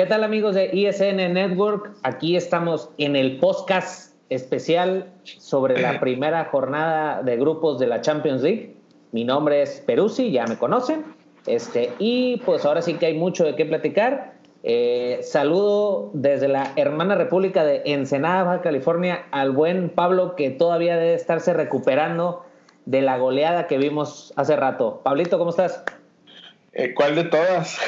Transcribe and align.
¿Qué 0.00 0.06
tal 0.06 0.24
amigos 0.24 0.54
de 0.54 0.70
ISN 0.72 1.34
Network? 1.34 1.92
Aquí 2.04 2.34
estamos 2.34 2.88
en 2.96 3.16
el 3.16 3.38
podcast 3.38 4.14
especial 4.30 5.12
sobre 5.24 5.78
la 5.78 6.00
primera 6.00 6.46
jornada 6.46 7.22
de 7.22 7.36
grupos 7.36 7.78
de 7.78 7.86
la 7.86 8.00
Champions 8.00 8.40
League. 8.40 8.76
Mi 9.12 9.24
nombre 9.24 9.60
es 9.60 9.82
Peruzzi, 9.86 10.30
ya 10.30 10.46
me 10.46 10.56
conocen. 10.56 11.04
Este, 11.44 11.92
y 11.98 12.38
pues 12.46 12.64
ahora 12.64 12.80
sí 12.80 12.94
que 12.94 13.04
hay 13.04 13.18
mucho 13.18 13.44
de 13.44 13.54
qué 13.56 13.66
platicar. 13.66 14.32
Eh, 14.62 15.18
saludo 15.20 16.08
desde 16.14 16.48
la 16.48 16.72
hermana 16.76 17.14
república 17.14 17.62
de 17.62 17.82
Ensenada, 17.84 18.44
Baja 18.44 18.62
California, 18.62 19.26
al 19.32 19.50
buen 19.50 19.90
Pablo 19.90 20.34
que 20.34 20.48
todavía 20.48 20.96
debe 20.96 21.12
estarse 21.12 21.52
recuperando 21.52 22.42
de 22.86 23.02
la 23.02 23.18
goleada 23.18 23.66
que 23.66 23.76
vimos 23.76 24.32
hace 24.36 24.56
rato. 24.56 25.02
Pablito, 25.04 25.36
¿cómo 25.36 25.50
estás? 25.50 25.84
Eh, 26.72 26.94
¿Cuál 26.94 27.16
de 27.16 27.24
todas? 27.24 27.78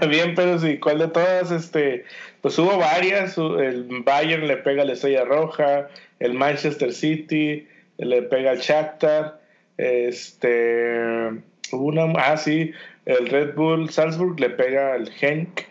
Bien, 0.08 0.34
pero 0.34 0.58
sí, 0.58 0.78
¿cuál 0.78 0.98
de 0.98 1.08
todas? 1.08 1.50
Este, 1.50 2.04
pues 2.40 2.58
hubo 2.58 2.78
varias. 2.78 3.36
El 3.36 4.02
Bayern 4.04 4.46
le 4.46 4.56
pega 4.56 4.82
a 4.82 4.86
la 4.86 4.94
Estrella 4.94 5.24
Roja, 5.24 5.88
el 6.18 6.34
Manchester 6.34 6.92
City 6.92 7.66
le 8.00 8.22
pega 8.22 8.52
al 8.52 8.58
Shakhtar, 8.58 9.40
este, 9.76 11.30
una, 11.72 12.12
ah 12.16 12.36
sí, 12.36 12.72
el 13.04 13.28
Red 13.28 13.54
Bull 13.54 13.90
Salzburg 13.90 14.38
le 14.40 14.50
pega 14.50 14.94
al 14.94 15.10
Genk. 15.10 15.68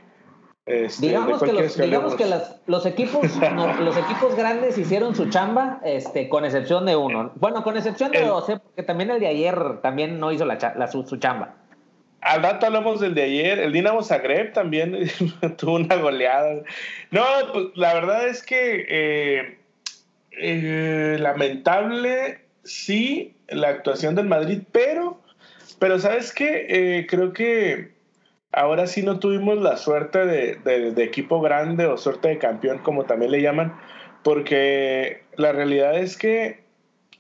Este, 0.65 1.07
digamos 1.07 1.41
que, 1.41 1.51
los, 1.51 1.77
digamos 1.77 2.15
que 2.15 2.25
los, 2.67 2.85
equipos, 2.85 3.23
los 3.79 3.97
equipos 3.97 4.35
grandes 4.35 4.77
hicieron 4.77 5.15
su 5.15 5.29
chamba, 5.29 5.79
este, 5.83 6.29
con 6.29 6.45
excepción 6.45 6.85
de 6.85 6.95
uno. 6.95 7.31
Bueno, 7.35 7.63
con 7.63 7.75
excepción 7.75 8.11
de 8.11 8.21
dos, 8.21 8.45
porque 8.45 8.83
también 8.83 9.09
el 9.09 9.19
de 9.19 9.27
ayer 9.27 9.81
también 9.81 10.19
no 10.19 10.31
hizo 10.31 10.45
la, 10.45 10.87
su 10.87 11.17
chamba. 11.17 11.55
Al 12.21 12.43
rato 12.43 12.65
hablamos 12.65 12.99
del 12.99 13.15
de 13.15 13.23
ayer. 13.23 13.59
El 13.59 13.71
Dinamo 13.71 14.03
Zagreb 14.03 14.53
también 14.53 15.09
tuvo 15.57 15.75
una 15.75 15.95
goleada. 15.95 16.63
No, 17.11 17.23
pues 17.53 17.65
la 17.75 17.93
verdad 17.93 18.27
es 18.27 18.43
que 18.43 18.85
eh, 18.89 19.57
eh, 20.31 21.17
lamentable, 21.19 22.39
sí, 22.63 23.35
la 23.47 23.69
actuación 23.69 24.15
del 24.15 24.27
Madrid, 24.27 24.61
pero, 24.71 25.19
pero 25.79 25.99
¿sabes 25.99 26.33
qué? 26.33 26.65
Eh, 26.69 27.07
creo 27.09 27.33
que 27.33 27.91
ahora 28.51 28.87
sí 28.87 29.03
no 29.03 29.19
tuvimos 29.19 29.61
la 29.61 29.77
suerte 29.77 30.25
de, 30.25 31.03
equipo 31.03 31.41
grande 31.41 31.85
o 31.85 31.97
suerte 31.97 32.29
de 32.29 32.37
campeón, 32.37 32.79
como 32.79 33.05
también 33.05 33.31
le 33.31 33.41
llaman, 33.41 33.75
porque 34.23 35.23
la 35.35 35.51
realidad 35.51 35.97
es 35.97 36.17
que, 36.17 36.63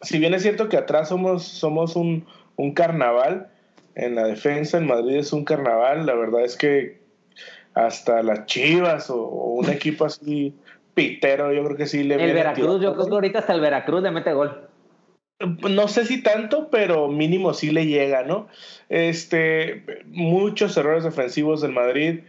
si 0.01 0.19
bien 0.19 0.33
es 0.33 0.43
cierto 0.43 0.69
que 0.69 0.77
atrás 0.77 1.09
somos, 1.09 1.43
somos 1.43 1.95
un, 1.95 2.25
un 2.55 2.73
carnaval, 2.73 3.49
en 3.99 4.15
la 4.15 4.23
defensa. 4.23 4.77
En 4.77 4.87
Madrid 4.87 5.17
es 5.17 5.33
un 5.33 5.43
carnaval. 5.43 6.05
La 6.05 6.15
verdad 6.15 6.43
es 6.43 6.55
que 6.55 6.99
hasta 7.73 8.23
las 8.23 8.45
Chivas 8.45 9.09
o, 9.09 9.23
un 9.23 9.69
equipo 9.69 10.05
así 10.05 10.53
pitero, 10.93 11.53
yo 11.53 11.63
creo 11.63 11.77
que 11.77 11.85
sí 11.85 12.03
le 12.03 12.15
El 12.15 12.33
Veracruz, 12.33 12.81
yo 12.81 12.93
creo 12.93 13.05
que 13.05 13.13
ahorita 13.13 13.39
hasta 13.39 13.53
el 13.53 13.61
Veracruz 13.61 14.01
le 14.03 14.11
mete 14.11 14.33
gol. 14.33 14.67
No 15.69 15.87
sé 15.87 16.05
si 16.05 16.21
tanto, 16.21 16.69
pero 16.69 17.07
mínimo 17.07 17.53
sí 17.53 17.71
le 17.71 17.85
llega, 17.85 18.23
¿no? 18.23 18.47
Este, 18.89 19.85
muchos 20.07 20.75
errores 20.75 21.05
defensivos 21.05 21.61
del 21.61 21.71
Madrid. 21.71 22.21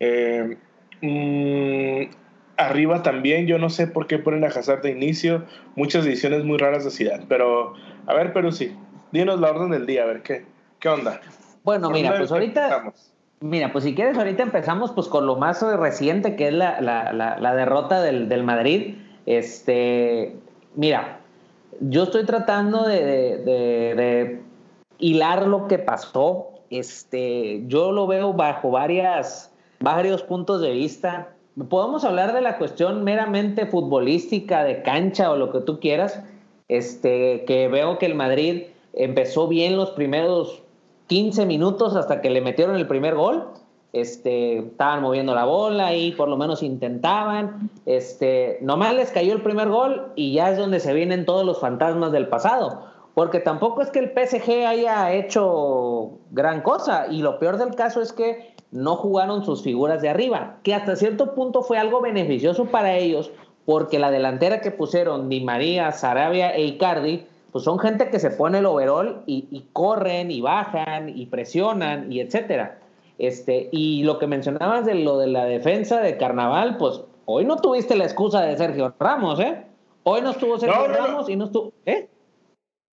Eh, 0.00 0.56
mm, 1.02 2.10
arriba 2.56 3.02
también, 3.02 3.46
yo 3.46 3.58
no 3.58 3.68
sé 3.68 3.86
por 3.86 4.06
qué 4.06 4.18
ponen 4.18 4.44
a 4.44 4.46
Hazard 4.46 4.80
de 4.80 4.92
inicio. 4.92 5.44
Muchas 5.76 6.06
decisiones 6.06 6.44
muy 6.44 6.56
raras 6.56 6.84
de 6.84 6.90
Ciudad. 6.90 7.24
Pero, 7.28 7.74
a 8.06 8.14
ver, 8.14 8.32
pero 8.32 8.50
sí, 8.50 8.74
dinos 9.12 9.38
la 9.40 9.50
orden 9.50 9.70
del 9.70 9.84
día, 9.84 10.04
a 10.04 10.06
ver 10.06 10.22
qué. 10.22 10.53
¿Qué 10.84 10.90
onda? 10.90 11.18
Bueno, 11.62 11.88
mira, 11.88 12.18
pues 12.18 12.30
ahorita... 12.30 12.92
Mira, 13.40 13.72
pues 13.72 13.84
si 13.84 13.94
quieres, 13.94 14.18
ahorita 14.18 14.42
empezamos 14.42 14.92
pues 14.92 15.08
con 15.08 15.26
lo 15.26 15.36
más 15.36 15.62
reciente, 15.62 16.36
que 16.36 16.48
es 16.48 16.52
la, 16.52 16.78
la, 16.82 17.54
derrota 17.54 18.02
del, 18.02 18.42
Madrid. 18.42 18.96
Este, 19.24 20.36
mira, 20.74 21.20
yo 21.80 22.02
estoy 22.02 22.26
tratando 22.26 22.84
de, 22.84 22.98
de, 22.98 24.42
hilar 24.98 25.46
lo 25.46 25.68
que 25.68 25.78
pasó. 25.78 26.50
Este, 26.68 27.62
yo 27.66 27.90
lo 27.90 28.06
veo 28.06 28.34
bajo 28.34 28.70
varias, 28.70 29.54
varios 29.80 30.22
puntos 30.22 30.60
de 30.60 30.72
vista. 30.72 31.30
Podemos 31.70 32.04
hablar 32.04 32.34
de 32.34 32.42
la 32.42 32.58
cuestión 32.58 33.04
meramente 33.04 33.64
futbolística, 33.64 34.64
de 34.64 34.82
cancha 34.82 35.30
o 35.30 35.36
lo 35.36 35.50
que 35.50 35.60
tú 35.60 35.80
quieras. 35.80 36.22
Este, 36.68 37.46
que 37.46 37.68
veo 37.68 37.96
que 37.96 38.04
el 38.04 38.14
Madrid 38.14 38.64
empezó 38.92 39.48
bien 39.48 39.78
los 39.78 39.90
primeros 39.90 40.63
15 41.06 41.46
minutos 41.46 41.96
hasta 41.96 42.20
que 42.20 42.30
le 42.30 42.40
metieron 42.40 42.76
el 42.76 42.86
primer 42.86 43.14
gol. 43.14 43.48
Este, 43.92 44.58
estaban 44.58 45.02
moviendo 45.02 45.34
la 45.34 45.44
bola 45.44 45.94
y 45.94 46.12
por 46.12 46.28
lo 46.28 46.36
menos 46.36 46.62
intentaban. 46.62 47.70
Este, 47.86 48.58
nomás 48.60 48.94
les 48.94 49.10
cayó 49.10 49.32
el 49.34 49.42
primer 49.42 49.68
gol 49.68 50.12
y 50.16 50.32
ya 50.32 50.50
es 50.50 50.58
donde 50.58 50.80
se 50.80 50.92
vienen 50.92 51.24
todos 51.24 51.44
los 51.44 51.60
fantasmas 51.60 52.10
del 52.10 52.28
pasado. 52.28 52.82
Porque 53.14 53.38
tampoco 53.38 53.82
es 53.82 53.90
que 53.90 54.00
el 54.00 54.10
PSG 54.10 54.66
haya 54.66 55.12
hecho 55.12 56.18
gran 56.32 56.62
cosa. 56.62 57.06
Y 57.08 57.22
lo 57.22 57.38
peor 57.38 57.58
del 57.58 57.76
caso 57.76 58.00
es 58.02 58.12
que 58.12 58.54
no 58.72 58.96
jugaron 58.96 59.44
sus 59.44 59.62
figuras 59.62 60.02
de 60.02 60.08
arriba. 60.08 60.56
Que 60.64 60.74
hasta 60.74 60.96
cierto 60.96 61.34
punto 61.34 61.62
fue 61.62 61.78
algo 61.78 62.00
beneficioso 62.00 62.64
para 62.64 62.96
ellos. 62.96 63.30
Porque 63.64 64.00
la 64.00 64.10
delantera 64.10 64.60
que 64.60 64.72
pusieron 64.72 65.28
Di 65.28 65.40
María, 65.40 65.92
Sarabia 65.92 66.50
e 66.56 66.64
Icardi 66.64 67.26
pues 67.54 67.62
son 67.62 67.78
gente 67.78 68.10
que 68.10 68.18
se 68.18 68.32
pone 68.32 68.58
el 68.58 68.66
overall 68.66 69.22
y, 69.26 69.66
corren 69.72 70.32
y 70.32 70.40
bajan 70.40 71.08
y 71.08 71.26
presionan 71.26 72.10
y 72.10 72.18
etcétera. 72.18 72.80
Este, 73.16 73.68
y 73.70 74.02
lo 74.02 74.18
que 74.18 74.26
mencionabas 74.26 74.84
de 74.86 74.96
lo 74.96 75.18
de 75.18 75.28
la 75.28 75.44
defensa 75.44 76.00
de 76.00 76.16
Carnaval, 76.16 76.78
pues 76.78 77.02
hoy 77.26 77.44
no 77.44 77.58
tuviste 77.58 77.94
la 77.94 78.02
excusa 78.02 78.40
de 78.40 78.56
Sergio 78.56 78.92
Ramos, 78.98 79.38
¿eh? 79.38 79.62
Hoy 80.02 80.20
no 80.22 80.32
estuvo 80.32 80.58
Sergio 80.58 80.88
Ramos 80.88 81.28
y 81.28 81.36
no 81.36 81.44
estuvo, 81.44 81.72
¿eh? 81.86 82.08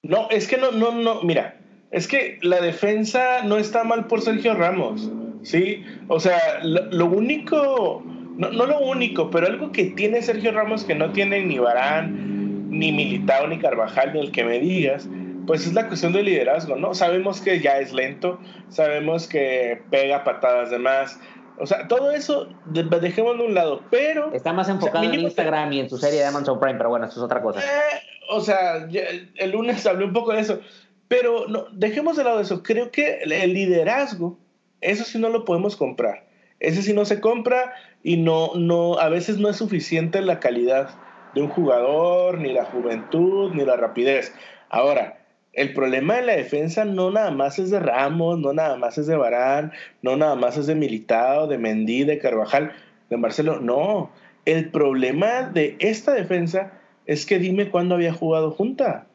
No, 0.04 0.30
es 0.30 0.48
que 0.48 0.58
no, 0.58 0.70
no, 0.70 0.92
no, 0.92 1.24
mira, 1.24 1.60
es 1.90 2.08
que 2.08 2.38
la 2.44 2.62
defensa 2.62 3.42
no 3.44 3.58
está 3.58 3.84
mal 3.84 4.06
por 4.06 4.22
Sergio 4.22 4.54
Ramos, 4.54 5.10
¿sí? 5.42 5.84
O 6.08 6.20
sea, 6.20 6.38
lo, 6.62 7.08
único, 7.08 8.04
no, 8.38 8.52
no, 8.52 8.68
lo 8.68 8.80
único, 8.82 9.32
pero 9.32 9.48
algo 9.48 9.72
que 9.72 9.86
tiene 9.86 10.22
Sergio 10.22 10.52
Ramos 10.52 10.84
que 10.84 10.94
no 10.94 11.12
tiene 11.14 11.44
ni 11.44 11.58
Barán, 11.58 12.41
ni 12.72 12.92
Militao, 12.92 13.48
ni 13.48 13.59
Carvajal, 13.59 14.14
ni 14.14 14.22
el 14.22 14.32
que 14.32 14.44
me 14.44 14.59
digas, 14.59 15.08
pues 15.46 15.68
es 15.68 15.74
la 15.74 15.88
cuestión 15.88 16.14
del 16.14 16.26
liderazgo, 16.26 16.78
¿no? 16.78 16.94
Sabemos 16.94 17.42
que 17.42 17.59
ya 17.59 17.78
es 17.80 17.92
lento, 17.94 18.40
sabemos 18.70 19.28
que 19.28 19.82
pega 19.92 20.24
patadas 20.24 20.72
de 20.72 20.80
más, 20.80 21.20
o 21.59 21.68
sea, 21.68 21.88
todo 21.88 22.12
eso 22.12 22.48
dejemos 22.66 23.38
de 23.38 23.46
un 23.46 23.54
lado, 23.54 23.84
pero... 23.92 24.34
Está 24.34 24.54
más 24.54 24.70
enfocado 24.70 25.04
en 25.04 25.20
Instagram 25.20 25.72
y 25.74 25.82
en 25.82 25.90
su 25.90 25.98
serie 25.98 26.20
de 26.20 26.26
Amazon 26.26 26.59
Prime, 26.59 26.78
pero 26.78 26.90
bueno, 26.90 27.06
eso 27.06 27.20
es 27.20 27.24
otra 27.24 27.42
cosa. 27.42 27.59
Eh, 27.59 28.02
o 28.30 28.40
sea, 28.42 28.88
el 29.36 29.52
lunes 29.52 29.86
hablé 29.86 30.06
un 30.06 30.14
poco 30.14 30.32
de 30.32 30.40
eso, 30.40 30.59
pero 31.08 31.48
no, 31.50 31.66
dejemos 31.74 32.16
de 32.16 32.24
lado 32.24 32.40
eso. 32.40 32.64
Creo 32.64 32.90
que 32.90 33.20
el 33.24 33.53
liderazgo, 33.53 34.40
eso 34.80 35.03
sí 35.03 35.20
no 35.20 35.30
lo 35.30 35.44
podemos 35.44 35.76
comprar. 35.76 36.26
Ese 36.59 36.82
sí 36.82 36.94
no 36.94 37.06
se 37.06 37.20
compra 37.20 37.74
y 38.02 38.18
no, 38.18 38.53
no, 38.56 38.98
a 38.98 39.09
veces 39.09 39.38
no 39.38 39.50
es 39.50 39.58
suficiente 39.58 40.22
la 40.22 40.40
calidad 40.40 40.90
de 41.34 41.42
un 41.42 41.50
jugador, 41.50 42.40
ni 42.40 42.53
la 42.53 42.66
juventud, 42.66 43.53
ni 43.53 43.66
la 43.66 43.75
rapidez. 43.75 44.34
Ahora, 44.69 45.18
el 45.53 45.74
problema 45.74 46.16
de 46.16 46.22
la 46.22 46.35
defensa 46.35 46.85
no 46.85 47.11
nada 47.11 47.32
más 47.32 47.59
es 47.59 47.72
de 47.72 47.79
Ramos, 47.79 48.40
no 48.40 48.53
nada 48.53 48.78
más 48.78 48.97
es 48.97 49.08
de 49.08 49.17
Barán, 49.17 49.73
no 50.02 50.16
nada 50.16 50.35
más 50.35 50.58
es 50.58 50.67
de 50.67 50.76
Militao, 50.76 51.47
de 51.47 51.58
Mendy, 51.58 52.06
de 52.06 52.20
Carvajal, 52.20 52.72
de 53.09 53.17
Marcelo. 53.17 53.59
No, 53.59 54.11
el 54.46 54.70
problema 54.70 55.44
de 55.44 55.76
esta 55.79 56.14
defensa 56.14 56.72
es 57.06 57.26
que 57.26 57.40
dime 57.40 57.70
cuándo 57.70 57.96
había 57.96 58.14
jugado 58.14 58.52
junta. 58.52 59.08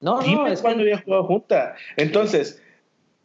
No, 0.00 0.20
dime 0.20 0.36
no, 0.36 0.46
es 0.48 0.60
cuándo 0.60 0.82
había 0.82 0.98
jugado 0.98 1.24
junta. 1.24 1.74
Entonces, 1.96 2.62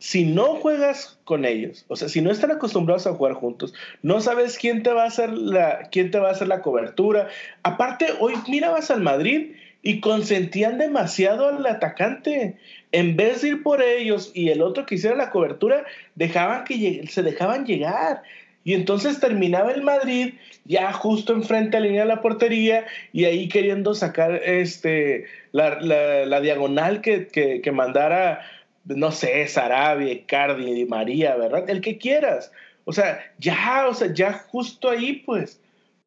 si 0.03 0.25
no 0.25 0.55
juegas 0.55 1.17
con 1.23 1.45
ellos, 1.45 1.85
o 1.87 1.95
sea, 1.95 2.09
si 2.09 2.19
no 2.19 2.29
están 2.29 2.51
acostumbrados 2.51 3.07
a 3.07 3.13
jugar 3.13 3.35
juntos, 3.35 3.73
no 4.01 4.19
sabes 4.19 4.57
quién 4.57 4.83
te 4.83 4.91
va 4.91 5.03
a 5.05 5.07
hacer 5.07 5.31
la, 5.31 5.87
quién 5.93 6.11
te 6.11 6.19
va 6.19 6.27
a 6.27 6.31
hacer 6.33 6.49
la 6.49 6.61
cobertura. 6.61 7.29
Aparte, 7.63 8.07
hoy 8.19 8.33
mirabas 8.49 8.91
al 8.91 8.99
Madrid 8.99 9.53
y 9.81 10.01
consentían 10.01 10.77
demasiado 10.77 11.47
al 11.47 11.65
atacante. 11.65 12.57
En 12.91 13.15
vez 13.15 13.43
de 13.43 13.47
ir 13.47 13.63
por 13.63 13.81
ellos 13.81 14.31
y 14.33 14.49
el 14.49 14.61
otro 14.61 14.85
que 14.85 14.95
hiciera 14.95 15.15
la 15.15 15.29
cobertura, 15.29 15.85
dejaban 16.15 16.65
que 16.65 17.07
se 17.07 17.23
dejaban 17.23 17.65
llegar. 17.65 18.23
Y 18.65 18.73
entonces 18.73 19.21
terminaba 19.21 19.71
el 19.71 19.83
Madrid 19.83 20.33
ya 20.65 20.91
justo 20.91 21.31
enfrente 21.31 21.77
a 21.77 21.79
la 21.79 21.85
línea 21.85 22.01
de 22.01 22.09
la 22.09 22.21
portería 22.21 22.85
y 23.13 23.23
ahí 23.23 23.47
queriendo 23.47 23.95
sacar 23.95 24.35
este, 24.43 25.27
la, 25.53 26.41
diagonal 26.41 26.99
que, 26.99 27.27
que, 27.27 27.61
que 27.61 27.71
mandara 27.71 28.41
no 28.85 29.11
sé, 29.11 29.47
Sarabia, 29.47 30.25
Cardi, 30.25 30.85
María, 30.85 31.35
¿verdad? 31.35 31.69
El 31.69 31.81
que 31.81 31.97
quieras. 31.97 32.51
O 32.85 32.93
sea, 32.93 33.19
ya, 33.39 33.87
o 33.87 33.93
sea, 33.93 34.13
ya 34.13 34.33
justo 34.33 34.89
ahí, 34.89 35.23
pues, 35.25 35.61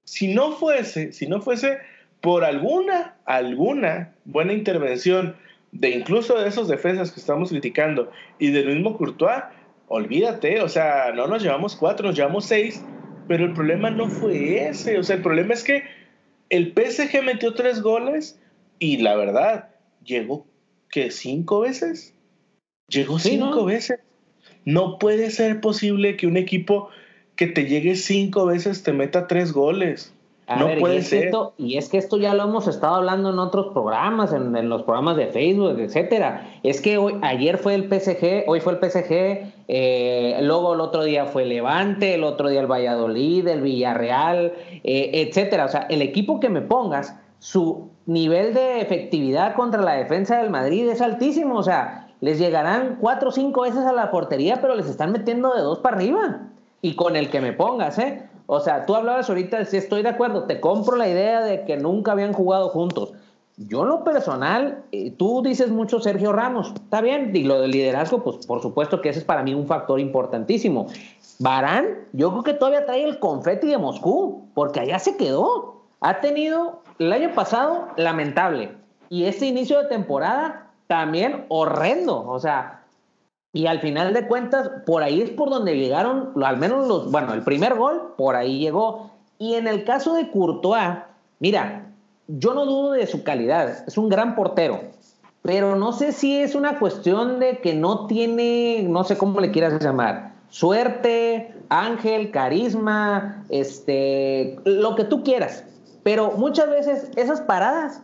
si 0.04 0.32
no 0.34 0.52
fuese, 0.52 1.12
si 1.12 1.26
no 1.26 1.40
fuese 1.40 1.78
por 2.20 2.44
alguna, 2.44 3.16
alguna 3.24 4.14
buena 4.24 4.52
intervención 4.52 5.36
de 5.72 5.90
incluso 5.90 6.38
de 6.38 6.48
esos 6.48 6.68
defensas 6.68 7.10
que 7.10 7.20
estamos 7.20 7.50
criticando 7.50 8.10
y 8.38 8.50
del 8.50 8.66
mismo 8.68 8.96
Courtois, 8.96 9.44
olvídate, 9.88 10.60
o 10.60 10.68
sea, 10.68 11.12
no 11.14 11.26
nos 11.26 11.42
llevamos 11.42 11.76
cuatro, 11.76 12.06
nos 12.06 12.16
llevamos 12.16 12.46
seis 12.46 12.82
pero 13.28 13.44
el 13.44 13.52
problema 13.52 13.90
no 13.90 14.08
fue 14.08 14.68
ese. 14.68 14.98
O 14.98 15.02
sea, 15.02 15.16
el 15.16 15.22
problema 15.22 15.54
es 15.54 15.64
que 15.64 15.84
el 16.48 16.72
PSG 16.72 17.22
metió 17.22 17.54
tres 17.54 17.82
goles 17.82 18.38
y 18.78 18.98
la 18.98 19.16
verdad, 19.16 19.70
llegó 20.04 20.46
que 20.90 21.10
cinco 21.10 21.60
veces. 21.60 22.14
Llegó 22.88 23.18
cinco 23.18 23.64
veces. 23.64 24.00
No 24.64 24.98
puede 24.98 25.30
ser 25.30 25.60
posible 25.60 26.16
que 26.16 26.26
un 26.26 26.36
equipo 26.36 26.88
que 27.36 27.46
te 27.46 27.66
llegue 27.66 27.96
cinco 27.96 28.46
veces 28.46 28.82
te 28.82 28.92
meta 28.92 29.26
tres 29.26 29.52
goles 29.52 30.12
no 30.54 30.68
puede 30.78 31.02
ser. 31.02 31.32
y 31.58 31.76
es 31.76 31.88
que 31.88 31.98
esto 31.98 32.18
ya 32.18 32.32
lo 32.34 32.44
hemos 32.44 32.68
estado 32.68 32.94
hablando 32.94 33.30
en 33.30 33.38
otros 33.38 33.72
programas, 33.72 34.32
en, 34.32 34.68
los 34.68 34.82
programas 34.84 35.16
de 35.16 35.26
Facebook, 35.26 35.78
etcétera. 35.80 36.48
Es 36.62 36.80
que 36.80 36.98
hoy, 36.98 37.16
ayer 37.22 37.58
fue 37.58 37.74
el 37.74 37.88
PSG, 37.88 38.44
hoy 38.46 38.60
fue 38.60 38.74
el 38.74 38.78
PSG, 38.78 39.52
eh, 39.68 40.38
luego 40.42 40.74
el 40.74 40.80
otro 40.80 41.02
día 41.02 41.26
fue 41.26 41.44
Levante, 41.46 42.14
el 42.14 42.22
otro 42.22 42.48
día 42.48 42.60
el 42.60 42.70
Valladolid, 42.70 43.48
el 43.48 43.60
Villarreal, 43.62 44.52
eh, 44.84 45.10
etcétera. 45.14 45.64
O 45.64 45.68
sea, 45.68 45.86
el 45.90 46.00
equipo 46.00 46.38
que 46.38 46.48
me 46.48 46.60
pongas, 46.60 47.16
su 47.40 47.90
nivel 48.06 48.54
de 48.54 48.80
efectividad 48.80 49.56
contra 49.56 49.82
la 49.82 49.94
defensa 49.94 50.38
del 50.38 50.50
Madrid 50.50 50.88
es 50.88 51.00
altísimo. 51.00 51.58
O 51.58 51.62
sea, 51.64 52.05
les 52.20 52.38
llegarán 52.38 52.98
cuatro 53.00 53.28
o 53.28 53.32
cinco 53.32 53.62
veces 53.62 53.84
a 53.84 53.92
la 53.92 54.10
portería, 54.10 54.60
pero 54.60 54.74
les 54.74 54.88
están 54.88 55.12
metiendo 55.12 55.54
de 55.54 55.62
dos 55.62 55.78
para 55.80 55.96
arriba. 55.96 56.40
Y 56.82 56.94
con 56.94 57.16
el 57.16 57.30
que 57.30 57.40
me 57.40 57.52
pongas, 57.52 57.98
¿eh? 57.98 58.28
O 58.46 58.60
sea, 58.60 58.86
tú 58.86 58.94
hablabas 58.94 59.28
ahorita, 59.28 59.64
si 59.64 59.76
estoy 59.76 60.02
de 60.02 60.10
acuerdo, 60.10 60.44
te 60.44 60.60
compro 60.60 60.96
la 60.96 61.08
idea 61.08 61.40
de 61.40 61.64
que 61.64 61.76
nunca 61.76 62.12
habían 62.12 62.32
jugado 62.32 62.68
juntos. 62.68 63.12
Yo 63.56 63.84
lo 63.84 64.04
personal, 64.04 64.84
eh, 64.92 65.10
tú 65.10 65.42
dices 65.42 65.70
mucho 65.70 65.98
Sergio 65.98 66.32
Ramos, 66.32 66.72
está 66.74 67.00
bien, 67.00 67.32
y 67.34 67.42
lo 67.44 67.60
del 67.60 67.70
liderazgo, 67.70 68.22
pues 68.22 68.46
por 68.46 68.60
supuesto 68.60 69.00
que 69.00 69.08
ese 69.08 69.20
es 69.20 69.24
para 69.24 69.42
mí 69.42 69.54
un 69.54 69.66
factor 69.66 69.98
importantísimo. 69.98 70.86
Barán, 71.38 71.86
yo 72.12 72.30
creo 72.30 72.42
que 72.44 72.54
todavía 72.54 72.86
trae 72.86 73.02
el 73.02 73.18
confeti 73.18 73.66
de 73.66 73.78
Moscú, 73.78 74.46
porque 74.54 74.80
allá 74.80 74.98
se 74.98 75.16
quedó. 75.16 75.82
Ha 76.00 76.20
tenido 76.20 76.82
el 76.98 77.12
año 77.12 77.34
pasado 77.34 77.88
lamentable, 77.96 78.76
y 79.08 79.24
este 79.24 79.46
inicio 79.46 79.80
de 79.82 79.88
temporada 79.88 80.65
también 80.86 81.46
horrendo. 81.48 82.26
O 82.28 82.38
sea, 82.38 82.82
y 83.52 83.66
al 83.66 83.80
final 83.80 84.12
de 84.12 84.26
cuentas, 84.26 84.70
por 84.84 85.02
ahí 85.02 85.22
es 85.22 85.30
por 85.30 85.50
donde 85.50 85.78
llegaron, 85.78 86.32
al 86.44 86.58
menos 86.58 86.86
los, 86.86 87.10
bueno, 87.10 87.32
el 87.32 87.42
primer 87.42 87.74
gol, 87.74 88.14
por 88.16 88.36
ahí 88.36 88.58
llegó. 88.58 89.10
Y 89.38 89.54
en 89.54 89.66
el 89.66 89.84
caso 89.84 90.14
de 90.14 90.30
Courtois, 90.30 90.98
mira, 91.40 91.86
yo 92.28 92.54
no 92.54 92.66
dudo 92.66 92.92
de 92.92 93.06
su 93.06 93.22
calidad, 93.22 93.84
es 93.86 93.96
un 93.96 94.08
gran 94.08 94.34
portero, 94.34 94.80
pero 95.42 95.76
no 95.76 95.92
sé 95.92 96.12
si 96.12 96.38
es 96.38 96.54
una 96.54 96.78
cuestión 96.78 97.38
de 97.38 97.58
que 97.58 97.74
no 97.74 98.06
tiene, 98.06 98.84
no 98.88 99.04
sé 99.04 99.16
cómo 99.16 99.40
le 99.40 99.52
quieras 99.52 99.82
llamar, 99.82 100.32
suerte, 100.50 101.54
ángel, 101.68 102.30
carisma, 102.30 103.44
este, 103.48 104.58
lo 104.64 104.96
que 104.96 105.04
tú 105.04 105.22
quieras. 105.22 105.64
Pero 106.02 106.32
muchas 106.32 106.68
veces 106.68 107.10
esas 107.16 107.40
paradas, 107.40 108.02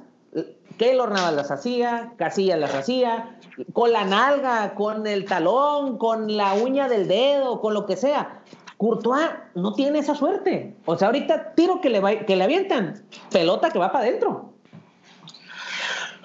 Keylor 0.83 1.13
Navas 1.13 1.35
las 1.35 1.51
hacía, 1.53 2.13
Casillas 2.17 2.59
las 2.59 2.75
hacía, 2.75 3.37
con 3.73 3.93
la 3.93 4.05
nalga, 4.05 4.75
con 4.75 5.07
el 5.07 5.27
talón, 5.27 5.97
con 5.97 6.37
la 6.37 6.55
uña 6.55 6.89
del 6.89 7.07
dedo, 7.07 7.61
con 7.61 7.73
lo 7.73 7.87
que 7.87 7.95
sea. 7.95 8.41
Courtois 8.79 9.29
no 9.55 9.75
tiene 9.75 10.01
esa 10.01 10.17
suerte. 10.17 10.75
O 10.85 10.99
sea, 10.99 11.07
ahorita 11.07 11.55
tiro 11.55 11.81
que 11.81 11.89
le, 11.89 12.01
va, 12.01 12.17
que 12.27 12.35
le 12.35 12.43
avientan, 12.43 13.01
pelota 13.31 13.71
que 13.71 13.79
va 13.79 13.93
para 13.93 14.07
adentro. 14.07 14.55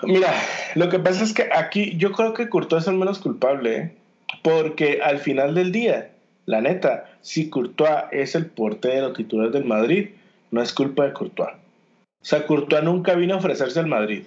Mira, 0.01 0.33
lo 0.73 0.89
que 0.89 0.97
pasa 0.97 1.23
es 1.23 1.33
que 1.35 1.49
aquí 1.55 1.95
yo 1.95 2.11
creo 2.11 2.33
que 2.33 2.49
Courtois 2.49 2.81
es 2.81 2.87
el 2.87 2.97
menos 2.97 3.19
culpable, 3.19 3.77
¿eh? 3.77 3.97
porque 4.41 5.01
al 5.03 5.19
final 5.19 5.53
del 5.53 5.71
día, 5.71 6.09
la 6.47 6.61
neta, 6.61 7.05
si 7.21 7.51
Courtois 7.51 8.05
es 8.11 8.33
el 8.33 8.47
portero 8.47 9.13
titular 9.13 9.51
del 9.51 9.65
Madrid, 9.65 10.09
no 10.49 10.63
es 10.63 10.73
culpa 10.73 11.03
de 11.03 11.13
Courtois. 11.13 11.53
O 11.53 12.25
sea, 12.25 12.47
Courtois 12.47 12.81
nunca 12.81 13.13
vino 13.13 13.35
a 13.35 13.37
ofrecerse 13.37 13.79
al 13.79 13.85
Madrid. 13.85 14.23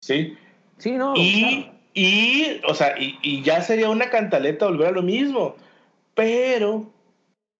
¿Sí? 0.00 0.36
Sí, 0.78 0.92
no. 0.92 1.14
Y, 1.16 1.70
y, 1.94 2.60
o 2.66 2.74
sea, 2.74 2.94
y, 2.98 3.42
ya 3.42 3.62
sería 3.62 3.90
una 3.90 4.10
cantaleta 4.10 4.66
volver 4.66 4.88
a 4.88 4.92
lo 4.92 5.02
mismo. 5.02 5.56
Pero 6.14 6.90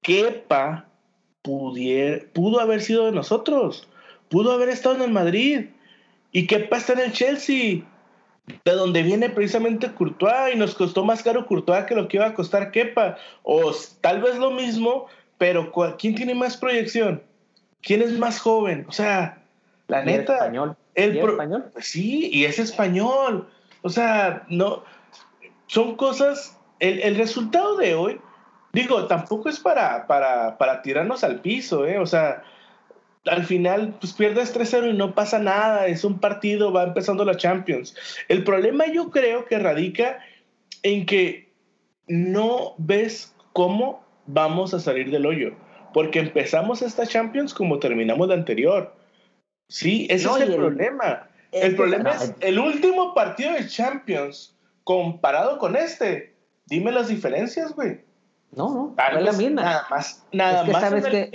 Kepa 0.02 0.87
pudier, 1.43 2.31
pudo 2.32 2.61
haber 2.61 2.81
sido 2.81 3.06
de 3.06 3.12
nosotros. 3.12 3.88
Pudo 4.29 4.52
haber 4.52 4.69
estado 4.69 4.96
en 4.96 5.02
el 5.02 5.11
Madrid. 5.11 5.67
Y 6.32 6.46
Kepa 6.46 6.76
está 6.76 6.93
en 6.94 7.00
el 7.00 7.12
Chelsea. 7.12 7.82
De 8.64 8.73
donde 8.73 9.02
viene 9.02 9.29
precisamente 9.29 9.93
Courtois. 9.93 10.55
Y 10.55 10.58
nos 10.58 10.75
costó 10.75 11.05
más 11.05 11.23
caro 11.23 11.46
Courtois 11.46 11.84
que 11.84 11.94
lo 11.94 12.08
que 12.08 12.19
iba 12.19 12.26
a 12.26 12.34
costar 12.34 12.70
Kepa. 12.70 13.19
O 13.43 13.73
tal 14.00 14.23
vez 14.23 14.37
lo 14.37 14.50
mismo, 14.50 15.06
pero 15.37 15.73
¿quién 15.99 16.14
tiene 16.14 16.34
más 16.34 16.56
proyección? 16.56 17.23
¿Quién 17.82 18.02
es 18.02 18.19
más 18.19 18.41
joven? 18.41 18.87
O 18.88 18.93
sea, 18.93 19.38
la 19.88 20.05
neta. 20.05 20.35
Español. 20.35 20.76
El 20.94 21.19
español? 21.19 21.73
Sí, 21.79 22.31
y 22.32 22.44
es 22.44 22.58
español. 22.58 23.49
O 23.82 23.88
sea, 23.88 24.44
no, 24.49 24.85
son 25.67 25.96
cosas, 25.96 26.58
el, 26.81 27.17
resultado 27.17 27.76
de 27.76 27.94
hoy, 27.94 28.20
digo, 28.73 29.06
tampoco 29.06 29.49
es 29.49 29.61
para, 29.61 30.06
para, 30.06 30.58
para 30.58 30.82
tirarnos 30.82 31.23
al 31.25 31.40
piso, 31.40 31.87
¿eh? 31.87 31.99
O 31.99 32.06
sea, 32.06 32.43
al 33.26 33.44
final, 33.44 33.94
pues 34.00 34.12
pierdes 34.12 34.56
3-0 34.56 34.90
y 34.90 34.96
no 34.96 35.14
pasa 35.14 35.38
nada, 35.38 35.87
es 35.87 36.05
un 36.05 36.19
partido, 36.19 36.73
va 36.73 36.84
empezando 36.84 37.25
la 37.25 37.37
Champions. 37.37 37.94
El 38.29 38.44
problema 38.44 38.87
yo 38.87 39.11
creo 39.11 39.44
que 39.44 39.58
radica 39.58 40.19
en 40.82 41.06
que 41.06 41.52
no 42.06 42.75
ves 42.79 43.34
cómo 43.52 44.05
vamos 44.26 44.75
a 44.75 44.81
salir 44.81 45.11
del 45.11 45.26
hoyo, 45.26 45.52
porque 45.93 46.19
empezamos 46.19 46.82
esta 46.82 47.06
Champions 47.06 47.55
como 47.55 47.79
terminamos 47.79 48.29
la 48.29 48.34
anterior. 48.34 48.98
Sí, 49.69 50.06
ese 50.11 50.29
es 50.29 50.37
el 50.41 50.55
problema. 50.55 51.29
El 51.53 51.76
problema 51.76 52.11
es 52.11 52.35
el 52.41 52.59
último 52.59 53.15
partido 53.15 53.53
de 53.53 53.67
Champions 53.67 54.55
comparado 54.85 55.59
con 55.59 55.77
este. 55.77 56.34
Dime 56.67 56.93
las 56.93 57.08
diferencias, 57.08 57.75
güey. 57.75 58.01
No, 58.51 58.94
no, 58.96 59.19
es 59.19 59.22
la 59.22 59.32
misma. 59.32 59.63
Nada 59.63 59.87
más, 59.91 60.25
nada 60.32 60.65
más 60.65 60.81
sabes 60.81 61.05
que, 61.05 61.31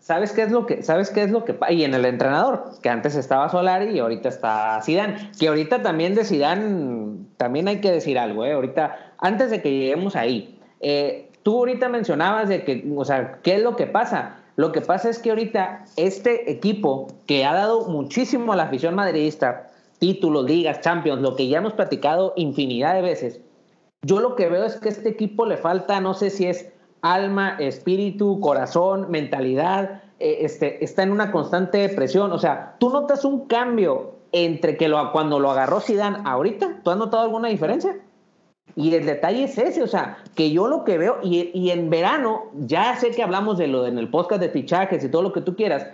sabes 0.00 0.32
qué 0.32 0.42
es 0.42 0.50
lo 0.50 0.64
que, 0.64 0.82
sabes 0.82 1.10
qué 1.10 1.22
es 1.22 1.30
lo 1.30 1.44
que 1.44 1.54
y 1.68 1.84
en 1.84 1.92
el 1.92 2.06
entrenador, 2.06 2.70
que 2.82 2.88
antes 2.88 3.14
estaba 3.16 3.50
Solari 3.50 3.90
y 3.90 3.98
ahorita 3.98 4.30
está 4.30 4.80
Zidane, 4.82 5.30
que 5.38 5.48
ahorita 5.48 5.82
también 5.82 6.14
de 6.14 6.24
Zidane 6.24 7.18
también 7.36 7.68
hay 7.68 7.82
que 7.82 7.92
decir 7.92 8.18
algo, 8.18 8.46
eh, 8.46 8.52
ahorita 8.52 9.14
antes 9.18 9.50
de 9.50 9.60
que 9.60 9.70
lleguemos 9.70 10.16
ahí, 10.16 10.58
eh, 10.80 11.30
tú 11.42 11.58
ahorita 11.58 11.90
mencionabas 11.90 12.48
de 12.48 12.64
que, 12.64 12.90
o 12.96 13.04
sea, 13.04 13.38
¿qué 13.42 13.56
es 13.56 13.62
lo 13.62 13.76
que 13.76 13.86
pasa? 13.86 14.39
Lo 14.56 14.72
que 14.72 14.80
pasa 14.80 15.08
es 15.08 15.18
que 15.18 15.30
ahorita 15.30 15.84
este 15.96 16.50
equipo 16.50 17.08
que 17.26 17.44
ha 17.44 17.54
dado 17.54 17.88
muchísimo 17.88 18.52
a 18.52 18.56
la 18.56 18.64
afición 18.64 18.94
madridista, 18.94 19.70
títulos, 19.98 20.44
ligas, 20.44 20.80
champions, 20.80 21.22
lo 21.22 21.36
que 21.36 21.48
ya 21.48 21.58
hemos 21.58 21.74
platicado 21.74 22.32
infinidad 22.36 22.94
de 22.94 23.02
veces, 23.02 23.40
yo 24.02 24.20
lo 24.20 24.34
que 24.34 24.48
veo 24.48 24.64
es 24.64 24.76
que 24.76 24.88
a 24.88 24.92
este 24.92 25.08
equipo 25.08 25.46
le 25.46 25.56
falta, 25.56 26.00
no 26.00 26.14
sé 26.14 26.30
si 26.30 26.46
es 26.46 26.72
alma, 27.02 27.56
espíritu, 27.58 28.40
corazón, 28.40 29.10
mentalidad, 29.10 30.02
eh, 30.18 30.38
este, 30.40 30.82
está 30.84 31.02
en 31.02 31.12
una 31.12 31.32
constante 31.32 31.88
presión. 31.90 32.32
O 32.32 32.38
sea, 32.38 32.76
tú 32.78 32.90
notas 32.90 33.24
un 33.24 33.46
cambio 33.46 34.16
entre 34.32 34.76
que 34.76 34.90
cuando 35.12 35.38
lo 35.38 35.50
agarró 35.50 35.80
Zidane 35.80 36.18
ahorita, 36.24 36.80
¿tú 36.82 36.90
has 36.90 36.96
notado 36.96 37.24
alguna 37.24 37.48
diferencia? 37.48 37.96
Y 38.76 38.94
el 38.94 39.06
detalle 39.06 39.44
es 39.44 39.58
ese, 39.58 39.82
o 39.82 39.86
sea, 39.86 40.18
que 40.34 40.50
yo 40.50 40.68
lo 40.68 40.84
que 40.84 40.98
veo, 40.98 41.18
y, 41.22 41.70
en 41.70 41.90
verano, 41.90 42.44
ya 42.54 42.96
sé 42.96 43.10
que 43.10 43.22
hablamos 43.22 43.58
de 43.58 43.66
lo 43.66 43.86
en 43.86 43.98
el 43.98 44.08
podcast 44.08 44.40
de 44.40 44.48
fichajes 44.48 45.02
y 45.04 45.08
todo 45.08 45.22
lo 45.22 45.32
que 45.32 45.40
tú 45.40 45.56
quieras, 45.56 45.86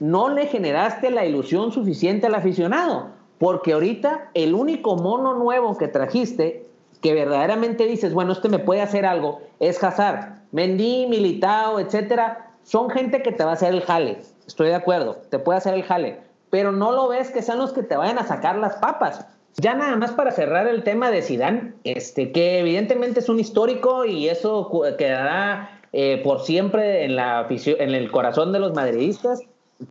no 0.00 0.28
le 0.28 0.46
generaste 0.46 1.10
la 1.10 1.24
ilusión 1.24 1.72
suficiente 1.72 2.26
al 2.26 2.34
aficionado, 2.34 3.10
porque 3.38 3.72
ahorita 3.72 4.30
el 4.34 4.54
único 4.54 4.96
mono 4.96 5.34
nuevo 5.34 5.76
que 5.76 5.88
trajiste, 5.88 6.66
que 7.00 7.14
verdaderamente 7.14 7.86
dices, 7.86 8.14
bueno, 8.14 8.32
este 8.32 8.48
me 8.48 8.58
puede 8.58 8.80
hacer 8.80 9.04
algo, 9.04 9.40
es 9.60 9.82
Hazard. 9.82 10.42
Mendy, 10.52 11.06
Militao, 11.08 11.80
etcétera, 11.80 12.52
son 12.62 12.90
gente 12.90 13.22
que 13.22 13.32
te 13.32 13.44
va 13.44 13.50
a 13.50 13.54
hacer 13.54 13.72
el 13.72 13.82
jale, 13.82 14.18
estoy 14.46 14.68
de 14.68 14.74
acuerdo, 14.74 15.16
te 15.30 15.38
puede 15.38 15.58
hacer 15.58 15.74
el 15.74 15.82
jale, 15.82 16.20
pero 16.50 16.72
no 16.72 16.92
lo 16.92 17.08
ves 17.08 17.30
que 17.30 17.42
sean 17.42 17.58
los 17.58 17.72
que 17.72 17.82
te 17.82 17.96
vayan 17.96 18.18
a 18.18 18.26
sacar 18.26 18.56
las 18.56 18.76
papas. 18.76 19.26
Ya 19.56 19.74
nada 19.74 19.96
más 19.96 20.12
para 20.12 20.32
cerrar 20.32 20.66
el 20.66 20.82
tema 20.82 21.10
de 21.10 21.22
Sidán, 21.22 21.74
este, 21.84 22.32
que 22.32 22.60
evidentemente 22.60 23.20
es 23.20 23.28
un 23.28 23.38
histórico 23.38 24.04
y 24.04 24.28
eso 24.28 24.70
quedará 24.96 25.80
eh, 25.92 26.20
por 26.24 26.40
siempre 26.40 27.04
en, 27.04 27.16
la 27.16 27.46
en 27.48 27.90
el 27.94 28.10
corazón 28.10 28.52
de 28.52 28.60
los 28.60 28.74
madridistas. 28.74 29.42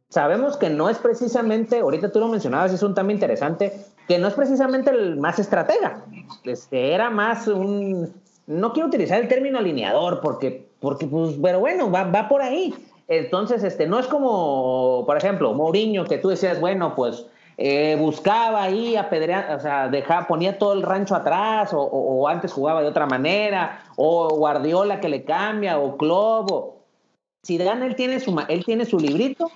Sabemos 0.10 0.58
que 0.58 0.70
no 0.70 0.89
es 0.89 0.98
precisamente, 0.98 1.80
ahorita 1.80 2.12
tú 2.12 2.20
lo 2.20 2.27
mencionabas, 2.27 2.74
es 2.74 2.82
un 2.82 2.96
tema 2.96 3.12
interesante, 3.12 3.74
que 4.08 4.18
no 4.18 4.27
es 4.27 4.34
precisamente 4.34 4.89
el 4.89 5.18
más 5.18 5.38
estratega. 5.38 6.06
Este, 6.44 6.94
era 6.94 7.10
más 7.10 7.48
un, 7.48 8.12
no 8.48 8.74
quiero 8.74 8.88
utilizar 8.88 9.22
el 9.22 9.27
término 9.27 9.60
alineador 9.60 10.22
porque, 10.22 10.68
porque 10.80 11.06
pues, 11.06 11.36
pero 11.41 11.60
bueno, 11.60 11.91
va, 11.91 12.06
va 12.06 12.27
por 12.27 12.41
ahí. 12.41 12.74
Entonces, 13.08 13.63
este, 13.63 13.88
no 13.88 14.00
es 14.00 14.08
como, 14.08 15.03
por 15.06 15.18
ejemplo, 15.18 15.53
Mourinho, 15.53 16.06
que 16.06 16.18
tú 16.18 16.30
decías, 16.30 16.60
bueno, 16.60 16.96
pues 16.96 17.25
eh, 17.58 17.96
buscaba 18.00 18.63
ahí 18.63 18.96
apedrear, 18.96 19.55
o 19.55 19.60
sea, 19.60 19.88
dejaba, 19.89 20.27
ponía 20.27 20.58
todo 20.58 20.74
el 20.74 20.81
rancho 20.81 21.15
atrás, 21.15 21.72
o, 21.74 22.27
antes 22.27 22.53
jugaba 22.53 22.81
de 22.81 22.88
otra 22.88 23.05
manera, 23.05 23.84
o 23.96 24.29
Guardiola 24.29 25.00
que 25.00 25.10
le 25.10 25.24
cambia, 25.24 25.79
o 25.79 25.98
Klopp, 25.98 26.75
Zidane, 27.46 27.86
él 27.86 27.96
tiene 27.96 28.20
su, 28.20 28.39
él 28.48 28.65
tiene 28.65 28.86
su 28.86 29.00
librito, 29.00 29.51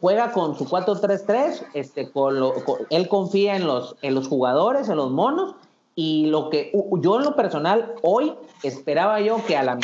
juega 0.00 0.32
con 0.32 0.56
su 0.56 0.66
4-3-3, 0.66 1.66
este, 1.74 2.10
con 2.10 2.36
él 2.90 3.08
confía 3.08 3.56
en 3.56 3.66
los, 3.66 3.96
en 4.02 4.14
los 4.14 4.28
jugadores, 4.28 4.88
en 4.88 4.96
los 4.96 5.10
monos, 5.10 5.54
y 5.94 6.26
lo 6.26 6.50
que 6.50 6.72
yo 7.00 7.18
en 7.18 7.24
lo 7.24 7.36
personal 7.36 7.94
hoy 8.02 8.32
esperaba 8.62 9.20
yo 9.20 9.44
que 9.44 9.56
al 9.56 9.78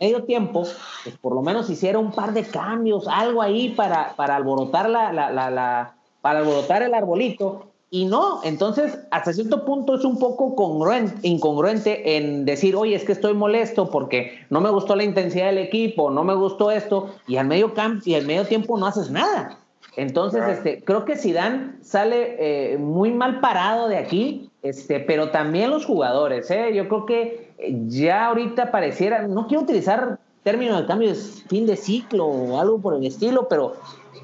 medio 0.00 0.24
tiempo 0.24 0.64
pues 1.04 1.16
por 1.18 1.34
lo 1.34 1.42
menos 1.42 1.70
hiciera 1.70 1.98
un 1.98 2.12
par 2.12 2.32
de 2.32 2.44
cambios, 2.44 3.06
algo 3.08 3.40
ahí 3.40 3.70
para, 3.70 4.14
para 4.16 4.36
alborotar 4.36 4.90
la, 4.90 5.12
la, 5.12 5.30
la, 5.30 5.94
para 6.22 6.38
alborotar 6.38 6.82
el 6.82 6.94
arbolito 6.94 7.72
y 7.94 8.06
no, 8.06 8.40
entonces 8.42 9.00
hasta 9.10 9.34
cierto 9.34 9.66
punto 9.66 9.96
es 9.96 10.04
un 10.06 10.18
poco 10.18 10.54
congruente, 10.54 11.28
incongruente 11.28 12.16
en 12.16 12.46
decir, 12.46 12.74
oye, 12.74 12.94
es 12.94 13.04
que 13.04 13.12
estoy 13.12 13.34
molesto 13.34 13.90
porque 13.90 14.32
no 14.48 14.62
me 14.62 14.70
gustó 14.70 14.96
la 14.96 15.04
intensidad 15.04 15.48
del 15.48 15.58
equipo, 15.58 16.10
no 16.10 16.24
me 16.24 16.34
gustó 16.34 16.70
esto, 16.70 17.10
y 17.26 17.36
al 17.36 17.46
medio 17.46 17.74
campo 17.74 18.02
y 18.06 18.14
al 18.14 18.24
medio 18.24 18.46
tiempo 18.46 18.78
no 18.78 18.86
haces 18.86 19.10
nada. 19.10 19.58
Entonces, 19.98 20.42
este, 20.48 20.82
creo 20.82 21.04
que 21.04 21.18
Zidane 21.18 21.74
sale 21.82 22.36
eh, 22.38 22.78
muy 22.78 23.12
mal 23.12 23.40
parado 23.40 23.88
de 23.88 23.98
aquí, 23.98 24.48
este, 24.62 24.98
pero 25.00 25.28
también 25.28 25.68
los 25.68 25.84
jugadores, 25.84 26.50
¿eh? 26.50 26.72
yo 26.72 26.88
creo 26.88 27.04
que 27.04 27.52
ya 27.88 28.24
ahorita 28.28 28.70
pareciera, 28.70 29.28
no 29.28 29.46
quiero 29.46 29.64
utilizar 29.64 30.18
términos 30.44 30.80
de 30.80 30.86
cambio 30.86 31.10
de 31.10 31.14
fin 31.14 31.66
de 31.66 31.76
ciclo 31.76 32.24
o 32.24 32.58
algo 32.58 32.80
por 32.80 32.94
el 32.94 33.04
estilo, 33.04 33.48
pero 33.48 33.74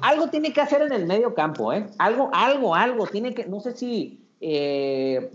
algo 0.01 0.27
tiene 0.27 0.53
que 0.53 0.61
hacer 0.61 0.81
en 0.81 0.93
el 0.93 1.05
medio 1.05 1.33
campo, 1.33 1.73
¿eh? 1.73 1.87
Algo, 1.97 2.29
algo, 2.33 2.75
algo. 2.75 3.07
Tiene 3.07 3.33
que, 3.33 3.45
no 3.45 3.59
sé 3.59 3.75
si 3.75 4.27
eh, 4.41 5.31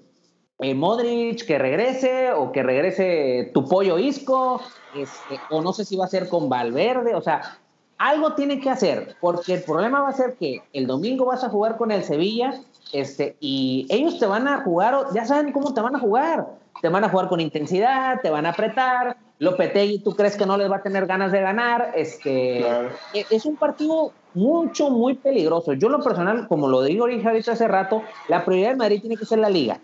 eh, 0.60 0.74
Modric 0.74 1.44
que 1.46 1.58
regrese 1.58 2.32
o 2.32 2.52
que 2.52 2.62
regrese 2.62 3.50
tu 3.52 3.64
pollo 3.64 3.98
Isco, 3.98 4.60
este, 4.94 5.40
o 5.50 5.60
no 5.60 5.72
sé 5.72 5.84
si 5.84 5.96
va 5.96 6.04
a 6.04 6.08
ser 6.08 6.28
con 6.28 6.48
Valverde, 6.48 7.14
o 7.14 7.20
sea, 7.20 7.58
algo 7.98 8.34
tiene 8.34 8.60
que 8.60 8.70
hacer, 8.70 9.16
porque 9.20 9.54
el 9.54 9.62
problema 9.62 10.02
va 10.02 10.08
a 10.08 10.12
ser 10.12 10.34
que 10.34 10.62
el 10.72 10.86
domingo 10.86 11.26
vas 11.26 11.44
a 11.44 11.48
jugar 11.48 11.76
con 11.76 11.90
el 11.90 12.04
Sevilla, 12.04 12.60
este, 12.92 13.36
y 13.40 13.86
ellos 13.90 14.18
te 14.18 14.26
van 14.26 14.46
a 14.46 14.62
jugar, 14.62 15.06
ya 15.12 15.24
saben 15.24 15.52
cómo 15.52 15.74
te 15.74 15.80
van 15.80 15.96
a 15.96 15.98
jugar, 15.98 16.46
te 16.80 16.88
van 16.88 17.04
a 17.04 17.08
jugar 17.08 17.28
con 17.28 17.40
intensidad, 17.40 18.20
te 18.22 18.30
van 18.30 18.46
a 18.46 18.50
apretar, 18.50 19.16
Lopetegui, 19.38 19.98
¿tú 19.98 20.14
crees 20.14 20.36
que 20.36 20.46
no 20.46 20.56
les 20.56 20.70
va 20.70 20.76
a 20.76 20.82
tener 20.82 21.06
ganas 21.06 21.32
de 21.32 21.40
ganar? 21.40 21.92
Este, 21.96 22.60
e, 22.60 23.26
Es 23.30 23.44
un 23.44 23.56
partido 23.56 24.12
mucho, 24.34 24.90
muy 24.90 25.14
peligroso. 25.14 25.72
Yo, 25.72 25.88
lo 25.88 26.02
personal, 26.02 26.46
como 26.48 26.68
lo 26.68 26.82
digo 26.82 27.04
ahorita 27.04 27.52
hace 27.52 27.68
rato, 27.68 28.02
la 28.28 28.44
prioridad 28.44 28.70
de 28.70 28.76
Madrid 28.76 29.00
tiene 29.00 29.16
que 29.16 29.24
ser 29.24 29.38
la 29.38 29.48
Liga. 29.48 29.80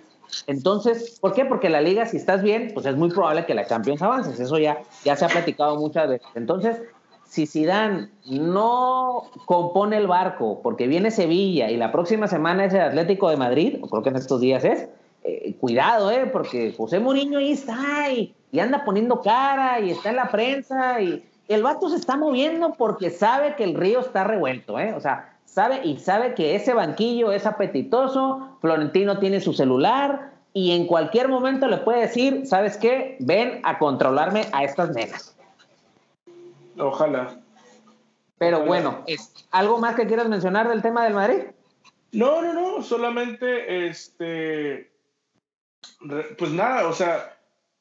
Entonces, 0.47 1.19
¿por 1.21 1.33
qué? 1.33 1.45
Porque 1.45 1.69
la 1.69 1.81
Liga, 1.81 2.07
si 2.07 2.17
estás 2.17 2.43
bien, 2.43 2.71
pues 2.75 2.87
es 2.87 2.97
muy 2.97 3.11
probable 3.11 3.47
que 3.47 3.55
la 3.55 3.67
Champions 3.67 4.03
avances. 4.03 4.39
Eso 4.39 4.59
ya, 4.59 4.79
ya 5.05 5.17
se 5.17 5.25
ha 5.25 5.29
platicado 5.29 5.77
muchas 5.77 6.09
veces. 6.09 6.29
Entonces, 6.35 6.81
si 7.31 7.47
Zidane 7.47 8.11
no 8.27 9.23
compone 9.47 9.97
el 9.97 10.09
barco 10.09 10.61
porque 10.63 10.89
viene 10.89 11.13
Sevilla 11.13 11.71
y 11.71 11.77
la 11.77 11.93
próxima 11.93 12.27
semana 12.27 12.65
es 12.65 12.75
el 12.75 12.81
Atlético 12.81 13.31
de 13.31 13.37
Madrid, 13.37 13.79
o 13.81 13.89
creo 13.89 14.03
que 14.03 14.09
en 14.09 14.17
estos 14.17 14.41
días 14.41 14.65
es, 14.65 14.89
eh, 15.23 15.55
cuidado, 15.61 16.11
¿eh? 16.11 16.27
Porque 16.27 16.75
José 16.77 16.99
Mourinho 16.99 17.39
ahí 17.39 17.53
está 17.53 18.11
y, 18.11 18.35
anda 18.59 18.85
poniendo 18.85 19.21
cara 19.21 19.79
y 19.79 19.91
está 19.91 20.11
en 20.11 20.17
la 20.17 20.29
prensa 20.29 21.01
y 21.01 21.25
el 21.51 21.65
vato 21.65 21.89
se 21.89 21.97
está 21.97 22.17
moviendo 22.17 22.75
porque 22.75 23.11
sabe 23.11 23.57
que 23.57 23.65
el 23.65 23.75
río 23.75 23.99
está 24.01 24.23
revuelto, 24.23 24.79
¿eh? 24.79 24.95
O 24.95 25.01
sea, 25.01 25.37
sabe 25.45 25.81
y 25.85 25.99
sabe 25.99 26.35
que 26.35 26.55
ese 26.55 26.75
banquillo 26.75 27.33
es 27.33 27.45
apetitoso, 27.45 28.57
Florentino 28.61 29.19
tiene 29.19 29.41
su 29.41 29.53
celular 29.53 30.33
y 30.53 30.77
en 30.77 30.87
cualquier 30.87 31.29
momento 31.29 31.67
le 31.67 31.79
puede 31.79 32.03
decir, 32.03 32.47
¿sabes 32.47 32.77
qué? 32.77 33.17
Ven 33.19 33.61
a 33.65 33.79
controlarme 33.79 34.47
a 34.53 34.63
estas 34.63 34.91
nenas. 34.91 35.37
Ojalá. 36.79 37.37
Pero 38.39 38.65
bueno, 38.65 39.03
¿es 39.09 39.35
¿algo 39.51 39.79
más 39.79 39.97
que 39.97 40.07
quieras 40.07 40.29
mencionar 40.29 40.69
del 40.69 40.83
tema 40.83 41.03
del 41.03 41.15
Madrid? 41.15 41.43
No, 42.13 42.43
no, 42.43 42.53
no, 42.53 42.83
solamente 42.85 43.89
este 43.89 44.93
pues 46.39 46.53
nada, 46.53 46.87
o 46.89 46.93
sea, 46.93 47.37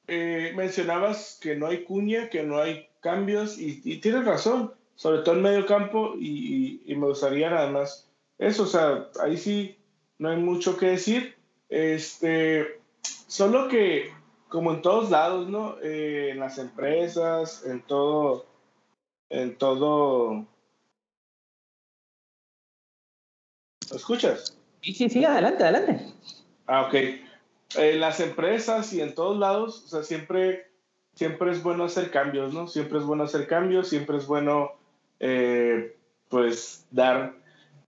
eh, 0.07 0.53
mencionabas 0.55 1.39
que 1.39 1.55
no 1.55 1.67
hay 1.67 1.83
cuña, 1.83 2.29
que 2.29 2.43
no 2.43 2.59
hay 2.59 2.88
cambios 2.99 3.57
y, 3.57 3.99
tienes 3.99 4.25
razón, 4.25 4.73
sobre 4.95 5.19
todo 5.19 5.35
en 5.35 5.41
medio 5.41 5.65
campo 5.65 6.15
y, 6.19 6.81
me 6.87 7.07
gustaría 7.07 7.49
nada 7.49 7.69
más 7.69 8.07
eso, 8.37 8.63
o 8.63 8.67
sea, 8.67 9.09
ahí 9.21 9.37
sí 9.37 9.77
no 10.17 10.29
hay 10.29 10.37
mucho 10.37 10.77
que 10.77 10.87
decir, 10.87 11.35
este, 11.67 12.81
solo 13.01 13.67
que 13.67 14.11
como 14.47 14.71
en 14.71 14.81
todos 14.81 15.09
lados, 15.11 15.47
¿no? 15.47 15.77
Eh, 15.83 16.29
en 16.31 16.39
las 16.39 16.57
empresas, 16.57 17.65
en 17.65 17.81
todo, 17.81 18.45
en 19.29 19.57
todo... 19.57 20.45
¿Lo 23.91 23.95
escuchas? 23.95 24.57
Sí, 24.81 24.93
sí, 24.93 25.09
sí, 25.09 25.25
adelante, 25.25 25.63
adelante. 25.63 26.13
Ah, 26.65 26.87
ok 26.87 26.95
en 27.75 27.99
las 27.99 28.19
empresas 28.19 28.93
y 28.93 29.01
en 29.01 29.13
todos 29.13 29.37
lados, 29.37 29.83
o 29.85 29.87
sea, 29.87 30.03
siempre, 30.03 30.68
siempre 31.19 31.51
es 31.51 31.61
bueno 31.61 31.83
hacer 31.83 32.11
cambios, 32.11 32.53
¿no? 32.53 32.69
Siempre 32.69 32.97
es 32.97 33.03
bueno 33.03 33.25
hacer 33.25 33.45
cambios, 33.45 33.89
siempre 33.89 34.15
es 34.15 34.25
bueno, 34.25 34.71
eh, 35.19 35.97
pues, 36.29 36.85
dar 36.91 37.33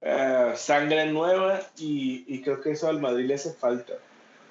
eh, 0.01 0.51
sangre 0.57 1.09
nueva 1.09 1.61
y, 1.77 2.25
y, 2.27 2.41
creo 2.41 2.59
que 2.59 2.71
eso 2.71 2.89
al 2.89 2.99
Madrid 2.99 3.27
le 3.27 3.35
hace 3.35 3.53
falta. 3.53 3.93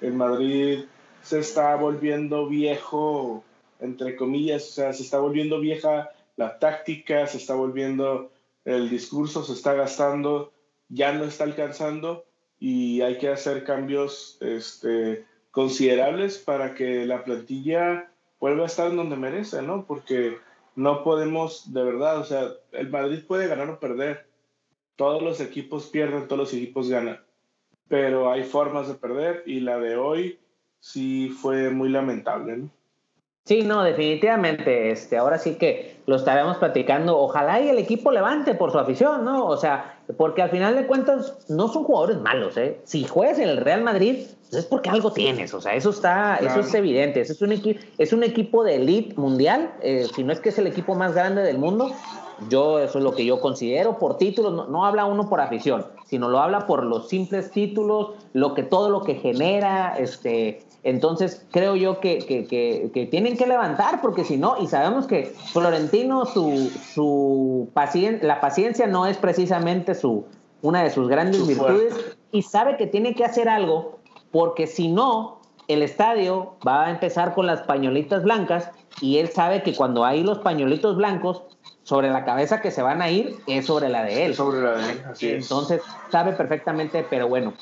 El 0.01 0.13
Madrid 0.13 0.85
se 1.21 1.37
está 1.37 1.75
volviendo 1.75 2.47
viejo, 2.47 3.43
entre 3.79 4.15
comillas, 4.15 4.63
o 4.69 4.71
sea, 4.71 4.93
se 4.93 5.03
está 5.03 5.19
volviendo 5.19 5.59
vieja 5.59 6.09
la 6.35 6.57
táctica, 6.57 7.27
se 7.27 7.37
está 7.37 7.53
volviendo 7.53 8.31
el 8.65 8.89
discurso, 8.89 9.43
se 9.43 9.53
está 9.53 9.75
gastando, 9.75 10.53
ya 10.89 11.13
no 11.13 11.25
está 11.25 11.43
alcanzando 11.43 12.25
y 12.59 13.01
hay 13.01 13.19
que 13.19 13.29
hacer 13.29 13.63
cambios 13.63 14.39
este, 14.41 15.23
considerables 15.51 16.39
para 16.39 16.73
que 16.73 17.05
la 17.05 17.23
plantilla 17.23 18.07
vuelva 18.41 18.63
a 18.63 18.65
estar 18.65 18.93
donde 18.93 19.15
merece, 19.15 19.61
¿no? 19.61 19.85
Porque 19.85 20.39
no 20.75 21.03
podemos, 21.03 21.71
de 21.73 21.83
verdad, 21.83 22.17
o 22.17 22.25
sea, 22.25 22.49
el 22.71 22.89
Madrid 22.89 23.23
puede 23.25 23.47
ganar 23.47 23.69
o 23.69 23.79
perder. 23.79 24.27
Todos 24.97 25.21
los 25.21 25.39
equipos 25.39 25.87
pierden, 25.87 26.27
todos 26.27 26.39
los 26.39 26.53
equipos 26.53 26.89
ganan. 26.89 27.21
Pero 27.87 28.31
hay 28.31 28.43
formas 28.43 28.87
de 28.87 28.95
perder 28.95 29.43
y 29.45 29.59
la 29.59 29.79
de 29.79 29.95
hoy 29.95 30.39
sí 30.79 31.29
fue 31.29 31.69
muy 31.69 31.89
lamentable, 31.89 32.57
¿no? 32.57 32.69
Sí, 33.45 33.63
no, 33.63 33.83
definitivamente. 33.83 34.91
Este, 34.91 35.17
ahora 35.17 35.37
sí 35.37 35.55
que 35.55 36.01
lo 36.05 36.15
estaremos 36.15 36.57
platicando. 36.57 37.17
Ojalá 37.17 37.59
y 37.59 37.69
el 37.69 37.77
equipo 37.77 38.11
levante 38.11 38.53
por 38.53 38.71
su 38.71 38.77
afición, 38.77 39.25
¿no? 39.25 39.45
O 39.45 39.57
sea, 39.57 39.99
porque 40.17 40.41
al 40.41 40.51
final 40.51 40.75
de 40.75 40.85
cuentas 40.85 41.45
no 41.49 41.67
son 41.67 41.83
jugadores 41.83 42.17
malos, 42.21 42.57
¿eh? 42.57 42.79
Si 42.83 43.03
juegas 43.03 43.39
en 43.39 43.49
el 43.49 43.57
Real 43.57 43.81
Madrid, 43.81 44.27
pues 44.49 44.63
es 44.63 44.65
porque 44.65 44.89
algo 44.89 45.11
tienes, 45.11 45.53
o 45.53 45.61
sea, 45.61 45.75
eso 45.75 45.89
está, 45.89 46.35
eso 46.37 46.59
es 46.59 46.73
evidente. 46.73 47.21
es 47.21 47.41
un, 47.41 47.51
es 47.97 48.13
un 48.13 48.23
equipo 48.23 48.63
de 48.63 48.75
elite 48.75 49.15
mundial, 49.15 49.71
eh, 49.81 50.05
si 50.13 50.23
no 50.23 50.33
es 50.33 50.39
que 50.39 50.49
es 50.49 50.59
el 50.59 50.67
equipo 50.67 50.93
más 50.93 51.13
grande 51.13 51.41
del 51.41 51.57
mundo. 51.57 51.91
Yo, 52.49 52.79
eso 52.79 52.97
es 52.97 53.03
lo 53.03 53.13
que 53.13 53.25
yo 53.25 53.39
considero 53.39 53.97
por 53.99 54.17
títulos, 54.17 54.53
no, 54.53 54.67
no 54.67 54.85
habla 54.85 55.05
uno 55.05 55.29
por 55.29 55.41
afición, 55.41 55.85
sino 56.05 56.29
lo 56.29 56.39
habla 56.39 56.65
por 56.65 56.83
los 56.83 57.07
simples 57.07 57.51
títulos, 57.51 58.11
lo 58.33 58.53
que 58.53 58.63
todo 58.63 58.89
lo 58.89 59.03
que 59.03 59.15
genera, 59.15 59.95
este, 59.97 60.63
entonces, 60.83 61.45
creo 61.51 61.75
yo 61.75 61.99
que, 61.99 62.19
que, 62.19 62.47
que, 62.91 63.05
tienen 63.05 63.37
que 63.37 63.45
levantar, 63.45 64.01
porque 64.01 64.23
si 64.23 64.37
no, 64.37 64.55
y 64.59 64.67
sabemos 64.67 65.05
que 65.05 65.25
Florentino, 65.51 66.25
su, 66.25 66.71
su 66.93 67.69
la 68.21 68.41
paciencia 68.41 68.87
no 68.87 69.05
es 69.05 69.17
precisamente 69.17 69.93
su, 69.93 70.25
una 70.63 70.81
de 70.81 70.89
sus 70.89 71.07
grandes 71.07 71.45
virtudes, 71.45 72.17
y 72.31 72.41
sabe 72.41 72.77
que 72.77 72.87
tiene 72.87 73.13
que 73.13 73.23
hacer 73.23 73.47
algo, 73.47 73.99
porque 74.31 74.65
si 74.65 74.87
no, 74.87 75.39
el 75.67 75.83
estadio 75.83 76.55
va 76.67 76.85
a 76.85 76.89
empezar 76.89 77.35
con 77.35 77.45
las 77.45 77.61
pañolitas 77.61 78.23
blancas, 78.23 78.71
y 79.01 79.19
él 79.19 79.29
sabe 79.29 79.61
que 79.61 79.75
cuando 79.75 80.03
hay 80.03 80.23
los 80.23 80.39
pañolitos 80.39 80.97
blancos, 80.97 81.43
sobre 81.91 82.09
la 82.09 82.23
cabeza 82.23 82.61
que 82.61 82.71
se 82.71 82.81
van 82.81 83.01
a 83.01 83.09
ir 83.09 83.35
es 83.47 83.65
sobre 83.65 83.89
la 83.89 84.05
de 84.05 84.23
él. 84.23 84.33
Sobre 84.33 84.61
la 84.61 84.77
de 84.77 84.91
él, 84.93 85.03
así 85.11 85.29
Entonces, 85.29 85.81
sabe 86.09 86.31
perfectamente, 86.31 87.05
pero 87.09 87.27
bueno, 87.27 87.53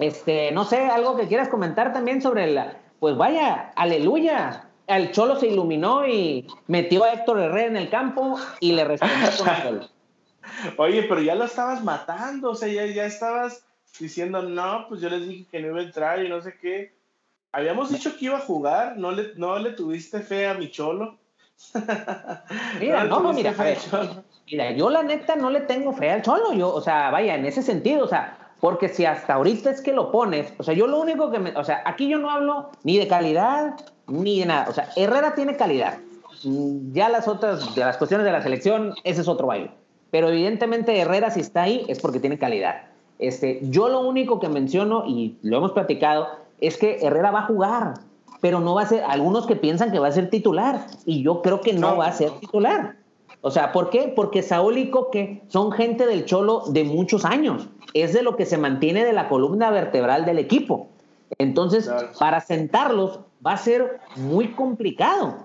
este, 0.00 0.50
no 0.50 0.64
sé, 0.64 0.86
algo 0.86 1.16
que 1.16 1.28
quieras 1.28 1.48
comentar 1.48 1.92
también 1.92 2.20
sobre 2.20 2.48
la, 2.48 2.76
pues 2.98 3.16
vaya, 3.16 3.70
aleluya. 3.76 4.64
El 4.88 5.12
Cholo 5.12 5.38
se 5.38 5.46
iluminó 5.46 6.04
y 6.04 6.48
metió 6.66 7.04
a 7.04 7.12
Héctor 7.12 7.38
Herrera 7.38 7.68
en 7.68 7.76
el 7.76 7.90
campo 7.90 8.40
y 8.58 8.72
le 8.72 8.84
respondió 8.86 9.28
con 9.38 9.62
gol. 9.62 9.88
Oye, 10.76 11.04
pero 11.04 11.20
ya 11.22 11.36
lo 11.36 11.44
estabas 11.44 11.84
matando, 11.84 12.50
o 12.50 12.54
sea, 12.56 12.66
ya, 12.66 12.86
ya 12.86 13.04
estabas 13.04 13.64
diciendo, 14.00 14.42
no, 14.42 14.86
pues 14.88 15.00
yo 15.00 15.08
les 15.10 15.28
dije 15.28 15.46
que 15.48 15.60
no 15.60 15.68
iba 15.68 15.78
a 15.78 15.84
entrar 15.84 16.24
y 16.24 16.28
no 16.28 16.42
sé 16.42 16.58
qué. 16.60 16.92
Habíamos 17.52 17.92
dicho 17.92 18.16
que 18.16 18.24
iba 18.24 18.38
a 18.38 18.40
jugar, 18.40 18.96
no 18.96 19.12
le, 19.12 19.32
no 19.36 19.56
le 19.60 19.70
tuviste 19.70 20.18
fe 20.22 20.48
a 20.48 20.54
mi 20.54 20.72
Cholo. 20.72 21.19
Mira, 22.80 23.04
no, 23.04 23.20
no 23.20 23.32
mira, 23.32 23.54
mira, 24.46 24.72
yo 24.72 24.90
la 24.90 25.02
neta 25.02 25.36
no 25.36 25.50
le 25.50 25.60
tengo 25.60 25.92
fe 25.92 26.10
al 26.10 26.22
Cholo, 26.22 26.52
yo, 26.52 26.74
o 26.74 26.80
sea, 26.80 27.10
vaya, 27.10 27.36
en 27.36 27.46
ese 27.46 27.62
sentido, 27.62 28.04
o 28.04 28.08
sea, 28.08 28.36
porque 28.60 28.88
si 28.88 29.04
hasta 29.06 29.34
ahorita 29.34 29.70
es 29.70 29.80
que 29.80 29.92
lo 29.92 30.10
pones, 30.10 30.52
o 30.58 30.62
sea, 30.62 30.74
yo 30.74 30.86
lo 30.86 31.00
único 31.00 31.30
que 31.30 31.38
me, 31.38 31.56
o 31.56 31.64
sea, 31.64 31.82
aquí 31.86 32.08
yo 32.08 32.18
no 32.18 32.30
hablo 32.30 32.70
ni 32.82 32.98
de 32.98 33.06
calidad 33.06 33.74
ni 34.08 34.40
de 34.40 34.46
nada, 34.46 34.66
o 34.68 34.72
sea, 34.72 34.88
Herrera 34.96 35.34
tiene 35.34 35.56
calidad, 35.56 35.98
mm, 36.42 36.92
ya 36.92 37.08
las 37.08 37.28
otras, 37.28 37.74
de 37.74 37.84
las 37.84 37.96
cuestiones 37.96 38.24
de 38.24 38.32
la 38.32 38.42
selección, 38.42 38.94
ese 39.04 39.20
es 39.20 39.28
otro 39.28 39.46
baile. 39.46 39.70
Pero 40.10 40.28
evidentemente 40.28 40.98
Herrera, 40.98 41.30
si 41.30 41.40
está 41.40 41.62
ahí, 41.62 41.84
es 41.88 42.00
porque 42.00 42.18
tiene 42.18 42.36
calidad. 42.36 42.82
Este, 43.20 43.60
yo 43.62 43.88
lo 43.88 44.00
único 44.00 44.40
que 44.40 44.48
menciono, 44.48 45.04
y 45.06 45.36
lo 45.42 45.58
hemos 45.58 45.72
platicado, 45.72 46.28
es 46.60 46.76
que 46.76 46.98
Herrera 47.00 47.30
va 47.30 47.40
a 47.40 47.46
jugar, 47.46 47.94
pero 48.40 48.60
no 48.60 48.74
va 48.74 48.82
a 48.82 48.86
ser, 48.86 49.04
algunos 49.04 49.46
que 49.46 49.56
piensan 49.56 49.92
que 49.92 49.98
va 49.98 50.08
a 50.08 50.12
ser 50.12 50.30
titular, 50.30 50.86
y 51.04 51.22
yo 51.22 51.42
creo 51.42 51.60
que 51.60 51.72
no, 51.72 51.96
va 51.96 52.06
a 52.06 52.12
ser 52.12 52.30
titular. 52.32 52.96
O 53.42 53.50
sea, 53.50 53.72
¿por 53.72 53.90
qué? 53.90 54.12
Porque 54.14 54.42
Saúl 54.42 54.78
y 54.78 54.90
Coque 54.90 55.42
son 55.48 55.72
gente 55.72 56.06
del 56.06 56.26
Cholo 56.26 56.64
de 56.68 56.84
muchos 56.84 57.24
años. 57.24 57.68
Es 57.94 58.12
de 58.12 58.22
lo 58.22 58.36
que 58.36 58.44
se 58.44 58.58
mantiene 58.58 59.04
de 59.04 59.12
la 59.12 59.28
columna 59.28 59.70
vertebral 59.70 60.26
del 60.26 60.38
equipo. 60.38 60.88
Entonces, 61.38 61.90
para 62.18 62.40
sentarlos 62.40 63.20
va 63.44 63.52
a 63.52 63.56
ser 63.56 64.00
muy 64.16 64.48
complicado. 64.52 65.36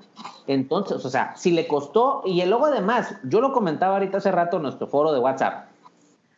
Entonces, 0.48 1.06
o 1.06 1.10
sea, 1.10 1.36
si 1.36 1.52
le 1.52 1.68
costó, 1.68 2.22
y 2.26 2.44
luego 2.46 2.66
además, 2.66 3.16
yo 3.24 3.40
lo 3.40 3.54
comentaba 3.54 3.94
ahorita 3.94 4.18
hace 4.18 4.32
rato 4.32 4.58
en 4.58 4.64
nuestro 4.64 4.88
foro 4.88 5.14
de 5.14 5.20
WhatsApp, 5.20 5.68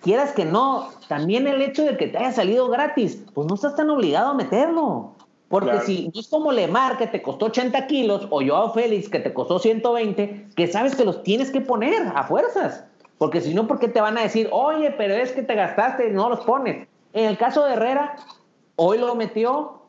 quieras 0.02 0.34
que 0.34 0.46
no, 0.46 0.90
también 1.08 1.48
el 1.48 1.62
hecho 1.62 1.84
de 1.84 1.98
que 1.98 2.08
te 2.08 2.18
haya 2.18 2.32
salido 2.32 2.70
gratis, 2.70 3.24
pues 3.34 3.48
no 3.48 3.56
estás 3.56 3.76
tan 3.76 3.90
obligado 3.90 4.30
a 4.30 4.34
meterlo. 4.34 5.14
Porque 5.50 5.80
si 5.82 6.12
no 6.14 6.20
es 6.20 6.28
como 6.28 6.52
Lemar, 6.52 6.98
que 6.98 7.08
te 7.08 7.22
costó 7.22 7.46
80 7.46 7.88
kilos, 7.88 8.28
o 8.30 8.42
Joao 8.46 8.74
Félix, 8.74 9.08
que 9.08 9.20
te 9.20 9.34
costó 9.34 9.60
120, 9.60 10.48
que 10.56 10.68
sabes 10.68 10.96
que 10.96 11.06
los 11.06 11.24
tienes 11.24 11.52
que 11.52 11.62
poner 11.62 12.12
a 12.14 12.24
fuerzas. 12.24 12.84
Porque 13.18 13.40
si 13.40 13.54
no, 13.54 13.66
¿por 13.66 13.80
qué 13.80 13.88
te 13.88 14.02
van 14.02 14.18
a 14.18 14.22
decir, 14.22 14.50
oye, 14.52 14.92
pero 14.92 15.14
es 15.14 15.32
que 15.32 15.44
te 15.44 15.56
gastaste 15.56 16.10
y 16.10 16.12
no 16.12 16.30
los 16.30 16.42
pones? 16.42 16.88
En 17.14 17.26
el 17.26 17.38
caso 17.38 17.66
de 17.66 17.74
Herrera, 17.74 18.18
hoy 18.76 18.98
lo 18.98 19.16
metió, 19.16 19.82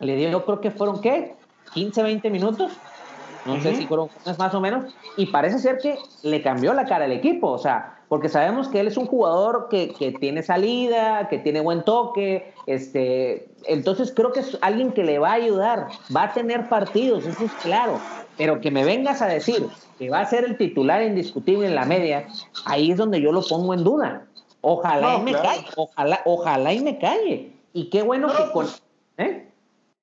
le 0.00 0.16
dio, 0.16 0.28
yo 0.28 0.44
creo 0.44 0.60
que 0.60 0.70
fueron, 0.70 1.00
¿qué? 1.00 1.36
15, 1.72 2.02
20 2.02 2.30
minutos. 2.30 2.72
No 3.46 3.60
sé 3.60 3.76
si 3.76 3.86
fueron 3.86 4.08
más 4.38 4.54
o 4.54 4.60
menos. 4.60 4.92
Y 5.16 5.26
parece 5.26 5.60
ser 5.60 5.78
que 5.78 5.98
le 6.22 6.42
cambió 6.42 6.74
la 6.74 6.84
cara 6.84 7.04
al 7.04 7.12
equipo. 7.12 7.48
O 7.48 7.58
sea, 7.58 7.95
porque 8.08 8.28
sabemos 8.28 8.68
que 8.68 8.80
él 8.80 8.86
es 8.86 8.96
un 8.96 9.06
jugador 9.06 9.68
que, 9.68 9.92
que, 9.92 10.12
tiene 10.12 10.42
salida, 10.42 11.28
que 11.28 11.38
tiene 11.38 11.60
buen 11.60 11.82
toque, 11.84 12.52
este, 12.66 13.48
entonces 13.66 14.12
creo 14.14 14.32
que 14.32 14.40
es 14.40 14.58
alguien 14.60 14.92
que 14.92 15.04
le 15.04 15.18
va 15.18 15.30
a 15.30 15.34
ayudar, 15.34 15.88
va 16.14 16.24
a 16.24 16.32
tener 16.32 16.68
partidos, 16.68 17.26
eso 17.26 17.44
es 17.44 17.52
claro, 17.62 17.98
pero 18.36 18.60
que 18.60 18.70
me 18.70 18.84
vengas 18.84 19.22
a 19.22 19.26
decir 19.26 19.66
que 19.98 20.10
va 20.10 20.20
a 20.20 20.26
ser 20.26 20.44
el 20.44 20.56
titular 20.56 21.02
indiscutible 21.02 21.66
en 21.66 21.74
la 21.74 21.84
media, 21.84 22.28
ahí 22.64 22.92
es 22.92 22.98
donde 22.98 23.20
yo 23.20 23.32
lo 23.32 23.42
pongo 23.42 23.74
en 23.74 23.82
duda. 23.82 24.26
Ojalá 24.60 25.18
y 25.18 25.22
me 25.22 25.32
calle, 25.32 25.64
ojalá, 25.76 26.20
ojalá 26.24 26.72
y 26.72 26.80
me 26.80 26.98
calle. 26.98 27.52
Y 27.72 27.88
qué 27.88 28.02
bueno 28.02 28.28
que 28.28 28.50
con... 28.52 28.66
Pues, 28.66 28.82
¿eh? 29.18 29.48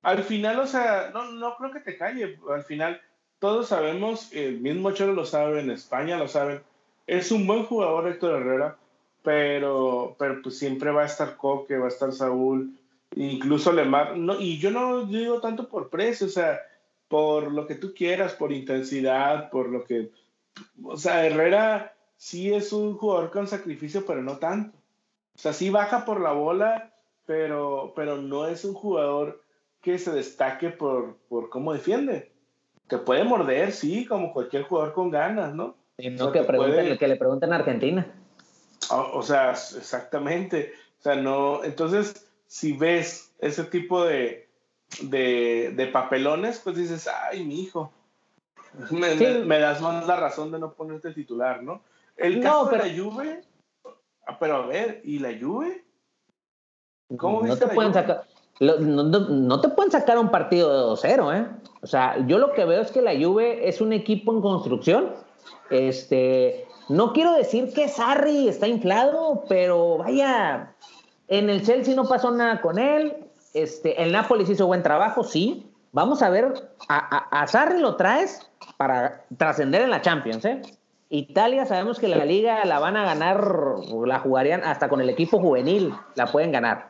Al 0.03 0.24
final, 0.24 0.60
o 0.60 0.67
sea, 0.67 1.12
no, 1.13 1.31
no 1.31 1.55
creo 1.57 1.72
que 1.72 1.79
te 1.79 1.98
calle, 1.98 2.38
al 2.50 2.63
final 2.63 3.01
todos 3.39 3.67
sabemos, 3.67 4.31
el 4.31 4.62
mismo 4.62 4.91
Cholo 4.91 5.13
lo 5.13 5.25
sabe, 5.25 5.60
en 5.60 5.69
España 5.69 6.17
lo 6.17 6.27
saben, 6.27 6.62
es 7.07 7.31
un 7.31 7.45
buen 7.48 7.65
jugador 7.65 8.07
Héctor 8.07 8.41
Herrera, 8.41 8.77
pero, 9.24 10.15
pero 10.19 10.41
pues 10.41 10.57
siempre 10.57 10.91
va 10.91 11.03
a 11.03 11.07
estar 11.07 11.38
Coque, 11.38 11.77
va 11.77 11.86
a 11.86 11.89
estar 11.89 12.12
Saúl, 12.12 12.77
incluso 13.15 13.72
Lemar. 13.72 14.17
No, 14.17 14.39
y 14.39 14.57
yo 14.60 14.72
no 14.72 15.05
digo 15.05 15.39
tanto 15.39 15.67
por 15.67 15.89
precio, 15.89 16.27
o 16.27 16.29
sea, 16.29 16.60
por 17.07 17.51
lo 17.51 17.67
que 17.67 17.75
tú 17.75 17.93
quieras, 17.93 18.33
por 18.33 18.51
intensidad, 18.51 19.49
por 19.49 19.69
lo 19.69 19.84
que... 19.86 20.12
O 20.84 20.97
sea, 20.97 21.25
Herrera 21.25 21.95
sí 22.17 22.54
es 22.54 22.73
un 22.73 22.97
jugador 22.97 23.32
con 23.32 23.47
sacrificio, 23.47 24.06
pero 24.06 24.21
no 24.21 24.38
tanto. 24.38 24.77
O 25.36 25.39
sea, 25.39 25.54
sí 25.54 25.69
baja 25.69 26.06
por 26.06 26.21
la 26.21 26.32
bola, 26.32 26.93
pero, 27.25 27.93
pero 27.95 28.17
no 28.17 28.47
es 28.47 28.65
un 28.65 28.73
jugador 28.73 29.41
que 29.82 29.97
se 29.97 30.12
destaque 30.12 30.69
por, 30.69 31.17
por 31.30 31.49
cómo 31.49 31.73
defiende. 31.73 32.32
Te 32.88 32.97
puede 32.97 33.23
morder, 33.23 33.71
sí, 33.71 34.06
como 34.06 34.34
cualquier 34.34 34.63
jugador 34.63 34.93
con 34.93 35.10
ganas, 35.10 35.54
¿no? 35.54 35.75
No 35.97 36.32
que, 36.32 36.97
que 36.97 37.08
le 37.08 37.15
pregunten 37.15 37.53
a 37.53 37.58
Argentina. 37.58 38.08
O, 38.89 39.21
sea, 39.21 39.51
exactamente. 39.51 40.73
O 40.99 41.03
sea, 41.03 41.15
no. 41.15 41.63
Entonces, 41.63 42.27
si 42.47 42.73
ves 42.73 43.32
ese 43.39 43.63
tipo 43.65 44.03
de, 44.03 44.49
de, 45.01 45.89
papelones, 45.93 46.60
pues 46.63 46.75
dices, 46.75 47.08
ay, 47.08 47.45
mi 47.45 47.62
hijo. 47.62 47.91
Me, 48.89 49.60
das 49.60 49.82
más 49.82 50.08
la 50.08 50.15
razón 50.15 50.51
de 50.51 50.60
no 50.60 50.73
ponerte 50.73 51.13
titular, 51.13 51.62
¿no? 51.62 51.82
El 52.17 52.41
caso 52.41 52.65
de 52.65 52.77
la 52.77 53.03
Juve. 53.03 53.43
Ah, 54.25 54.38
pero 54.39 54.56
a 54.56 54.65
ver, 54.65 55.01
¿y 55.03 55.19
la 55.19 55.38
Juve? 55.39 55.84
¿Cómo 57.17 57.43
no 57.43 57.58
te 57.58 57.67
pueden 57.67 57.93
sacar 57.93 58.25
no, 58.60 58.77
no, 58.77 59.62
te 59.62 59.69
pueden 59.69 59.91
sacar 59.91 60.17
un 60.17 60.29
partido 60.29 60.95
de 60.95 61.01
2-0, 61.01 61.38
¿eh? 61.38 61.47
O 61.82 61.88
sea, 61.88 62.25
yo 62.27 62.38
lo 62.38 62.53
que 62.53 62.65
veo 62.65 62.82
es 62.82 62.91
que 62.91 63.01
la 63.01 63.13
Juve 63.13 63.67
es 63.67 63.82
un 63.82 63.93
equipo 63.93 64.32
en 64.32 64.41
construcción 64.41 65.13
este, 65.69 66.67
no 66.89 67.13
quiero 67.13 67.34
decir 67.34 67.73
que 67.73 67.88
Sarri 67.88 68.47
está 68.47 68.67
inflado, 68.67 69.45
pero 69.47 69.97
vaya, 69.97 70.73
en 71.27 71.49
el 71.49 71.65
Chelsea 71.65 71.95
no 71.95 72.06
pasó 72.06 72.32
nada 72.32 72.62
con 72.62 72.77
él. 72.77 73.15
Este, 73.53 74.01
el 74.01 74.12
Nápoles 74.12 74.49
hizo 74.49 74.67
buen 74.67 74.84
trabajo, 74.84 75.23
sí. 75.23 75.69
Vamos 75.91 76.21
a 76.21 76.29
ver, 76.29 76.53
a, 76.89 77.45
Sarri 77.47 77.79
lo 77.79 77.95
traes 77.95 78.49
para 78.77 79.25
trascender 79.38 79.84
en 79.84 79.91
la 79.91 80.01
Champions, 80.01 80.43
¿eh? 80.45 80.62
Italia 81.10 81.67
sabemos 81.67 81.99
que 81.99 82.08
la 82.08 82.25
liga 82.25 82.65
la 82.65 82.79
van 82.79 82.97
a 82.97 83.06
ganar, 83.06 83.47
la 84.03 84.17
jugarían 84.17 84.63
hasta 84.63 84.89
con 84.89 84.99
el 84.99 85.10
equipo 85.10 85.39
juvenil, 85.39 85.93
la 86.15 86.25
pueden 86.32 86.51
ganar. 86.51 86.88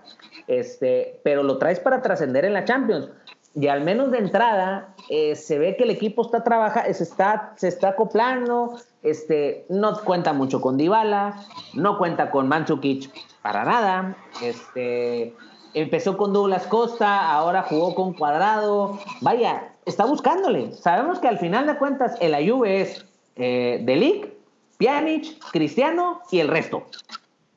Este, 0.48 1.20
pero 1.26 1.44
lo 1.44 1.58
traes 1.58 1.82
para 1.82 2.02
trascender 2.02 2.46
en 2.46 2.54
la 2.54 2.64
Champions 2.64 3.10
y 3.56 3.68
al 3.68 3.82
menos 3.82 4.12
de 4.12 4.18
entrada 4.18 4.96
eh, 5.10 5.36
se 5.36 5.60
ve 5.60 5.76
que 5.78 5.84
el 5.84 5.92
equipo 5.92 6.24
está 6.24 6.44
trabajando, 6.44 6.92
se 6.94 7.04
está, 7.04 7.54
se 7.56 7.68
está 7.68 7.90
acoplando, 7.90 8.80
este, 9.04 9.66
no 9.70 10.00
cuenta 10.04 10.34
mucho 10.34 10.60
con 10.60 10.78
Dybala, 10.78 11.46
no 11.74 11.98
cuenta 11.98 12.32
con 12.32 12.48
Mandzukic 12.48 13.12
para 13.42 13.64
nada, 13.64 14.18
este, 14.42 15.36
empezó 15.74 16.18
con 16.18 16.34
Douglas 16.34 16.66
Costa, 16.66 17.32
ahora 17.32 17.64
jugó 17.64 17.94
con 17.94 18.14
Cuadrado, 18.14 19.00
vaya, 19.22 19.74
está 19.86 20.06
buscándole. 20.06 20.72
Sabemos 20.74 21.20
que 21.20 21.28
al 21.28 21.38
final 21.38 21.68
de 21.68 21.78
cuentas 21.78 22.16
el 22.22 22.34
Juve 22.50 22.82
es 22.82 23.06
eh, 23.36 23.82
Delic, 23.84 24.34
Pjanic, 24.78 25.40
Cristiano 25.52 26.22
y 26.32 26.40
el 26.40 26.48
resto. 26.48 26.86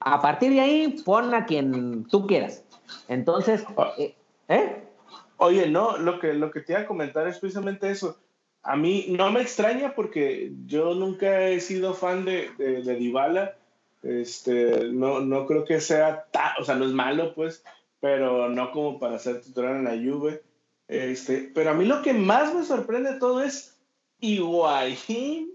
A 0.01 0.21
partir 0.21 0.53
de 0.53 0.61
ahí, 0.61 1.03
pon 1.05 1.35
a 1.35 1.47
quien 1.47 2.05
tú 2.05 2.27
quieras. 2.27 2.63
Entonces, 3.09 3.65
ah. 3.77 3.93
eh, 3.99 4.15
¿eh? 4.49 4.86
Oye, 5.39 5.69
no, 5.69 5.99
lo 5.99 6.19
que, 6.19 6.33
lo 6.35 6.51
que 6.51 6.61
te 6.61 6.73
iba 6.73 6.83
a 6.83 6.87
comentar 6.87 7.27
es 7.29 7.39
precisamente 7.39 7.91
eso. 7.91 8.19
A 8.63 8.77
mí 8.77 9.07
no 9.11 9.31
me 9.31 9.43
extraña 9.43 9.95
porque 9.95 10.53
yo 10.67 10.95
nunca 10.95 11.49
he 11.49 11.61
sido 11.61 11.95
fan 11.95 12.25
de, 12.25 12.51
de, 12.59 12.83
de 12.83 12.97
Dybala. 12.97 13.55
Este, 14.03 14.89
no, 14.91 15.21
no 15.21 15.47
creo 15.47 15.65
que 15.65 15.81
sea, 15.81 16.27
o 16.59 16.65
sea, 16.65 16.75
no 16.75 16.85
es 16.85 16.93
malo, 16.93 17.35
pues, 17.35 17.65
pero 18.01 18.49
no 18.49 18.71
como 18.73 18.99
para 18.99 19.19
ser 19.19 19.41
titular 19.41 19.77
en 19.77 19.85
la 19.85 19.91
Juve. 19.91 20.43
Este, 20.89 21.51
pero 21.55 21.71
a 21.71 21.75
mí 21.75 21.85
lo 21.85 22.03
que 22.03 22.13
más 22.13 22.55
me 22.55 22.65
sorprende 22.65 23.15
de 23.15 23.19
todo 23.19 23.43
es 23.43 23.77
Higuaín 24.21 25.51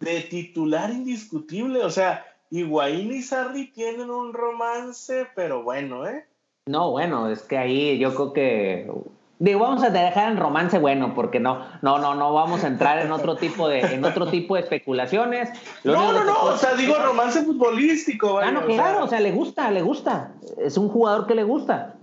de 0.00 0.20
titular 0.22 0.90
indiscutible. 0.90 1.82
O 1.84 1.90
sea, 1.90 2.24
Higuaín 2.50 3.12
y 3.12 3.22
Sarri 3.22 3.68
tienen 3.68 4.10
un 4.10 4.32
romance, 4.32 5.26
pero 5.34 5.62
bueno, 5.62 6.06
¿eh? 6.06 6.26
No, 6.66 6.90
bueno, 6.90 7.30
es 7.30 7.42
que 7.42 7.56
ahí 7.56 7.98
yo 7.98 8.14
creo 8.14 8.32
que 8.32 8.90
Digo, 9.38 9.60
vamos 9.60 9.82
a 9.82 9.90
dejar 9.90 10.32
el 10.32 10.38
romance 10.38 10.78
bueno, 10.78 11.12
porque 11.14 11.40
no, 11.40 11.66
no, 11.82 11.98
no, 11.98 12.14
no 12.14 12.32
vamos 12.32 12.64
a 12.64 12.68
entrar 12.68 12.98
en 13.04 13.12
otro 13.12 13.36
tipo 13.36 13.68
de, 13.68 13.80
en 13.80 14.02
otro 14.04 14.28
tipo 14.28 14.54
de 14.54 14.62
especulaciones. 14.62 15.50
no, 15.84 16.12
no, 16.12 16.24
no, 16.24 16.42
o 16.44 16.56
sea, 16.56 16.74
digo 16.74 16.94
romance 16.94 17.42
futbolístico. 17.42 18.38
ah, 18.38 18.50
no, 18.50 18.64
claro, 18.64 19.04
o 19.04 19.08
sea, 19.08 19.20
le 19.20 19.32
gusta, 19.32 19.70
le 19.70 19.82
gusta. 19.82 20.32
Es 20.58 20.78
un 20.78 20.88
jugador 20.88 21.26
que 21.26 21.34
le 21.34 21.44
gusta. 21.44 21.96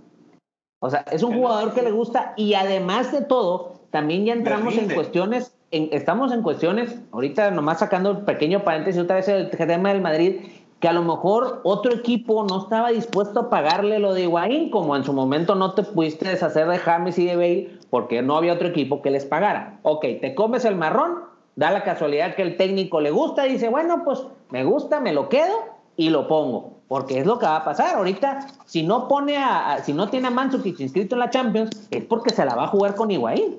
O 0.78 0.90
sea, 0.90 1.04
es 1.10 1.22
un 1.22 1.34
jugador 1.34 1.74
que 1.74 1.82
le 1.82 1.90
gusta 1.90 2.34
y 2.36 2.54
además 2.54 3.10
de 3.10 3.22
todo, 3.22 3.80
también 3.90 4.26
ya 4.26 4.34
entramos 4.34 4.76
en 4.76 4.90
cuestiones, 4.90 5.56
en, 5.70 5.88
estamos 5.92 6.30
en 6.30 6.42
cuestiones, 6.42 6.94
ahorita 7.10 7.50
nomás 7.50 7.78
sacando 7.78 8.10
un 8.10 8.24
pequeño 8.26 8.64
paréntesis 8.64 9.00
otra 9.00 9.16
vez 9.16 9.28
el 9.28 9.50
tema 9.50 9.88
del 9.88 10.02
Madrid, 10.02 10.40
que 10.80 10.88
a 10.88 10.92
lo 10.92 11.02
mejor 11.02 11.60
otro 11.64 11.94
equipo 11.94 12.44
no 12.44 12.62
estaba 12.62 12.90
dispuesto 12.90 13.40
a 13.40 13.50
pagarle 13.50 13.98
lo 13.98 14.12
de 14.12 14.22
Higuaín, 14.22 14.70
como 14.70 14.96
en 14.96 15.04
su 15.04 15.12
momento 15.12 15.54
no 15.54 15.72
te 15.72 15.82
pudiste 15.82 16.28
deshacer 16.28 16.68
de 16.68 16.78
James 16.78 17.18
y 17.18 17.26
de 17.26 17.36
Bale, 17.36 17.78
porque 17.90 18.22
no 18.22 18.36
había 18.36 18.52
otro 18.52 18.68
equipo 18.68 19.00
que 19.00 19.10
les 19.10 19.24
pagara. 19.24 19.78
Ok, 19.82 20.04
te 20.20 20.34
comes 20.34 20.64
el 20.64 20.76
marrón, 20.76 21.20
da 21.56 21.70
la 21.70 21.84
casualidad 21.84 22.34
que 22.34 22.42
el 22.42 22.56
técnico 22.56 23.00
le 23.00 23.10
gusta 23.10 23.44
dice, 23.44 23.68
bueno, 23.68 24.02
pues 24.04 24.24
me 24.50 24.64
gusta, 24.64 25.00
me 25.00 25.12
lo 25.12 25.28
quedo 25.28 25.54
y 25.96 26.10
lo 26.10 26.28
pongo. 26.28 26.74
Porque 26.88 27.18
es 27.18 27.26
lo 27.26 27.38
que 27.38 27.46
va 27.46 27.56
a 27.56 27.64
pasar. 27.64 27.96
Ahorita, 27.96 28.46
si 28.66 28.82
no 28.82 29.08
pone 29.08 29.38
a, 29.38 29.78
si 29.82 29.92
no 29.92 30.10
tiene 30.10 30.28
a 30.28 30.30
Mandzukic 30.30 30.78
inscrito 30.80 31.14
en 31.14 31.20
la 31.20 31.30
Champions, 31.30 31.88
es 31.90 32.04
porque 32.04 32.30
se 32.30 32.44
la 32.44 32.54
va 32.54 32.64
a 32.64 32.68
jugar 32.68 32.94
con 32.94 33.10
Higuaín. 33.10 33.56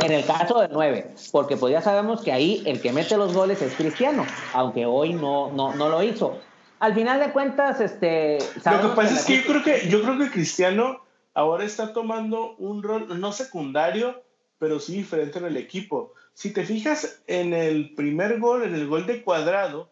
En 0.00 0.12
el 0.12 0.24
caso 0.24 0.60
del 0.60 0.70
9, 0.72 1.14
porque 1.32 1.56
pues 1.56 1.72
ya 1.72 1.82
sabemos 1.82 2.22
que 2.22 2.32
ahí 2.32 2.62
el 2.66 2.80
que 2.80 2.92
mete 2.92 3.16
los 3.16 3.34
goles 3.34 3.60
es 3.62 3.74
Cristiano, 3.74 4.24
aunque 4.52 4.86
hoy 4.86 5.12
no, 5.12 5.50
no, 5.52 5.74
no 5.74 5.88
lo 5.88 6.02
hizo. 6.02 6.38
Al 6.78 6.94
final 6.94 7.20
de 7.20 7.32
cuentas, 7.32 7.80
este... 7.80 8.38
Lo 8.64 8.90
que 8.90 8.96
pasa 8.96 9.14
es 9.14 9.24
que 9.24 9.38
yo 9.38 9.42
creo 9.44 9.62
que, 9.62 9.88
yo 9.88 10.02
creo 10.02 10.18
que 10.18 10.30
Cristiano 10.30 11.00
ahora 11.34 11.64
está 11.64 11.92
tomando 11.92 12.54
un 12.56 12.82
rol, 12.82 13.20
no 13.20 13.32
secundario, 13.32 14.22
pero 14.58 14.78
sí 14.78 14.96
diferente 14.96 15.38
en 15.38 15.46
el 15.46 15.56
equipo. 15.56 16.12
Si 16.34 16.52
te 16.52 16.64
fijas 16.64 17.20
en 17.26 17.52
el 17.52 17.94
primer 17.94 18.38
gol, 18.38 18.62
en 18.62 18.74
el 18.74 18.86
gol 18.86 19.06
de 19.06 19.22
cuadrado, 19.22 19.90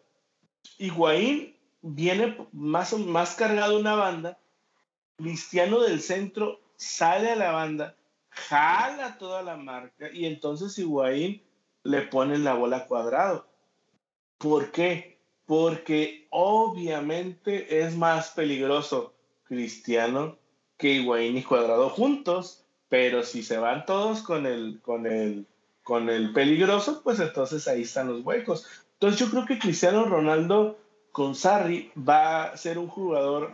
Higuaín 0.77 1.55
viene 1.81 2.37
más, 2.51 2.93
más 2.93 3.35
cargado 3.35 3.77
una 3.77 3.95
banda, 3.95 4.37
Cristiano 5.17 5.81
del 5.81 6.01
centro 6.01 6.59
sale 6.75 7.31
a 7.31 7.35
la 7.35 7.51
banda, 7.51 7.95
jala 8.31 9.17
toda 9.17 9.43
la 9.43 9.57
marca 9.57 10.09
y 10.11 10.25
entonces 10.25 10.77
Higuaín 10.77 11.41
le 11.83 12.01
pone 12.03 12.37
la 12.37 12.53
bola 12.53 12.87
cuadrado. 12.87 13.47
¿Por 14.37 14.71
qué? 14.71 15.19
Porque 15.45 16.27
obviamente 16.29 17.81
es 17.81 17.95
más 17.95 18.31
peligroso 18.31 19.13
Cristiano 19.43 20.37
que 20.77 20.93
Higuaín 20.93 21.37
y 21.37 21.43
Cuadrado 21.43 21.89
juntos, 21.89 22.63
pero 22.89 23.23
si 23.23 23.43
se 23.43 23.57
van 23.57 23.85
todos 23.85 24.21
con 24.21 24.45
el, 24.45 24.79
con 24.81 25.05
el, 25.05 25.45
con 25.83 26.09
el 26.09 26.33
peligroso, 26.33 27.01
pues 27.03 27.19
entonces 27.19 27.67
ahí 27.67 27.83
están 27.83 28.07
los 28.07 28.25
huecos. 28.25 28.65
Entonces 28.93 29.19
yo 29.19 29.29
creo 29.29 29.45
que 29.45 29.59
Cristiano 29.59 30.05
Ronaldo 30.05 30.79
con 31.11 31.35
Sarri 31.35 31.91
va 31.97 32.45
a 32.45 32.57
ser 32.57 32.77
un 32.77 32.87
jugador 32.87 33.51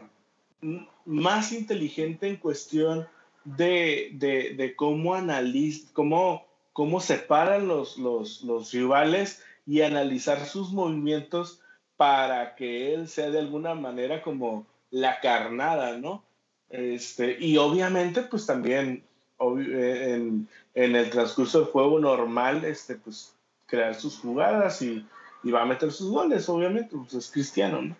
más 1.06 1.52
inteligente 1.52 2.28
en 2.28 2.38
cuestión 2.38 3.08
de, 3.56 4.74
cómo 4.76 5.16
analiza, 5.16 5.90
cómo, 5.94 6.46
cómo 6.74 7.00
separan 7.00 7.68
los, 7.68 7.98
los, 7.98 8.44
los 8.44 8.72
rivales 8.72 9.44
y 9.66 9.82
analizar 9.82 10.46
sus 10.46 10.72
movimientos 10.72 11.62
para 11.96 12.56
que 12.56 12.94
él 12.94 13.08
sea 13.08 13.30
de 13.30 13.40
alguna 13.40 13.74
manera 13.74 14.22
como 14.22 14.66
la 14.92 15.20
carnada, 15.20 15.98
¿no? 15.98 16.24
Este, 16.70 17.38
y 17.40 17.58
obviamente, 17.58 18.22
pues 18.24 18.46
también 18.46 19.04
eh, 19.40 20.14
en, 20.16 20.48
en, 20.76 20.96
el 20.96 21.10
transcurso 21.10 21.60
del 21.60 21.70
juego 21.70 22.00
normal, 22.00 22.66
este, 22.66 22.96
pues 22.96 23.34
crear 23.66 23.96
sus 23.96 24.20
jugadas 24.20 24.82
y, 24.82 25.06
y 25.44 25.52
va 25.52 25.62
a 25.62 25.66
meter 25.66 25.92
sus 25.92 26.12
goles, 26.12 26.48
obviamente, 26.50 26.96
pues 26.96 27.14
es 27.14 27.32
cristiano, 27.32 27.82
¿no? 27.82 27.96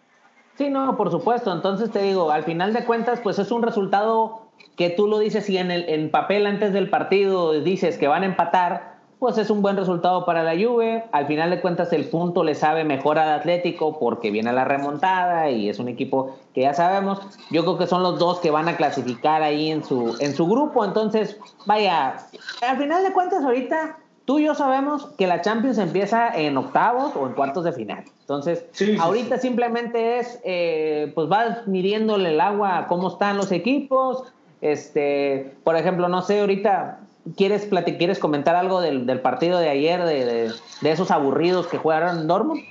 Sí, 0.58 0.70
no, 0.70 0.98
por 0.98 1.12
supuesto. 1.12 1.54
Entonces 1.54 1.92
te 1.92 2.02
digo, 2.02 2.32
al 2.32 2.44
final 2.44 2.74
de 2.74 2.84
cuentas, 2.84 3.20
pues 3.22 3.38
es 3.40 3.52
un 3.52 3.62
resultado 3.62 4.47
que 4.76 4.90
tú 4.90 5.08
lo 5.08 5.20
dices 5.20 5.50
y 5.50 5.58
en, 5.58 5.72
el, 5.72 5.90
en 5.90 6.12
papel 6.12 6.46
antes 6.46 6.74
del 6.74 6.90
partido 6.90 7.54
dices 7.54 7.98
que 7.98 8.08
van 8.08 8.24
a 8.24 8.28
empatar, 8.28 8.98
pues 9.20 9.38
es 9.38 9.50
un 9.50 9.62
buen 9.62 9.76
resultado 9.76 10.26
para 10.26 10.44
la 10.44 10.54
Juve. 10.54 11.06
Al 11.12 11.26
final 11.26 11.50
de 11.50 11.60
cuentas 11.60 11.92
el 11.92 12.06
punto 12.06 12.44
le 12.44 12.54
sabe 12.54 12.84
mejor 12.84 13.18
al 13.18 13.30
Atlético 13.30 13.98
porque 14.00 14.30
viene 14.30 14.54
la 14.54 14.66
remontada 14.66 15.50
y 15.50 15.70
es 15.70 15.80
un 15.80 15.88
equipo 15.88 16.38
que 16.54 16.62
ya 16.62 16.74
sabemos. 16.74 17.20
Yo 17.50 17.64
creo 17.64 17.78
que 17.78 17.88
son 17.88 18.04
los 18.04 18.20
dos 18.20 18.40
que 18.40 18.52
van 18.52 18.68
a 18.68 18.78
clasificar 18.78 19.42
ahí 19.42 19.72
en 19.72 19.84
su, 19.84 20.16
en 20.20 20.36
su 20.36 20.46
grupo. 20.48 20.86
Entonces, 20.86 21.40
vaya, 21.66 22.18
al 22.62 22.78
final 22.78 23.04
de 23.04 23.14
cuentas 23.14 23.44
ahorita 23.44 23.98
tú 24.26 24.40
y 24.40 24.46
yo 24.46 24.54
sabemos 24.54 25.06
que 25.18 25.26
la 25.26 25.42
Champions 25.42 25.78
empieza 25.78 26.28
en 26.36 26.58
octavos 26.58 27.16
o 27.16 27.26
en 27.26 27.34
cuartos 27.34 27.64
de 27.64 27.72
final. 27.72 28.04
Entonces, 28.20 28.66
ahorita 29.00 29.38
simplemente 29.38 30.20
es, 30.20 30.40
eh, 30.44 31.14
pues 31.16 31.30
vas 31.30 31.66
midiéndole 31.66 32.34
el 32.34 32.42
agua 32.42 32.78
a 32.78 32.88
cómo 32.88 33.08
están 33.08 33.38
los 33.38 33.54
equipos. 33.54 34.26
Este, 34.62 35.54
por 35.64 35.76
ejemplo, 35.76 36.08
no 36.10 36.22
sé, 36.22 36.40
ahorita 36.40 37.00
quieres 37.36 37.68
quieres 37.98 38.20
comentar 38.20 38.56
algo 38.56 38.82
del, 38.82 39.22
partido 39.22 39.60
de 39.60 39.70
ayer, 39.70 40.04
de, 40.04 40.52
esos 40.84 41.12
aburridos 41.12 41.68
que 41.68 41.78
jugaron 41.78 42.28
Dortmund. 42.28 42.64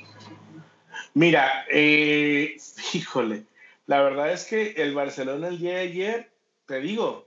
Mira, 1.14 1.64
eh, 1.70 2.57
híjole, 2.92 3.44
la 3.87 4.03
verdad 4.03 4.33
es 4.33 4.44
que 4.44 4.72
el 4.77 4.94
Barcelona 4.94 5.49
el 5.49 5.59
día 5.59 5.75
de 5.75 5.81
ayer, 5.81 6.31
te 6.66 6.81
digo, 6.81 7.27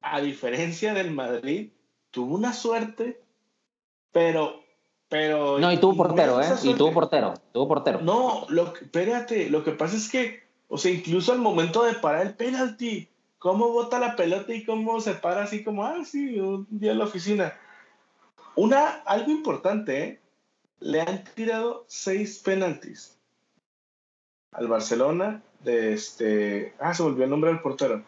a 0.00 0.20
diferencia 0.20 0.94
del 0.94 1.10
Madrid, 1.10 1.70
tuvo 2.10 2.34
una 2.34 2.52
suerte 2.52 3.20
pero, 4.16 4.62
pero. 5.10 5.58
No, 5.58 5.70
y 5.70 5.76
tuvo 5.76 5.94
portero, 5.94 6.40
¿eh? 6.40 6.46
Y 6.62 6.72
tuvo 6.72 6.90
portero, 6.90 7.34
tuvo 7.52 7.68
portero. 7.68 8.00
No, 8.00 8.46
lo 8.48 8.72
espérate, 8.74 9.50
lo 9.50 9.62
que 9.62 9.72
pasa 9.72 9.94
es 9.94 10.08
que, 10.08 10.40
o 10.68 10.78
sea, 10.78 10.90
incluso 10.90 11.32
al 11.32 11.38
momento 11.38 11.84
de 11.84 11.92
parar 11.92 12.26
el 12.26 12.32
penalti, 12.32 13.10
cómo 13.46 13.70
bota 13.70 14.00
la 14.00 14.16
pelota 14.16 14.52
y 14.52 14.64
cómo 14.64 15.00
se 15.00 15.14
para 15.14 15.44
así 15.44 15.62
como, 15.62 15.84
ah, 15.84 16.04
sí, 16.04 16.40
un 16.40 16.66
día 16.68 16.90
en 16.90 16.98
la 16.98 17.04
oficina. 17.04 17.56
Una, 18.56 18.88
algo 19.04 19.30
importante, 19.30 20.02
¿eh? 20.02 20.20
Le 20.80 21.00
han 21.00 21.22
tirado 21.22 21.84
seis 21.86 22.40
penaltis 22.44 23.16
al 24.50 24.66
Barcelona 24.66 25.44
de 25.60 25.92
este. 25.92 26.74
Ah, 26.80 26.92
se 26.92 27.04
volvió 27.04 27.22
el 27.22 27.30
nombre 27.30 27.52
del 27.52 27.60
portero. 27.60 28.02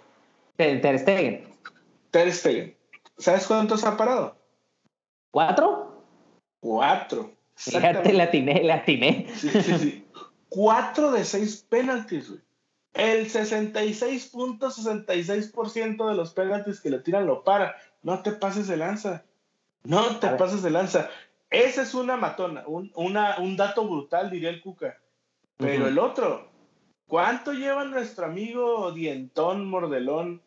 Ter 0.56 0.98
Stegen. 0.98 1.46
Ter 2.10 2.32
Stegen. 2.32 2.76
¿Sabes 3.16 3.46
cuántos 3.46 3.84
ha 3.84 3.96
parado? 3.96 4.36
¿Cuatro? 5.30 6.02
Cuatro. 6.58 7.30
Fíjate, 7.54 8.12
la 8.12 8.24
atiné, 8.24 8.64
la 8.64 8.74
atiné. 8.74 9.28
Sí, 9.36 9.50
sí, 9.50 9.78
sí. 9.78 10.04
Cuatro 10.48 11.12
de 11.12 11.24
seis 11.24 11.64
penaltis, 11.68 12.28
güey. 12.28 12.40
El 12.94 13.30
66.66% 13.30 16.08
de 16.08 16.14
los 16.14 16.32
penaltis 16.32 16.80
que 16.80 16.90
le 16.90 16.98
tiran 16.98 17.26
lo 17.26 17.44
para. 17.44 17.76
No 18.02 18.22
te 18.22 18.32
pases 18.32 18.66
de 18.68 18.76
lanza. 18.76 19.24
No 19.84 20.18
te 20.18 20.28
pases 20.30 20.62
de 20.62 20.70
lanza. 20.70 21.08
Esa 21.50 21.82
es 21.82 21.94
una 21.94 22.16
matona, 22.16 22.64
un, 22.66 22.92
una, 22.94 23.38
un 23.38 23.56
dato 23.56 23.88
brutal, 23.88 24.30
diría 24.30 24.50
el 24.50 24.60
Cuca. 24.60 24.98
Pero 25.56 25.88
el 25.88 25.98
otro, 25.98 26.48
¿cuánto 27.06 27.52
lleva 27.52 27.84
nuestro 27.84 28.26
amigo 28.26 28.92
Dientón 28.92 29.68
Mordelón? 29.68 30.42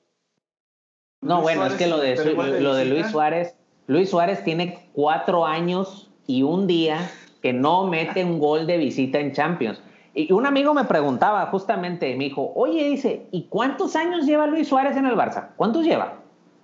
No, 1.22 1.42
bueno, 1.42 1.66
es 1.66 1.74
que 1.74 1.88
lo 1.88 1.98
de, 1.98 2.16
lo 2.62 2.76
de 2.76 2.86
Luis 2.86 3.08
Suárez, 3.08 3.56
Luis 3.88 4.10
Suárez 4.10 4.44
tiene 4.44 4.90
cuatro 4.94 5.46
años 5.46 6.10
y 6.28 6.44
un 6.44 6.68
día 6.68 7.12
que 7.42 7.52
no 7.52 7.88
mete 7.88 8.24
un 8.24 8.40
gol 8.40 8.68
de 8.68 8.78
visita 8.78 9.20
en 9.20 9.34
Champions. 9.34 9.82
Y 10.14 10.32
un 10.34 10.46
amigo 10.46 10.74
me 10.74 10.84
preguntaba 10.84 11.46
justamente, 11.48 12.16
me 12.16 12.26
dijo, 12.26 12.52
oye, 12.56 12.90
dice, 12.90 13.28
¿y 13.32 13.44
cuántos 13.44 13.96
años 13.96 14.26
lleva 14.26 14.46
Luis 14.48 14.68
Suárez 14.68 14.98
en 14.98 15.06
el 15.06 15.16
Barça? 15.16 15.50
¿Cuántos 15.56 15.86
lleva? 15.86 16.16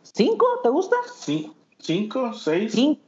¿Cinco? 0.03 0.45
¿Te 0.63 0.69
gusta? 0.69 0.95
Sí, 1.15 1.51
cinco, 1.79 2.33
seis. 2.33 2.73
Cinco. 2.73 3.01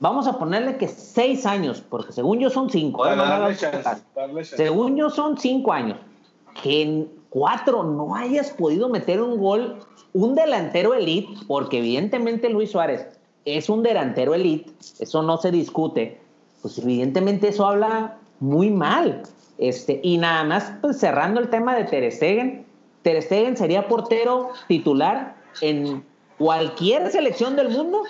Vamos 0.00 0.26
a 0.26 0.38
ponerle 0.38 0.76
que 0.76 0.88
seis 0.88 1.44
años, 1.44 1.82
porque 1.82 2.12
según 2.12 2.38
yo 2.38 2.50
son 2.50 2.70
cinco. 2.70 3.06
¿eh? 3.06 3.16
Según 4.44 4.96
yo 4.96 5.10
son 5.10 5.36
cinco 5.36 5.72
años. 5.72 5.98
Que 6.62 6.82
en 6.82 7.08
cuatro 7.28 7.82
no 7.82 8.14
hayas 8.14 8.50
podido 8.50 8.88
meter 8.88 9.20
un 9.20 9.38
gol 9.38 9.80
un 10.12 10.34
delantero 10.34 10.94
elite, 10.94 11.32
porque 11.46 11.78
evidentemente 11.78 12.48
Luis 12.48 12.70
Suárez 12.70 13.06
es 13.44 13.68
un 13.68 13.82
delantero 13.82 14.34
elite, 14.34 14.70
eso 14.98 15.22
no 15.22 15.36
se 15.38 15.50
discute, 15.50 16.20
pues 16.62 16.78
evidentemente 16.78 17.48
eso 17.48 17.66
habla 17.66 18.17
muy 18.40 18.70
mal. 18.70 19.22
Este, 19.58 20.00
y 20.02 20.18
nada 20.18 20.44
más 20.44 20.72
pues, 20.80 20.98
cerrando 20.98 21.40
el 21.40 21.50
tema 21.50 21.74
de 21.76 21.84
Ter 21.84 22.10
Stegen, 22.12 22.66
Ter 23.02 23.22
Stegen 23.22 23.56
sería 23.56 23.88
portero 23.88 24.50
titular 24.68 25.36
en 25.60 26.04
cualquier 26.38 27.10
selección 27.10 27.56
del 27.56 27.68
mundo, 27.68 28.02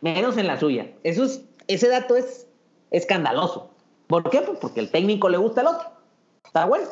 menos 0.00 0.36
en 0.36 0.46
la 0.46 0.58
suya. 0.58 0.92
Eso 1.02 1.24
es, 1.24 1.44
ese 1.66 1.88
dato 1.88 2.16
es 2.16 2.46
escandaloso. 2.90 3.70
¿Por 4.06 4.30
qué? 4.30 4.42
Pues 4.42 4.58
porque 4.58 4.80
el 4.80 4.90
técnico 4.90 5.28
le 5.28 5.38
gusta 5.38 5.62
el 5.62 5.68
otro. 5.68 5.88
Está 6.44 6.66
bueno 6.66 6.86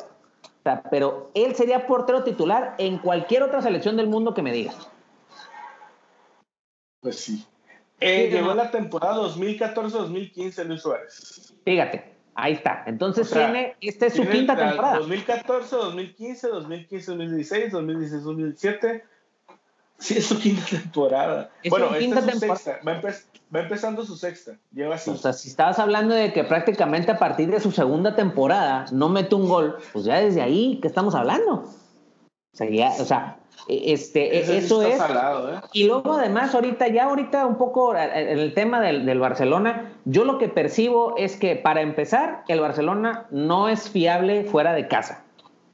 pero 0.89 1.31
él 1.33 1.55
sería 1.55 1.87
portero 1.87 2.23
titular 2.23 2.75
en 2.77 2.99
cualquier 2.99 3.43
otra 3.43 3.61
selección 3.61 3.97
del 3.97 4.07
mundo 4.07 4.33
que 4.33 4.41
me 4.41 4.51
digas. 4.51 4.75
Pues 7.01 7.19
sí. 7.19 7.45
Eh, 7.99 8.29
llegó 8.31 8.53
la 8.53 8.71
temporada 8.71 9.17
2014-2015 9.17 10.65
Luis 10.65 10.81
Suárez. 10.81 11.53
Fíjate, 11.65 12.15
ahí 12.41 12.53
está. 12.53 12.83
Entonces 12.87 13.29
tiene, 13.29 13.75
esta 13.81 14.07
es 14.07 14.15
su 14.15 14.27
quinta 14.27 14.55
temporada. 14.55 14.97
2014, 14.97 15.75
2015, 15.75 16.47
2015, 16.47 17.11
2016, 17.11 17.71
2016, 17.71 18.23
2017. 18.23 19.03
Sí, 19.99 20.17
es 20.17 20.25
su 20.25 20.39
quinta 20.39 20.65
temporada. 20.65 21.51
bueno, 21.69 21.93
esta 21.93 22.19
es 22.19 22.33
su 22.33 22.39
sexta. 22.39 22.79
Va, 23.53 23.59
empezando 23.59 24.03
su 24.03 24.17
sexta. 24.17 24.53
Lleva 24.73 24.95
así. 24.95 25.11
O 25.11 25.17
sea, 25.17 25.33
si 25.33 25.49
estabas 25.49 25.77
hablando 25.77 26.15
de 26.15 26.33
que 26.33 26.43
prácticamente 26.43 27.11
a 27.11 27.19
partir 27.19 27.51
de 27.51 27.59
su 27.59 27.71
segunda 27.71 28.15
temporada 28.15 28.85
no 28.91 29.09
mete 29.09 29.35
un 29.35 29.47
gol, 29.47 29.77
pues 29.93 30.05
ya 30.05 30.19
desde 30.19 30.41
ahí, 30.41 30.79
¿qué 30.81 30.87
estamos 30.87 31.13
hablando? 31.13 31.69
O 32.53 32.57
sea, 32.57 32.67
o 32.99 33.05
sea 33.05 33.37
e, 33.67 33.93
este, 33.93 34.37
e, 34.37 34.57
eso 34.57 34.81
es. 34.81 34.99
¿eh? 34.99 35.61
Y 35.73 35.85
luego 35.85 36.13
además 36.13 36.53
ahorita, 36.53 36.87
ya 36.87 37.05
ahorita 37.05 37.45
un 37.45 37.55
poco 37.55 37.95
en 37.95 38.39
el 38.39 38.53
tema 38.53 38.81
del, 38.81 39.05
del, 39.05 39.19
Barcelona, 39.19 39.91
yo 40.05 40.25
lo 40.25 40.37
que 40.37 40.49
percibo 40.49 41.15
es 41.17 41.37
que 41.37 41.55
para 41.55 41.81
empezar, 41.81 42.43
el 42.47 42.59
Barcelona 42.59 43.25
no 43.31 43.69
es 43.69 43.89
fiable 43.89 44.43
fuera 44.43 44.73
de 44.73 44.87
casa. 44.87 45.23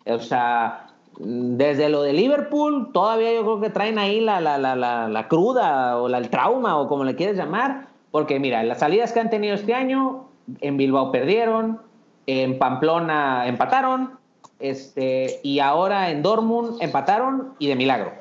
O 0.05 0.19
sea, 0.19 0.87
desde 1.19 1.89
lo 1.89 2.03
de 2.03 2.13
Liverpool, 2.13 2.91
todavía 2.93 3.33
yo 3.33 3.41
creo 3.41 3.61
que 3.61 3.69
traen 3.69 3.97
ahí 3.97 4.19
la, 4.19 4.39
la, 4.39 4.57
la, 4.57 4.75
la 4.75 5.27
cruda 5.27 5.99
o 5.99 6.07
el 6.07 6.29
trauma 6.29 6.77
o 6.77 6.87
como 6.87 7.03
le 7.03 7.15
quieres 7.15 7.37
llamar, 7.37 7.87
porque 8.11 8.39
mira, 8.39 8.63
las 8.63 8.79
salidas 8.79 9.11
que 9.11 9.19
han 9.19 9.29
tenido 9.29 9.55
este 9.55 9.73
año, 9.73 10.25
en 10.61 10.77
Bilbao 10.77 11.11
perdieron, 11.11 11.81
en 12.25 12.57
Pamplona 12.59 13.47
empataron, 13.47 14.16
este, 14.59 15.39
y 15.43 15.59
ahora 15.59 16.11
en 16.11 16.23
Dortmund 16.23 16.81
empataron 16.81 17.55
y 17.59 17.67
de 17.67 17.75
milagro. 17.75 18.13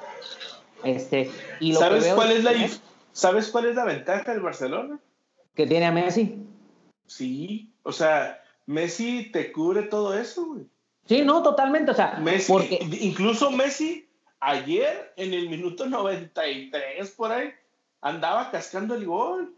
Este, 0.85 1.31
y 1.61 1.75
¿Sabes, 1.75 2.07
cuál 2.14 2.33
es 2.33 2.44
la, 2.44 2.53
¿Sabes 3.12 3.49
cuál 3.49 3.66
es 3.66 3.77
la 3.77 3.85
ventaja 3.85 4.33
del 4.33 4.42
Barcelona? 4.42 4.99
Que 5.55 5.66
tiene 5.66 5.87
a 5.87 5.92
Messi. 5.92 6.46
Sí, 7.07 7.72
o 7.83 7.92
sea, 7.92 8.42
Messi 8.66 9.31
te 9.33 9.53
cubre 9.53 9.85
todo 9.85 10.14
eso, 10.14 10.46
güey. 10.46 10.66
Sí, 11.07 11.22
no, 11.25 11.42
totalmente, 11.42 11.92
o 11.92 11.94
sea, 11.94 12.18
Messi, 12.20 12.53
incluso 13.01 13.51
Messi 13.51 14.09
ayer 14.40 15.12
en 15.16 15.33
el 15.35 15.49
minuto 15.49 15.87
93 15.87 17.11
por 17.12 17.33
ahí 17.33 17.53
andaba 18.01 18.51
cascando 18.51 18.94
el 18.94 19.07
gol. 19.07 19.55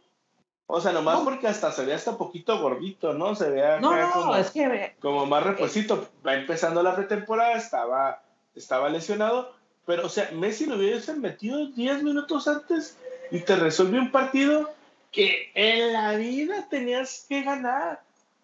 O 0.71 0.83
sea, 0.83 0.93
nomás 0.93 1.21
porque 1.21 1.47
hasta 1.47 1.73
se 1.73 1.87
ve 1.87 1.95
hasta 1.95 2.19
poquito 2.19 2.61
gordito, 2.61 3.15
¿no? 3.15 3.35
Se 3.35 3.49
vea 3.49 3.81
no, 3.81 3.97
no, 3.97 4.13
como, 4.13 4.37
es 4.37 4.51
que, 4.51 4.95
como 5.01 5.25
más 5.25 5.43
reposito. 5.43 6.11
Va 6.25 6.35
empezando 6.35 6.83
la 6.83 6.95
pretemporada, 6.95 7.55
estaba, 7.55 8.23
estaba 8.55 8.91
lesionado, 8.91 9.55
pero 9.87 10.05
o 10.05 10.09
sea, 10.11 10.31
Messi 10.33 10.67
lo 10.67 10.77
hubiese 10.77 11.15
metido 11.15 11.69
10 11.69 12.03
minutos 12.03 12.47
antes 12.49 12.99
y 13.31 13.41
te 13.41 13.57
resuelve 13.57 13.99
un 13.99 14.13
partido 14.13 14.71
que 15.11 15.51
en 15.55 15.95
la 15.95 16.17
vida 16.17 16.69
tenías 16.69 17.25
que 17.27 17.43
ganar. 17.45 18.03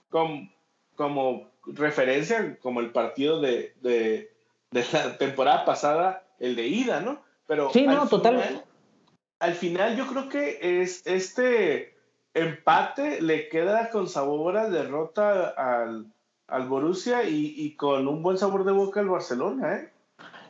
Como, 0.08 0.48
como 0.96 1.50
referencia, 1.66 2.58
como 2.62 2.80
el 2.80 2.90
partido 2.90 3.42
de, 3.42 3.74
de, 3.82 4.32
de 4.70 4.86
la 4.94 5.18
temporada 5.18 5.66
pasada, 5.66 6.24
el 6.40 6.56
de 6.56 6.68
ida, 6.68 7.00
¿no? 7.00 7.22
Pero 7.46 7.70
sí, 7.70 7.86
no, 7.86 8.08
totalmente. 8.08 8.64
Al 9.40 9.54
final 9.54 9.94
yo 9.94 10.06
creo 10.06 10.30
que 10.30 10.80
es 10.80 11.06
este 11.06 11.93
empate 12.34 13.22
le 13.22 13.48
queda 13.48 13.90
con 13.90 14.08
sabor 14.08 14.56
a 14.56 14.68
derrota 14.68 15.48
al, 15.56 16.06
al 16.48 16.68
Borussia 16.68 17.24
y, 17.24 17.54
y, 17.56 17.76
con 17.76 18.06
un 18.08 18.22
buen 18.22 18.36
sabor 18.36 18.64
de 18.64 18.72
boca 18.72 19.00
al 19.00 19.08
Barcelona, 19.08 19.76
¿eh? 19.76 19.90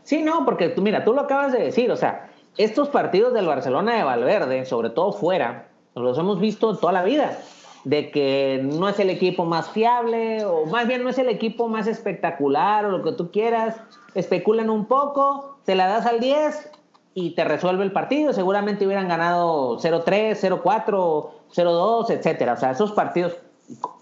Sí, 0.03 0.23
no, 0.23 0.44
porque 0.44 0.68
tú, 0.70 0.83
mira, 0.83 1.05
tú 1.05 1.14
lo 1.14 1.23
acabas 1.23 1.53
de 1.53 1.62
decir, 1.62 1.90
o 1.90 1.97
sea, 1.97 2.31
estos 2.57 2.88
partidos 2.88 3.33
del 3.33 3.47
Barcelona 3.47 3.97
de 3.97 4.03
Valverde, 4.03 4.64
sobre 4.64 4.90
todo 4.90 5.12
fuera, 5.12 5.68
los 5.94 6.18
hemos 6.18 6.40
visto 6.40 6.77
toda 6.77 6.92
la 6.92 7.05
vida, 7.05 7.38
de 7.85 8.11
que 8.11 8.61
no 8.62 8.88
es 8.88 8.99
el 8.99 9.11
equipo 9.11 9.44
más 9.44 9.70
fiable, 9.70 10.44
o 10.44 10.66
más 10.66 10.87
bien 10.87 11.03
no 11.03 11.11
es 11.11 11.18
el 11.18 11.29
equipo 11.29 11.68
más 11.68 11.87
espectacular, 11.87 12.85
o 12.85 12.90
lo 12.90 13.03
que 13.03 13.12
tú 13.12 13.31
quieras, 13.31 13.77
especulan 14.14 14.70
un 14.70 14.87
poco, 14.87 15.59
te 15.64 15.75
la 15.75 15.87
das 15.87 16.07
al 16.07 16.20
10 16.20 16.70
y 17.14 17.31
te 17.31 17.44
resuelve 17.44 17.85
el 17.85 17.92
partido, 17.92 18.33
seguramente 18.33 18.85
hubieran 18.85 19.09
ganado 19.09 19.79
0-3, 19.79 20.37
0-4, 20.62 21.31
0-2, 21.55 22.11
etcétera. 22.11 22.55
O 22.55 22.57
sea, 22.57 22.72
esos 22.72 22.92
partidos, 22.92 23.37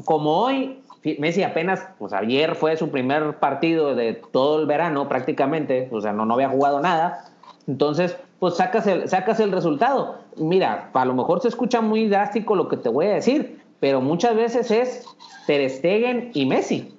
como 0.04 0.38
hoy, 0.38 0.82
Messi 1.18 1.42
apenas, 1.42 1.86
pues 1.98 2.12
ayer 2.12 2.54
fue 2.54 2.76
su 2.76 2.90
primer 2.90 3.38
partido 3.38 3.94
de 3.94 4.14
todo 4.14 4.60
el 4.60 4.66
verano 4.66 5.08
prácticamente, 5.08 5.88
o 5.92 6.00
sea, 6.00 6.12
no, 6.12 6.24
no 6.24 6.34
había 6.34 6.48
jugado 6.48 6.80
nada. 6.80 7.26
Entonces, 7.66 8.16
pues 8.38 8.56
sacas 8.56 8.86
el, 8.86 9.08
sacas 9.08 9.40
el 9.40 9.52
resultado. 9.52 10.18
Mira, 10.36 10.90
a 10.92 11.04
lo 11.04 11.14
mejor 11.14 11.40
se 11.40 11.48
escucha 11.48 11.80
muy 11.80 12.08
drástico 12.08 12.56
lo 12.56 12.68
que 12.68 12.76
te 12.76 12.88
voy 12.88 13.06
a 13.06 13.14
decir, 13.14 13.62
pero 13.78 14.00
muchas 14.00 14.34
veces 14.34 14.70
es 14.70 15.06
Ter 15.46 15.68
Stegen 15.68 16.30
y 16.32 16.46
Messi. 16.46 16.98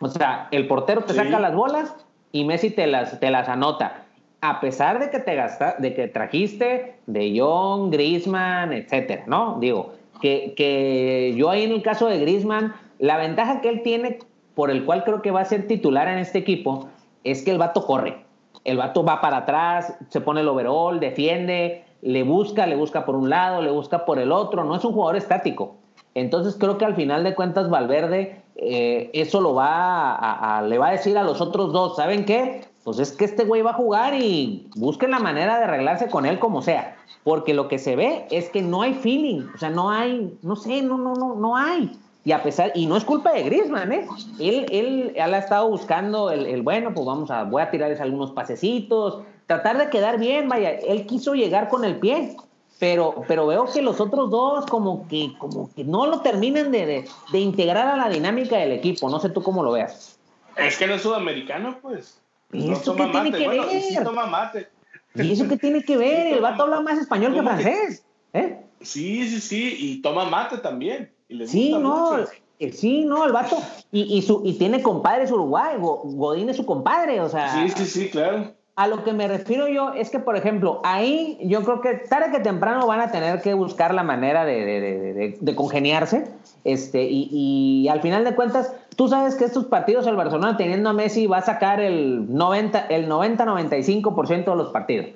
O 0.00 0.08
sea, 0.08 0.48
el 0.52 0.66
portero 0.68 1.02
te 1.02 1.12
saca 1.12 1.38
las 1.38 1.54
bolas 1.54 1.94
y 2.32 2.44
Messi 2.44 2.70
te 2.70 2.86
las, 2.86 3.20
te 3.20 3.30
las 3.30 3.48
anota. 3.48 4.04
A 4.40 4.60
pesar 4.60 5.00
de 5.00 5.10
que 5.10 5.18
te 5.18 5.34
gasta, 5.34 5.76
de 5.78 5.94
que 5.94 6.08
trajiste 6.08 6.94
de 7.06 7.38
Jong, 7.38 7.90
Griezmann, 7.90 8.72
etcétera, 8.72 9.24
¿no? 9.26 9.58
Digo, 9.60 9.92
que, 10.20 10.54
que 10.56 11.34
yo 11.36 11.50
ahí 11.50 11.64
en 11.64 11.72
el 11.72 11.82
caso 11.82 12.06
de 12.06 12.18
Griezmann, 12.20 12.74
la 12.98 13.16
ventaja 13.16 13.60
que 13.60 13.68
él 13.68 13.82
tiene, 13.82 14.18
por 14.54 14.70
el 14.70 14.84
cual 14.84 15.04
creo 15.04 15.22
que 15.22 15.30
va 15.30 15.40
a 15.40 15.44
ser 15.44 15.66
titular 15.66 16.08
en 16.08 16.18
este 16.18 16.38
equipo, 16.38 16.88
es 17.24 17.42
que 17.42 17.50
el 17.50 17.58
vato 17.58 17.84
corre 17.84 18.28
el 18.64 18.76
vato 18.76 19.04
va 19.04 19.20
para 19.20 19.38
atrás, 19.38 19.96
se 20.08 20.20
pone 20.20 20.42
el 20.42 20.48
overall, 20.48 21.00
defiende, 21.00 21.84
le 22.02 22.22
busca, 22.22 22.66
le 22.66 22.76
busca 22.76 23.04
por 23.04 23.16
un 23.16 23.30
lado, 23.30 23.62
le 23.62 23.70
busca 23.70 24.04
por 24.04 24.18
el 24.18 24.30
otro, 24.30 24.64
no 24.64 24.76
es 24.76 24.84
un 24.84 24.92
jugador 24.92 25.16
estático. 25.16 25.76
Entonces 26.14 26.56
creo 26.58 26.78
que 26.78 26.84
al 26.84 26.94
final 26.94 27.24
de 27.24 27.34
cuentas 27.34 27.70
Valverde 27.70 28.42
eh, 28.56 29.10
eso 29.14 29.40
lo 29.40 29.54
va 29.54 30.58
a, 30.58 30.62
le 30.62 30.78
va 30.78 30.88
a 30.88 30.92
decir 30.92 31.16
a 31.16 31.22
los 31.22 31.40
otros 31.40 31.72
dos, 31.72 31.96
¿saben 31.96 32.24
qué? 32.24 32.62
Pues 32.88 33.00
es 33.00 33.12
que 33.12 33.26
este 33.26 33.44
güey 33.44 33.60
va 33.60 33.72
a 33.72 33.74
jugar 33.74 34.14
y 34.14 34.66
busquen 34.74 35.10
la 35.10 35.18
manera 35.18 35.58
de 35.58 35.64
arreglarse 35.64 36.08
con 36.08 36.24
él 36.24 36.38
como 36.38 36.62
sea, 36.62 36.96
porque 37.22 37.52
lo 37.52 37.68
que 37.68 37.78
se 37.78 37.96
ve 37.96 38.26
es 38.30 38.48
que 38.48 38.62
no 38.62 38.80
hay 38.80 38.94
feeling, 38.94 39.42
o 39.54 39.58
sea, 39.58 39.68
no 39.68 39.90
hay, 39.90 40.38
no 40.40 40.56
sé, 40.56 40.80
no, 40.80 40.96
no, 40.96 41.12
no, 41.12 41.34
no 41.34 41.54
hay. 41.54 42.00
Y 42.24 42.32
a 42.32 42.42
pesar, 42.42 42.72
y 42.74 42.86
no 42.86 42.96
es 42.96 43.04
culpa 43.04 43.32
de 43.32 43.42
Griezmann, 43.42 43.92
¿eh? 43.92 44.08
Él, 44.40 44.64
él, 44.70 45.14
ha 45.20 45.36
estado 45.36 45.68
buscando 45.68 46.30
el, 46.30 46.62
bueno, 46.62 46.94
pues 46.94 47.04
vamos 47.04 47.30
a, 47.30 47.44
voy 47.44 47.60
a 47.60 47.70
tirarles 47.70 48.00
algunos 48.00 48.30
pasecitos, 48.30 49.18
tratar 49.46 49.76
de 49.76 49.90
quedar 49.90 50.18
bien, 50.18 50.48
vaya, 50.48 50.70
él 50.70 51.04
quiso 51.04 51.34
llegar 51.34 51.68
con 51.68 51.84
el 51.84 51.96
pie, 51.96 52.38
pero, 52.78 53.22
pero 53.28 53.46
veo 53.46 53.66
que 53.66 53.82
los 53.82 54.00
otros 54.00 54.30
dos 54.30 54.64
como 54.64 55.06
que, 55.08 55.34
como 55.36 55.68
que 55.74 55.84
no 55.84 56.06
lo 56.06 56.22
terminan 56.22 56.72
de, 56.72 57.06
de, 57.32 57.38
integrar 57.38 57.86
a 57.86 57.98
la 57.98 58.08
dinámica 58.08 58.56
del 58.56 58.72
equipo, 58.72 59.10
no 59.10 59.20
sé 59.20 59.28
tú 59.28 59.42
cómo 59.42 59.62
lo 59.62 59.72
veas. 59.72 60.18
Es 60.56 60.78
que 60.78 60.86
no 60.86 60.94
es 60.94 61.02
sudamericano, 61.02 61.76
pues. 61.82 62.18
¿Y 62.52 62.72
eso 62.72 62.96
qué 62.96 63.06
tiene 63.06 63.32
que 63.32 63.48
ver? 63.48 63.60
Y 63.72 63.80
sí 63.80 63.98
toma 64.02 64.26
mate. 64.26 64.68
¿Y 65.14 65.32
eso 65.32 65.48
qué 65.48 65.56
tiene 65.56 65.82
que 65.82 65.96
ver? 65.96 66.34
El 66.34 66.40
vato 66.40 66.64
habla 66.64 66.80
más 66.80 66.98
español 66.98 67.34
que 67.34 67.42
francés. 67.42 68.04
¿eh? 68.32 68.60
Sí, 68.80 69.28
sí, 69.28 69.40
sí, 69.40 69.76
y 69.78 70.02
toma 70.02 70.24
mate 70.24 70.58
también 70.58 71.10
sí, 71.46 71.72
no, 71.72 72.18
eh, 72.58 72.72
sí, 72.72 73.04
no, 73.04 73.24
el 73.24 73.32
vato. 73.32 73.58
Y, 73.92 74.18
y, 74.18 74.22
su, 74.22 74.42
y 74.44 74.54
tiene 74.54 74.82
compadres 74.82 75.30
Uruguay, 75.30 75.76
Godín 75.78 76.48
es 76.48 76.56
su 76.56 76.66
compadre, 76.66 77.20
o 77.20 77.28
sea. 77.28 77.52
Sí, 77.52 77.72
sí, 77.76 77.86
sí, 77.86 78.10
claro. 78.10 78.54
A 78.78 78.86
lo 78.86 79.02
que 79.02 79.12
me 79.12 79.26
refiero 79.26 79.66
yo 79.66 79.92
es 79.94 80.08
que, 80.08 80.20
por 80.20 80.36
ejemplo, 80.36 80.80
ahí 80.84 81.36
yo 81.42 81.64
creo 81.64 81.80
que 81.80 81.94
tarde 81.94 82.30
que 82.30 82.38
temprano 82.38 82.86
van 82.86 83.00
a 83.00 83.10
tener 83.10 83.42
que 83.42 83.52
buscar 83.52 83.92
la 83.92 84.04
manera 84.04 84.44
de, 84.44 84.64
de, 84.64 84.80
de, 84.80 85.38
de 85.40 85.54
congeniarse. 85.56 86.28
Este, 86.62 87.02
y, 87.02 87.28
y, 87.32 87.88
al 87.88 88.00
final 88.00 88.22
de 88.22 88.36
cuentas, 88.36 88.72
tú 88.94 89.08
sabes 89.08 89.34
que 89.34 89.46
estos 89.46 89.64
partidos, 89.64 90.06
el 90.06 90.14
Barcelona 90.14 90.56
teniendo 90.56 90.90
a 90.90 90.92
Messi 90.92 91.26
va 91.26 91.38
a 91.38 91.42
sacar 91.42 91.80
el 91.80 92.32
90, 92.32 92.86
el 92.86 93.08
90-95% 93.08 94.44
de 94.44 94.56
los 94.56 94.68
partidos. 94.68 95.06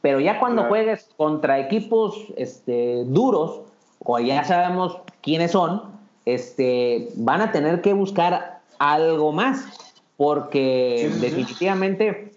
Pero 0.00 0.18
ya 0.18 0.40
cuando 0.40 0.64
juegues 0.64 1.06
contra 1.18 1.58
equipos 1.58 2.16
este, 2.38 3.04
duros, 3.04 3.60
o 3.98 4.18
ya 4.18 4.44
sabemos 4.44 4.96
quiénes 5.20 5.50
son, 5.50 5.82
este, 6.24 7.10
van 7.16 7.42
a 7.42 7.52
tener 7.52 7.82
que 7.82 7.92
buscar 7.92 8.60
algo 8.78 9.30
más, 9.32 9.66
porque 10.16 11.10
definitivamente 11.20 12.29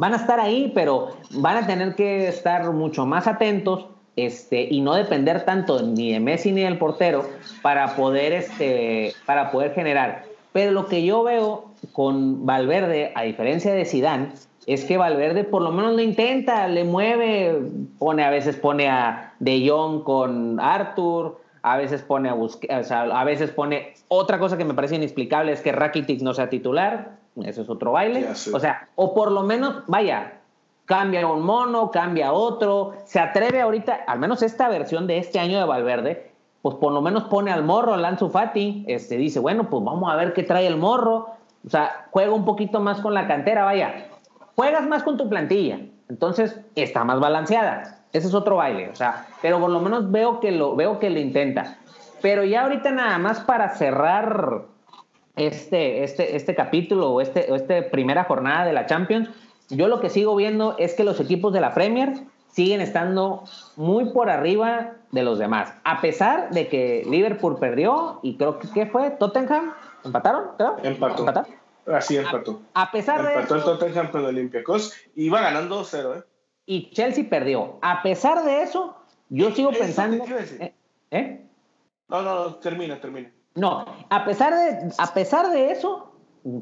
van 0.00 0.14
a 0.14 0.16
estar 0.16 0.40
ahí, 0.40 0.72
pero 0.74 1.10
van 1.32 1.58
a 1.58 1.66
tener 1.66 1.94
que 1.94 2.26
estar 2.26 2.72
mucho 2.72 3.04
más 3.04 3.26
atentos 3.26 3.84
este, 4.16 4.62
y 4.62 4.80
no 4.80 4.94
depender 4.94 5.44
tanto 5.44 5.82
ni 5.82 6.10
de 6.10 6.20
Messi 6.20 6.52
ni 6.52 6.62
del 6.62 6.78
portero 6.78 7.28
para 7.60 7.94
poder, 7.96 8.32
este, 8.32 9.12
para 9.26 9.50
poder 9.50 9.74
generar. 9.74 10.24
Pero 10.52 10.72
lo 10.72 10.86
que 10.86 11.04
yo 11.04 11.22
veo 11.22 11.66
con 11.92 12.46
Valverde, 12.46 13.12
a 13.14 13.24
diferencia 13.24 13.74
de 13.74 13.84
Sidán, 13.84 14.32
es 14.66 14.86
que 14.86 14.96
Valverde 14.96 15.44
por 15.44 15.60
lo 15.60 15.70
menos 15.70 15.92
lo 15.92 16.00
intenta, 16.00 16.66
le 16.66 16.84
mueve, 16.84 17.60
pone 17.98 18.24
a 18.24 18.30
veces 18.30 18.56
pone 18.56 18.88
a 18.88 19.34
De 19.38 19.68
Jong 19.68 20.02
con 20.02 20.58
Arthur, 20.60 21.42
a 21.60 21.76
veces 21.76 22.00
pone 22.00 22.30
a 22.30 22.32
buscar, 22.32 22.80
o 22.80 22.84
sea, 22.84 23.02
a 23.02 23.24
veces 23.24 23.50
pone 23.50 23.92
otra 24.08 24.38
cosa 24.38 24.56
que 24.56 24.64
me 24.64 24.72
parece 24.72 24.96
inexplicable 24.96 25.52
es 25.52 25.60
que 25.60 25.72
Rakitic 25.72 26.22
no 26.22 26.32
sea 26.32 26.48
titular, 26.48 27.19
eso 27.44 27.62
es 27.62 27.70
otro 27.70 27.92
baile, 27.92 28.28
o 28.30 28.60
sea, 28.60 28.88
o 28.96 29.14
por 29.14 29.30
lo 29.32 29.42
menos, 29.42 29.82
vaya, 29.86 30.40
cambia 30.84 31.26
un 31.26 31.42
mono, 31.42 31.90
cambia 31.90 32.32
otro, 32.32 32.94
se 33.04 33.20
atreve 33.20 33.60
ahorita, 33.60 34.00
al 34.06 34.18
menos 34.18 34.42
esta 34.42 34.68
versión 34.68 35.06
de 35.06 35.18
este 35.18 35.38
año 35.38 35.58
de 35.58 35.64
Valverde, 35.64 36.32
pues 36.62 36.74
por 36.76 36.92
lo 36.92 37.00
menos 37.00 37.24
pone 37.24 37.50
al 37.50 37.64
morro, 37.64 37.96
Lanzu 37.96 38.28
Fati, 38.28 38.84
este 38.88 39.16
dice, 39.16 39.38
bueno, 39.38 39.70
pues 39.70 39.82
vamos 39.84 40.12
a 40.12 40.16
ver 40.16 40.32
qué 40.32 40.42
trae 40.42 40.66
el 40.66 40.76
morro, 40.76 41.28
o 41.66 41.70
sea, 41.70 42.06
juega 42.10 42.32
un 42.32 42.44
poquito 42.44 42.80
más 42.80 43.00
con 43.00 43.14
la 43.14 43.26
cantera, 43.26 43.64
vaya, 43.64 44.08
juegas 44.56 44.86
más 44.86 45.02
con 45.02 45.16
tu 45.16 45.28
plantilla, 45.28 45.80
entonces 46.08 46.60
está 46.74 47.04
más 47.04 47.20
balanceada. 47.20 48.00
Ese 48.12 48.26
es 48.26 48.34
otro 48.34 48.56
baile, 48.56 48.90
o 48.90 48.96
sea, 48.96 49.26
pero 49.40 49.60
por 49.60 49.70
lo 49.70 49.78
menos 49.78 50.10
veo 50.10 50.40
que 50.40 50.50
lo 50.50 50.74
veo 50.74 50.98
que 50.98 51.10
lo 51.10 51.20
intenta. 51.20 51.78
Pero 52.20 52.44
ya 52.44 52.64
ahorita 52.64 52.90
nada 52.90 53.18
más 53.18 53.40
para 53.40 53.70
cerrar 53.76 54.62
este, 55.46 56.04
este, 56.04 56.36
este 56.36 56.54
capítulo 56.54 57.12
o 57.12 57.20
este, 57.20 57.52
este 57.54 57.82
primera 57.82 58.24
jornada 58.24 58.64
de 58.66 58.72
la 58.72 58.86
Champions, 58.86 59.30
yo 59.70 59.88
lo 59.88 60.00
que 60.00 60.10
sigo 60.10 60.36
viendo 60.36 60.76
es 60.78 60.94
que 60.94 61.04
los 61.04 61.18
equipos 61.20 61.52
de 61.52 61.60
la 61.60 61.72
Premier 61.72 62.12
siguen 62.52 62.80
estando 62.80 63.44
muy 63.76 64.10
por 64.10 64.28
arriba 64.28 64.92
de 65.12 65.22
los 65.22 65.38
demás. 65.38 65.72
A 65.84 66.00
pesar 66.00 66.50
de 66.50 66.68
que 66.68 67.06
Liverpool 67.08 67.58
perdió 67.58 68.20
y 68.22 68.36
creo 68.36 68.58
que 68.58 68.68
¿qué 68.70 68.86
fue? 68.86 69.10
Tottenham, 69.10 69.72
¿empataron? 70.04 70.50
Empató. 70.82 71.20
¿Empataron? 71.20 71.54
Así 71.86 72.16
empató. 72.16 72.60
A, 72.74 72.90
pesar 72.90 73.22
de 73.22 73.30
eso. 73.30 73.38
Empató 73.40 73.54
el 73.56 73.62
Tottenham 73.62 74.10
con 74.10 74.24
Olympiacos. 74.24 74.94
Iba 75.14 75.40
ganando 75.40 75.82
2-0, 75.82 76.18
¿eh? 76.18 76.24
Y 76.66 76.90
Chelsea 76.90 77.24
perdió. 77.28 77.78
A 77.82 78.02
pesar 78.02 78.44
de 78.44 78.62
eso, 78.62 78.96
yo 79.28 79.50
sigo 79.52 79.70
pensando. 79.72 80.24
¿Eh? 80.24 80.74
¿Eh? 81.10 81.46
No, 82.08 82.22
no, 82.22 82.54
termina, 82.56 83.00
termina. 83.00 83.32
No, 83.54 83.84
a 84.08 84.24
pesar 84.24 84.54
de, 84.54 84.92
a 84.96 85.12
pesar 85.12 85.50
de 85.50 85.72
eso, 85.72 86.10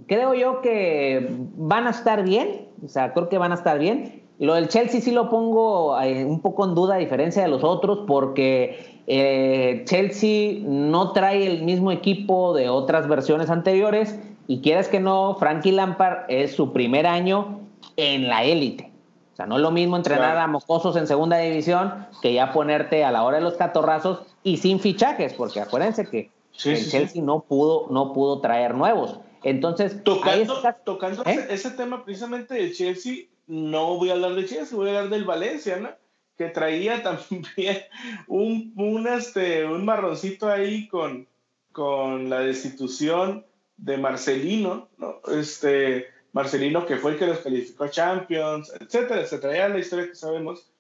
creo 0.07 0.35
yo 0.35 0.61
que 0.63 1.29
van 1.57 1.87
a 1.87 1.91
estar 1.91 2.25
bien. 2.25 2.69
O 2.85 2.89
sea, 2.89 3.13
creo 3.13 3.29
que 3.29 3.39
van 3.39 3.53
a 3.53 3.57
estar 3.57 3.79
bien. 3.79 4.23
Lo 4.39 4.55
del 4.55 4.69
Chelsea 4.69 5.01
sí 5.01 5.11
lo 5.11 5.29
pongo 5.29 6.01
eh, 6.01 6.25
un 6.25 6.41
poco 6.41 6.65
en 6.65 6.75
duda 6.75 6.95
a 6.95 6.99
diferencia 6.99 7.43
de 7.43 7.49
los 7.49 7.65
otros 7.65 8.05
porque 8.07 9.03
eh, 9.09 9.83
Chelsea 9.85 10.61
no 10.63 11.13
trae 11.13 11.47
el 11.47 11.65
mismo 11.65 11.91
equipo 11.91 12.55
de 12.55 12.69
otras 12.69 13.09
versiones 13.09 13.51
anteriores 13.51 14.19
y 14.47 14.61
quieras 14.61 14.89
que 14.89 15.01
no, 15.01 15.37
Frankie 15.41 15.73
Lampard 15.73 16.19
es 16.29 16.55
su 16.55 16.73
primer 16.73 17.07
año 17.07 17.61
en 17.97 18.29
la 18.29 18.45
élite. 18.45 18.93
O 19.33 19.37
sea, 19.37 19.47
no 19.47 19.57
es 19.57 19.63
lo 19.63 19.73
mismo 19.73 19.97
entrenar 19.97 20.39
a 20.39 20.47
mocosos 20.47 20.97
en 20.97 21.07
segunda 21.07 21.39
división 21.39 22.07
que 22.23 22.33
ya 22.33 22.53
ponerte 22.53 23.05
a 23.05 23.11
la 23.11 23.25
hora 23.25 23.39
de 23.39 23.43
los 23.43 23.55
catorrazos 23.55 24.21
y 24.45 24.59
sin 24.59 24.79
fichajes, 24.79 25.35
porque 25.35 25.61
acuérdense 25.61 26.07
que 26.07 26.31
el 26.65 26.91
Chelsea 26.91 27.23
no 27.23 27.45
pudo 27.45 27.87
no 27.91 28.13
pudo 28.13 28.41
traer 28.41 28.75
nuevos. 28.75 29.21
Entonces, 29.43 30.03
tocando, 30.03 30.61
tocando 30.85 31.23
¿Eh? 31.25 31.47
ese, 31.51 31.71
tema 31.71 32.05
precisamente 32.05 32.55
del 32.55 32.75
Chelsea, 32.75 33.27
no 33.47 33.97
voy 33.97 34.11
a 34.11 34.15
hablar 34.15 34.35
de 34.35 34.47
Chelsea, 34.47 34.77
voy 34.77 34.89
a 34.89 34.99
hablar 34.99 35.11
del 35.11 35.25
Valencia, 35.25 35.77
¿no? 35.77 35.91
Que 36.37 36.47
traía 36.47 37.03
también 37.03 37.79
un, 38.27 38.73
un, 38.77 39.07
este, 39.07 39.65
un 39.65 39.85
marroncito 39.85 40.49
ahí 40.49 40.89
con, 40.89 41.29
con 41.73 42.29
la 42.29 42.41
destitución 42.41 43.47
de 43.77 43.97
Marcelino, 43.97 44.89
¿no? 44.99 45.21
Este, 45.33 46.07
Marcelino 46.33 46.85
que 46.85 46.97
fue 46.97 47.13
el 47.13 47.19
que 47.19 47.27
los 47.27 47.39
calificó 47.39 47.85
a 47.85 47.91
Champions, 47.91 48.73
etcétera, 48.81 49.25
se 49.25 49.39
traía 49.39 49.69
la 49.69 49.79
historia 49.79 50.09
que 50.09 50.15
sabemos. 50.15 50.71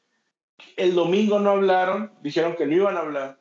El 0.76 0.94
domingo 0.94 1.38
no 1.38 1.50
hablaron, 1.50 2.12
dijeron 2.22 2.56
que 2.56 2.66
no 2.66 2.74
iban 2.74 2.96
a 2.96 3.00
hablar. 3.00 3.38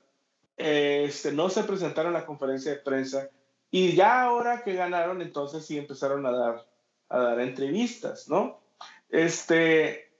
Este, 0.57 1.31
no 1.31 1.49
se 1.49 1.63
presentaron 1.63 2.15
a 2.15 2.19
la 2.19 2.25
conferencia 2.25 2.71
de 2.71 2.79
prensa 2.79 3.29
y 3.69 3.93
ya 3.95 4.23
ahora 4.23 4.63
que 4.63 4.73
ganaron, 4.73 5.21
entonces 5.21 5.65
sí 5.65 5.77
empezaron 5.77 6.25
a 6.25 6.31
dar, 6.31 6.67
a 7.09 7.19
dar 7.19 7.39
entrevistas, 7.39 8.27
¿no? 8.27 8.59
Este, 9.09 10.11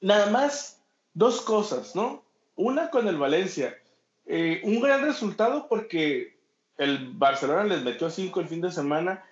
nada 0.00 0.30
más 0.30 0.82
dos 1.14 1.40
cosas, 1.40 1.94
¿no? 1.94 2.24
Una 2.56 2.90
con 2.90 3.06
el 3.06 3.16
Valencia. 3.16 3.76
Eh, 4.26 4.60
un 4.64 4.80
gran 4.80 5.02
resultado 5.02 5.68
porque 5.68 6.36
el 6.76 7.12
Barcelona 7.12 7.64
les 7.64 7.82
metió 7.82 8.10
cinco 8.10 8.40
el 8.40 8.48
fin 8.48 8.60
de 8.60 8.72
semana 8.72 9.24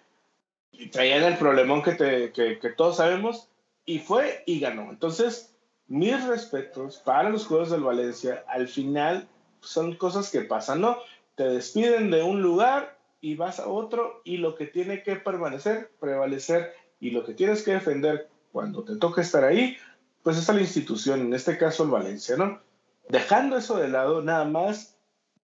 y 0.70 0.88
traían 0.88 1.24
el 1.24 1.36
problemón 1.36 1.82
que, 1.82 1.92
te, 1.92 2.32
que, 2.32 2.58
que 2.58 2.70
todos 2.70 2.98
sabemos 2.98 3.48
y 3.84 3.98
fue 3.98 4.42
y 4.46 4.60
ganó. 4.60 4.90
Entonces, 4.90 5.54
mis 5.88 6.24
respetos 6.26 6.98
para 6.98 7.30
los 7.30 7.46
juegos 7.46 7.70
del 7.70 7.82
Valencia. 7.82 8.44
Al 8.48 8.68
final 8.68 9.28
son 9.60 9.96
cosas 9.96 10.30
que 10.30 10.42
pasan, 10.42 10.80
¿no? 10.80 10.98
Te 11.34 11.44
despiden 11.44 12.10
de 12.10 12.22
un 12.22 12.42
lugar 12.42 12.98
y 13.20 13.34
vas 13.34 13.58
a 13.60 13.68
otro 13.68 14.20
y 14.24 14.38
lo 14.38 14.54
que 14.54 14.66
tiene 14.66 15.02
que 15.02 15.16
permanecer, 15.16 15.90
prevalecer 16.00 16.72
y 17.00 17.10
lo 17.10 17.24
que 17.24 17.34
tienes 17.34 17.62
que 17.62 17.72
defender 17.72 18.28
cuando 18.52 18.84
te 18.84 18.96
toca 18.96 19.20
estar 19.20 19.44
ahí, 19.44 19.76
pues 20.22 20.38
es 20.38 20.48
a 20.48 20.52
la 20.52 20.60
institución, 20.60 21.20
en 21.20 21.34
este 21.34 21.58
caso 21.58 21.84
el 21.84 21.90
Valencia, 21.90 22.36
¿no? 22.36 22.60
Dejando 23.08 23.56
eso 23.56 23.76
de 23.76 23.88
lado, 23.88 24.22
nada 24.22 24.44
más 24.44 24.96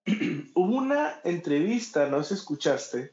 hubo 0.55 0.77
una 0.77 1.21
entrevista, 1.25 2.09
no 2.09 2.23
sé 2.23 2.31
si 2.31 2.41
escuchaste, 2.41 3.13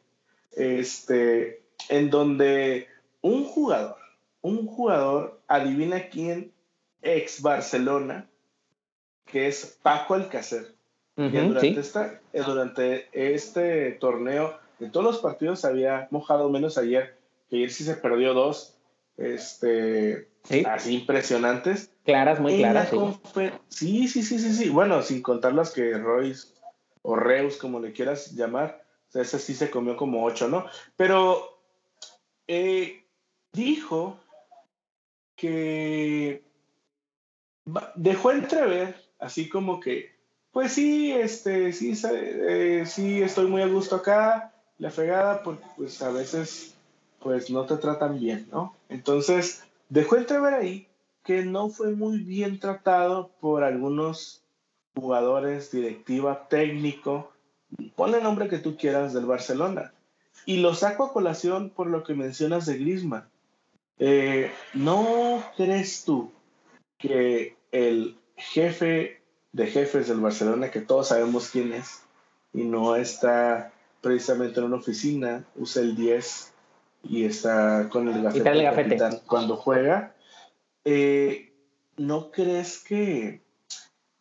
este, 0.52 1.64
en 1.90 2.10
donde 2.10 2.88
un 3.22 3.46
jugador, 3.46 3.98
un 4.42 4.66
jugador, 4.68 5.42
adivina 5.48 6.10
quién, 6.10 6.54
ex 7.02 7.42
Barcelona, 7.42 8.30
que 9.26 9.48
es 9.48 9.78
Paco 9.84 10.16
Alcácer, 10.16 10.76
durante, 11.28 11.80
esta, 11.80 12.22
eh, 12.32 12.42
durante 12.46 13.10
este 13.14 13.92
torneo, 13.94 14.58
en 14.80 14.92
todos 14.92 15.06
los 15.06 15.18
partidos 15.20 15.66
había 15.66 16.08
mojado 16.12 16.50
menos 16.50 16.78
ayer, 16.78 17.18
que 17.50 17.58
ayer 17.58 17.72
sí 17.72 17.84
se 17.84 17.96
perdió 17.96 18.34
dos, 18.34 18.78
este, 19.18 20.30
así 20.66 20.96
impresionantes. 20.96 21.92
Claras, 22.06 22.40
muy 22.40 22.58
claras. 22.58 22.90
Sí. 23.68 24.08
sí, 24.08 24.24
sí, 24.24 24.40
sí, 24.40 24.54
sí, 24.54 24.70
Bueno, 24.70 25.02
sin 25.02 25.22
contar 25.22 25.54
las 25.54 25.72
que 25.72 25.98
Royce 25.98 26.54
o 27.02 27.16
Reus, 27.16 27.58
como 27.58 27.80
le 27.80 27.92
quieras 27.92 28.32
llamar, 28.32 28.84
o 29.14 29.20
ese 29.20 29.40
sí 29.40 29.54
se 29.54 29.70
comió 29.70 29.98
como 29.98 30.24
ocho, 30.24 30.48
¿no? 30.48 30.66
Pero 30.96 31.60
eh, 32.48 33.04
dijo 33.52 34.20
que 35.36 36.44
dejó 37.96 38.32
entrever, 38.32 38.96
así 39.20 39.50
como 39.50 39.80
que, 39.80 40.19
pues 40.52 40.74
sí, 40.74 41.12
este, 41.12 41.74
sí, 41.74 41.94
eh, 42.12 42.84
sí 42.86 43.22
estoy 43.22 43.48
muy 43.48 43.62
a 43.62 43.68
gusto 43.68 43.98
acá, 43.98 44.54
la 44.78 44.90
fregada, 44.90 45.44
pues, 45.44 45.60
pues 45.78 46.02
a 46.02 46.12
veces, 46.12 46.74
pues 47.20 47.50
no 47.50 47.66
te 47.66 47.78
tratan 47.78 48.20
bien, 48.20 48.48
¿no? 48.52 48.76
Entonces, 48.90 49.64
dejó 49.90 50.16
entrever 50.16 50.54
ahí 50.54 50.88
que 51.24 51.44
no 51.44 51.70
fue 51.70 51.92
muy 51.92 52.20
bien 52.20 52.60
tratado 52.60 53.30
por 53.40 53.64
algunos 53.64 54.42
jugadores, 54.96 55.72
directiva, 55.72 56.48
técnico, 56.50 57.32
ponle 57.96 58.18
el 58.18 58.24
nombre 58.24 58.50
que 58.50 58.58
tú 58.58 58.78
quieras 58.78 59.14
del 59.14 59.26
Barcelona. 59.26 59.94
Y 60.46 60.58
lo 60.58 60.74
saco 60.74 61.06
a 61.06 61.14
colación 61.14 61.70
por 61.70 61.88
lo 61.88 62.04
que 62.04 62.14
mencionas 62.14 62.66
de 62.66 62.78
Griezmann. 62.78 63.30
Eh, 64.00 64.52
¿No 64.74 65.44
crees 65.56 66.06
tú 66.06 66.32
que 66.98 67.56
el 67.72 68.18
jefe 68.36 69.19
de 69.52 69.68
jefes 69.68 70.08
del 70.08 70.20
Barcelona, 70.20 70.72
que 70.72 70.82
todos 70.82 71.10
sabemos 71.10 71.50
quién 71.50 71.74
es, 71.74 72.04
y 72.54 72.64
no 72.64 72.96
está 72.96 73.72
precisamente 74.02 74.60
en 74.60 74.68
una 74.68 74.78
oficina, 74.78 75.46
usa 75.56 75.82
el 75.82 75.96
10 75.96 76.54
y 77.04 77.26
está 77.26 77.90
con 77.90 78.08
el 78.08 78.24
gafete, 78.24 79.22
cuando 79.26 79.56
juega, 79.56 80.16
eh, 80.86 81.54
¿no 81.98 82.32
crees 82.32 82.80
que 82.80 83.42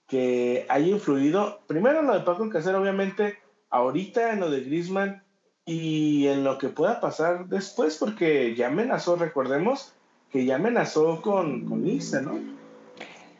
que 0.09 0.67
haya 0.71 0.87
influido, 0.87 1.61
primero 1.67 2.01
en 2.01 2.07
lo 2.07 2.14
de 2.14 2.21
Paco 2.21 2.43
Alcácer, 2.43 2.75
obviamente, 2.75 3.38
ahorita 3.71 4.33
en 4.33 4.41
lo 4.41 4.51
de 4.51 4.62
Griezmann 4.62 5.23
y 5.67 6.27
en 6.27 6.45
lo 6.45 6.57
que 6.57 6.71
pueda 6.71 6.99
pasar 6.99 7.47
después, 7.47 7.99
porque 7.99 8.57
ya 8.57 8.69
amenazó, 8.69 9.17
recordemos 9.17 9.93
que 10.33 10.47
ya 10.47 10.57
amenazó 10.57 11.21
con, 11.21 11.67
con 11.67 11.85
¿no? 11.85 12.58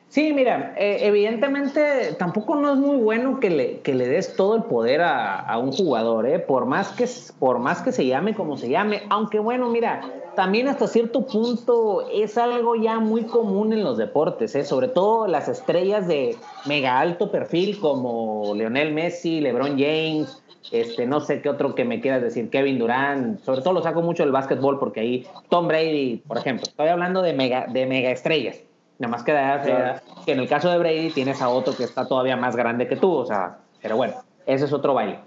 Sí, 0.09 0.33
mira, 0.33 0.75
eh, 0.79 1.01
evidentemente 1.03 2.15
tampoco 2.19 2.55
no 2.55 2.73
es 2.73 2.79
muy 2.79 2.97
bueno 2.97 3.41
que 3.41 3.51
le, 3.51 3.81
que 3.81 3.95
le 3.95 4.09
des 4.09 4.37
todo 4.37 4.57
el 4.57 4.63
poder 4.63 5.03
a, 5.03 5.39
a, 5.39 5.59
un 5.59 5.71
jugador, 5.71 6.27
¿eh? 6.27 6.39
por, 6.39 6.65
más 6.65 6.89
que, 6.93 7.07
por 7.39 7.59
más 7.59 7.83
que 7.83 7.93
se 7.93 8.07
llame 8.07 8.35
como 8.35 8.57
se 8.57 8.71
llame, 8.71 9.03
aunque 9.11 9.39
bueno, 9.39 9.69
mira, 9.69 10.01
también 10.35 10.67
hasta 10.67 10.89
cierto 10.89 11.27
punto 11.27 12.09
es 12.11 12.39
algo 12.39 12.75
ya 12.75 13.01
muy 13.01 13.25
común 13.25 13.75
en 13.75 13.85
los 13.85 13.99
deportes, 13.99 14.55
¿eh? 14.55 14.65
sobre 14.65 14.89
todo 14.89 15.27
las 15.27 15.47
estrellas 15.47 16.09
de 16.09 16.37
mega 16.65 16.99
alto 17.01 17.31
perfil 17.31 17.79
como 17.79 18.55
Lionel 18.55 18.95
Messi, 18.95 19.43
LeBron 19.43 19.79
James, 19.79 20.43
este, 20.73 21.07
no 21.07 21.21
sé 21.21 21.43
qué 21.43 21.51
otro 21.51 21.75
que 21.75 21.85
me 21.85 22.01
quieras 22.01 22.23
decir, 22.23 22.49
Kevin 22.49 22.79
Durant, 22.79 23.43
sobre 23.43 23.61
todo 23.61 23.75
lo 23.75 23.83
saco 23.83 24.01
mucho 24.01 24.23
del 24.23 24.33
básquetbol 24.33 24.79
porque 24.79 25.01
ahí 25.01 25.27
Tom 25.51 25.69
Brady, 25.69 26.23
por 26.27 26.39
ejemplo, 26.39 26.65
estoy 26.67 26.89
hablando 26.89 27.21
de 27.21 27.35
mega, 27.35 27.67
de 27.67 27.85
mega 27.85 28.11
estrellas. 28.11 28.63
Nada 28.99 29.11
más 29.11 29.23
que, 29.23 29.33
que 30.25 30.33
en 30.33 30.41
el 30.41 30.49
caso 30.49 30.71
de 30.71 30.79
Brady 30.79 31.11
tienes 31.11 31.41
a 31.41 31.49
otro 31.49 31.77
que 31.77 31.85
está 31.85 32.07
todavía 32.07 32.37
más 32.37 32.57
grande 32.57 32.89
que 32.89 32.97
tú, 32.97 33.13
o 33.13 33.25
sea, 33.25 33.59
pero 33.81 33.97
bueno, 33.97 34.15
ese 34.47 34.65
es 34.65 34.73
otro 34.73 34.95
baile. 34.95 35.21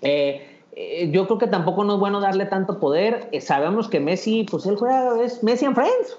Eh, 0.00 0.62
eh, 0.76 1.10
yo 1.10 1.26
creo 1.26 1.38
que 1.38 1.46
tampoco 1.46 1.84
no 1.84 1.94
es 1.94 2.00
bueno 2.00 2.20
darle 2.20 2.46
tanto 2.46 2.80
poder. 2.80 3.28
Eh, 3.32 3.40
sabemos 3.40 3.88
que 3.88 4.00
Messi, 4.00 4.44
pues 4.50 4.66
él 4.66 4.76
juega, 4.76 5.22
es 5.22 5.42
Messi 5.42 5.66
en 5.66 5.74
Friends. 5.74 6.18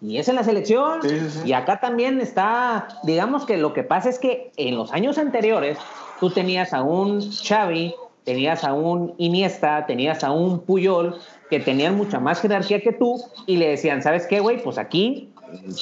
Y 0.00 0.18
es 0.18 0.28
en 0.28 0.34
la 0.34 0.44
selección. 0.44 1.00
Y 1.44 1.52
acá 1.52 1.80
también 1.80 2.20
está, 2.20 2.88
digamos 3.04 3.46
que 3.46 3.56
lo 3.56 3.72
que 3.72 3.84
pasa 3.84 4.10
es 4.10 4.18
que 4.18 4.52
en 4.56 4.76
los 4.76 4.92
años 4.92 5.18
anteriores 5.18 5.78
tú 6.20 6.30
tenías 6.30 6.72
a 6.74 6.82
un 6.82 7.20
Xavi, 7.30 7.94
tenías 8.24 8.64
a 8.64 8.72
un 8.74 9.14
Iniesta, 9.18 9.86
tenías 9.86 10.24
a 10.24 10.32
un 10.32 10.60
Puyol, 10.60 11.18
que 11.48 11.60
tenían 11.60 11.96
mucha 11.96 12.18
más 12.18 12.40
jerarquía 12.40 12.80
que 12.80 12.92
tú 12.92 13.22
y 13.46 13.56
le 13.56 13.68
decían, 13.68 14.02
¿sabes 14.02 14.26
qué, 14.26 14.40
güey? 14.40 14.62
Pues 14.62 14.78
aquí 14.78 15.32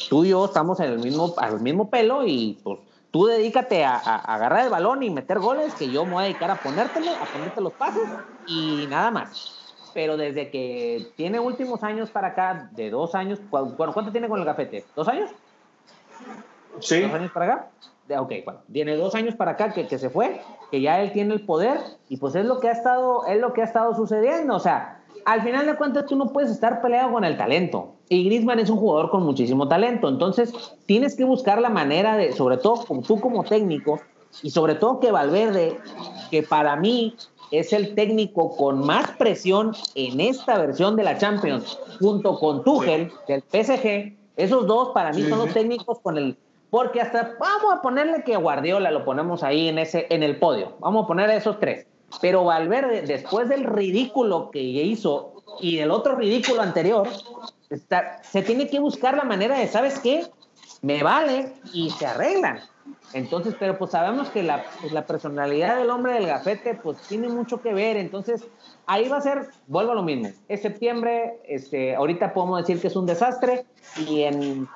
tú 0.09 0.25
y 0.25 0.31
yo 0.31 0.45
estamos 0.45 0.81
en 0.81 0.93
el 0.93 0.99
mismo, 0.99 1.35
al 1.37 1.61
mismo 1.61 1.91
pelo 1.91 2.27
y 2.27 2.59
pues 2.63 2.79
tú 3.11 3.27
dedícate 3.27 3.85
a, 3.85 3.97
agarrar 3.97 4.65
el 4.65 4.71
balón 4.71 5.03
y 5.03 5.11
meter 5.11 5.39
goles, 5.39 5.75
que 5.75 5.91
yo 5.91 6.05
me 6.05 6.15
voy 6.15 6.23
a 6.23 6.27
dedicar 6.27 6.51
a 6.51 6.57
ponértelo, 6.57 7.11
a 7.11 7.25
ponerte 7.27 7.61
los 7.61 7.73
pases 7.75 8.09
y 8.47 8.87
nada 8.89 9.11
más. 9.11 9.59
Pero 9.95 10.17
desde 10.17 10.51
que 10.51 11.13
tiene 11.17 11.39
últimos 11.39 11.83
años 11.83 12.11
para 12.11 12.29
acá, 12.29 12.71
de 12.73 12.91
dos 12.91 13.15
años, 13.15 13.39
bueno, 13.51 13.93
¿cuánto 13.93 14.11
tiene 14.11 14.29
con 14.29 14.41
el 14.41 14.47
gafete? 14.47 14.87
¿Dos 14.97 15.07
años? 15.07 15.31
Sí. 16.81 17.03
¿Dos 17.03 17.13
años 17.13 17.31
para 17.31 17.45
acá? 17.47 17.69
Ok, 18.19 18.33
bueno, 18.45 18.61
tiene 18.73 18.97
dos 18.97 19.15
años 19.15 19.35
para 19.35 19.53
acá 19.53 19.73
que, 19.73 19.87
que 19.87 19.99
se 19.99 20.11
fue, 20.11 20.43
que 20.71 20.81
ya 20.81 21.01
él 21.01 21.13
tiene 21.13 21.35
el 21.35 21.45
poder 21.45 21.79
y 22.09 22.17
pues 22.17 22.35
es 22.35 22.45
lo 22.45 22.61
que 22.61 22.69
ha 22.69 22.73
estado, 22.73 23.27
es 23.27 23.41
lo 23.41 23.53
que 23.53 23.61
ha 23.61 23.65
estado 23.65 23.95
sucediendo. 23.95 24.57
O 24.57 24.61
sea, 24.61 25.03
al 25.25 25.43
final 25.43 25.67
de 25.67 25.77
cuentas 25.77 26.07
tú 26.07 26.17
no 26.17 26.33
puedes 26.33 26.51
estar 26.51 26.81
peleado 26.81 27.13
con 27.13 27.25
el 27.25 27.37
talento. 27.37 27.92
Y 28.09 28.25
Griezmann 28.25 28.59
es 28.59 28.71
un 28.71 28.79
jugador 28.79 29.11
con 29.11 29.23
muchísimo 29.23 29.69
talento. 29.69 30.09
Entonces 30.09 30.53
tienes 30.87 31.17
que 31.17 31.25
buscar 31.25 31.61
la 31.61 31.71
manera 31.71 32.17
de, 32.17 32.33
sobre 32.33 32.59
todo 32.59 32.85
tú 33.07 33.21
como 33.21 33.45
técnico, 33.45 34.01
y 34.43 34.51
sobre 34.51 34.75
todo 34.75 35.01
que 35.01 35.11
Valverde, 35.11 35.79
que 36.31 36.43
para 36.43 36.77
mí 36.77 37.15
es 37.51 37.73
el 37.73 37.95
técnico 37.95 38.57
con 38.57 38.85
más 38.85 39.11
presión 39.19 39.73
en 39.95 40.21
esta 40.21 40.59
versión 40.59 40.97
de 40.97 41.03
la 41.03 41.19
Champions, 41.19 41.79
junto 42.01 42.39
con 42.39 42.65
Tuchel 42.65 43.13
del 43.29 43.43
PSG, 43.43 44.17
Esos 44.37 44.67
dos 44.67 44.91
para 44.95 45.13
mí 45.13 45.23
son 45.25 45.41
los 45.41 45.53
técnicos 45.53 45.99
con 46.01 46.17
el 46.17 46.37
porque 46.71 47.03
hasta 47.03 47.37
vamos 47.39 47.75
a 47.75 47.83
ponerle 47.83 48.25
que 48.25 48.35
Guardiola 48.35 48.91
lo 48.91 49.05
ponemos 49.05 49.43
ahí 49.43 49.69
en 49.69 49.79
ese 49.79 50.07
en 50.09 50.23
el 50.23 50.39
podio. 50.39 50.73
Vamos 50.81 51.05
a 51.05 51.07
poner 51.07 51.29
a 51.29 51.37
esos 51.37 51.61
tres. 51.61 51.87
Pero 52.23 52.45
Valverde 52.45 53.03
después 53.03 53.51
del 53.51 53.65
ridículo 53.65 54.51
que 54.51 54.61
hizo 54.61 55.35
y 55.61 55.77
del 55.77 55.91
otro 55.91 56.17
ridículo 56.17 56.63
anterior, 56.63 57.07
se 58.23 58.43
tiene 58.43 58.69
que 58.69 58.81
buscar 58.81 59.17
la 59.17 59.25
manera 59.25 59.59
de, 59.59 59.69
¿sabes 59.69 59.99
qué? 59.99 60.27
Me 60.83 61.03
vale 61.03 61.53
y 61.73 61.91
se 61.91 62.07
arreglan. 62.07 62.61
Entonces, 63.13 63.55
pero 63.59 63.79
pues 63.79 63.93
sabemos 63.93 64.29
que 64.31 64.43
la, 64.43 64.65
pues, 64.81 64.93
la 64.93 65.07
personalidad 65.07 65.77
del 65.77 65.91
hombre 65.91 66.15
del 66.15 66.27
gafete 66.27 66.75
pues 66.75 66.99
tiene 67.03 67.29
mucho 67.29 67.61
que 67.61 67.73
ver. 67.73 67.97
Entonces, 67.97 68.45
ahí 68.87 69.09
va 69.09 69.19
a 69.19 69.21
ser, 69.21 69.49
vuelvo 69.67 69.93
a 69.93 69.95
lo 69.95 70.03
mismo. 70.03 70.31
Es 70.49 70.63
septiembre, 70.63 71.41
este, 71.47 71.95
ahorita 71.95 72.33
podemos 72.33 72.61
decir 72.61 72.81
que 72.81 72.89
es 72.89 72.97
un 72.97 73.07
desastre 73.07 73.67
y 74.09 74.23
en 74.23 74.69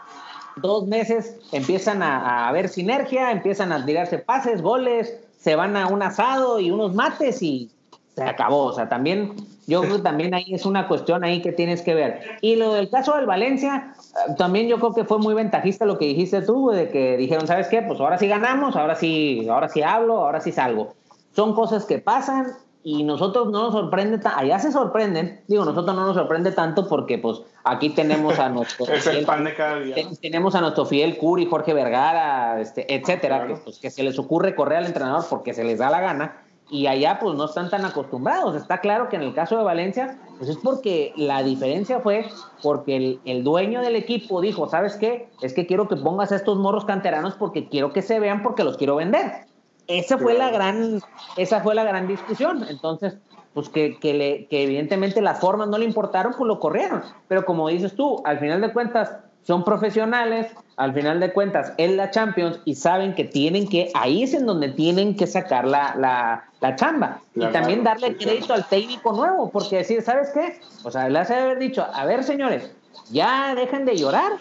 dos 0.56 0.86
meses 0.86 1.38
empiezan 1.52 2.02
a, 2.02 2.18
a 2.18 2.48
haber 2.48 2.68
sinergia, 2.68 3.30
empiezan 3.30 3.72
a 3.72 3.84
tirarse 3.84 4.18
pases, 4.18 4.62
goles, 4.62 5.18
se 5.38 5.56
van 5.56 5.76
a 5.76 5.86
un 5.88 6.02
asado 6.02 6.60
y 6.60 6.70
unos 6.70 6.94
mates 6.94 7.42
y 7.42 7.70
se 8.14 8.24
acabó. 8.24 8.64
O 8.64 8.72
sea, 8.72 8.88
también, 8.88 9.34
yo 9.66 9.82
creo 9.82 9.96
que 9.96 10.02
también 10.02 10.32
ahí 10.34 10.54
es 10.54 10.64
una 10.64 10.86
cuestión 10.86 11.24
ahí 11.24 11.42
que 11.42 11.52
tienes 11.52 11.82
que 11.82 11.94
ver. 11.94 12.20
Y 12.40 12.56
lo 12.56 12.72
del 12.72 12.88
caso 12.88 13.16
del 13.16 13.26
Valencia, 13.26 13.92
eh, 14.28 14.34
también 14.38 14.68
yo 14.68 14.78
creo 14.78 14.94
que 14.94 15.04
fue 15.04 15.18
muy 15.18 15.34
ventajista 15.34 15.84
lo 15.84 15.98
que 15.98 16.06
dijiste 16.06 16.42
tú, 16.42 16.70
de 16.70 16.88
que 16.88 17.16
dijeron, 17.16 17.46
¿sabes 17.46 17.66
qué? 17.68 17.82
Pues 17.82 17.98
ahora 18.00 18.18
sí 18.18 18.28
ganamos, 18.28 18.76
ahora 18.76 18.94
sí, 18.94 19.46
ahora 19.50 19.68
sí 19.68 19.82
hablo, 19.82 20.18
ahora 20.18 20.40
sí 20.40 20.52
salgo. 20.52 20.94
Son 21.34 21.54
cosas 21.54 21.84
que 21.84 21.98
pasan 21.98 22.46
y 22.84 23.02
nosotros 23.02 23.50
no 23.50 23.64
nos 23.64 23.72
sorprende, 23.72 24.20
allá 24.36 24.60
se 24.60 24.70
sorprenden, 24.70 25.40
digo, 25.48 25.64
nosotros 25.64 25.96
no 25.96 26.06
nos 26.06 26.14
sorprende 26.14 26.52
tanto 26.52 26.88
porque 26.88 27.18
pues 27.18 27.42
aquí 27.64 27.90
tenemos 27.90 28.38
a 28.38 28.48
nuestro... 28.48 28.86
es 28.94 29.04
el 29.08 29.26
pan 29.26 29.42
de 29.42 29.56
cada 29.56 29.80
día. 29.80 29.96
Tenemos 30.22 30.54
a 30.54 30.60
nuestro 30.60 30.86
fiel 30.86 31.18
Curi, 31.18 31.46
Jorge 31.46 31.74
Vergara, 31.74 32.60
este, 32.60 32.94
etcétera, 32.94 33.48
que, 33.48 33.54
pues, 33.56 33.80
que 33.80 33.90
se 33.90 34.04
les 34.04 34.16
ocurre 34.20 34.54
correr 34.54 34.78
al 34.78 34.86
entrenador 34.86 35.24
porque 35.28 35.52
se 35.52 35.64
les 35.64 35.80
da 35.80 35.90
la 35.90 36.00
gana 36.00 36.45
y 36.70 36.86
allá 36.86 37.18
pues 37.20 37.36
no 37.36 37.44
están 37.44 37.70
tan 37.70 37.84
acostumbrados. 37.84 38.56
Está 38.56 38.78
claro 38.78 39.08
que 39.08 39.16
en 39.16 39.22
el 39.22 39.34
caso 39.34 39.56
de 39.56 39.64
Valencia, 39.64 40.18
pues 40.38 40.50
es 40.50 40.56
porque 40.56 41.12
la 41.16 41.42
diferencia 41.42 42.00
fue 42.00 42.26
porque 42.62 42.96
el, 42.96 43.20
el, 43.24 43.44
dueño 43.44 43.80
del 43.82 43.96
equipo 43.96 44.40
dijo, 44.40 44.68
¿sabes 44.68 44.96
qué? 44.96 45.28
Es 45.42 45.54
que 45.54 45.66
quiero 45.66 45.88
que 45.88 45.96
pongas 45.96 46.32
a 46.32 46.36
estos 46.36 46.58
morros 46.58 46.84
canteranos 46.84 47.34
porque 47.34 47.68
quiero 47.68 47.92
que 47.92 48.02
se 48.02 48.18
vean 48.18 48.42
porque 48.42 48.64
los 48.64 48.76
quiero 48.76 48.96
vender. 48.96 49.46
Esa 49.86 50.18
fue 50.18 50.34
la 50.34 50.50
gran, 50.50 51.00
esa 51.36 51.60
fue 51.60 51.74
la 51.74 51.84
gran 51.84 52.08
discusión. 52.08 52.66
Entonces, 52.68 53.16
pues 53.54 53.68
que, 53.68 53.98
que, 53.98 54.14
le, 54.14 54.46
que 54.46 54.64
evidentemente 54.64 55.22
las 55.22 55.38
formas 55.38 55.68
no 55.68 55.78
le 55.78 55.84
importaron, 55.84 56.34
pues 56.36 56.48
lo 56.48 56.58
corrieron. 56.58 57.02
Pero 57.28 57.44
como 57.44 57.68
dices 57.68 57.94
tú, 57.94 58.20
al 58.24 58.40
final 58.40 58.60
de 58.60 58.72
cuentas, 58.72 59.16
son 59.46 59.62
profesionales, 59.62 60.48
al 60.76 60.92
final 60.92 61.20
de 61.20 61.32
cuentas, 61.32 61.72
en 61.78 61.96
la 61.96 62.10
Champions 62.10 62.58
y 62.64 62.74
saben 62.74 63.14
que 63.14 63.22
tienen 63.22 63.68
que, 63.68 63.92
ahí 63.94 64.24
es 64.24 64.34
en 64.34 64.44
donde 64.44 64.70
tienen 64.70 65.16
que 65.16 65.28
sacar 65.28 65.66
la, 65.68 65.94
la, 65.96 66.50
la 66.60 66.74
chamba. 66.74 67.20
y 67.34 67.46
también 67.52 67.84
darle 67.84 68.16
crédito 68.16 68.54
al 68.54 68.66
técnico 68.68 69.12
nuevo, 69.12 69.48
porque 69.50 69.76
decir, 69.76 70.02
¿sabes 70.02 70.30
qué? 70.34 70.60
O 70.82 70.90
sea, 70.90 71.08
le 71.08 71.20
hace 71.20 71.34
haber 71.34 71.60
dicho, 71.60 71.86
a 71.94 72.04
ver, 72.04 72.24
señores, 72.24 72.72
ya 73.10 73.54
dejen 73.54 73.84
de 73.84 73.96
llorar, 73.96 74.32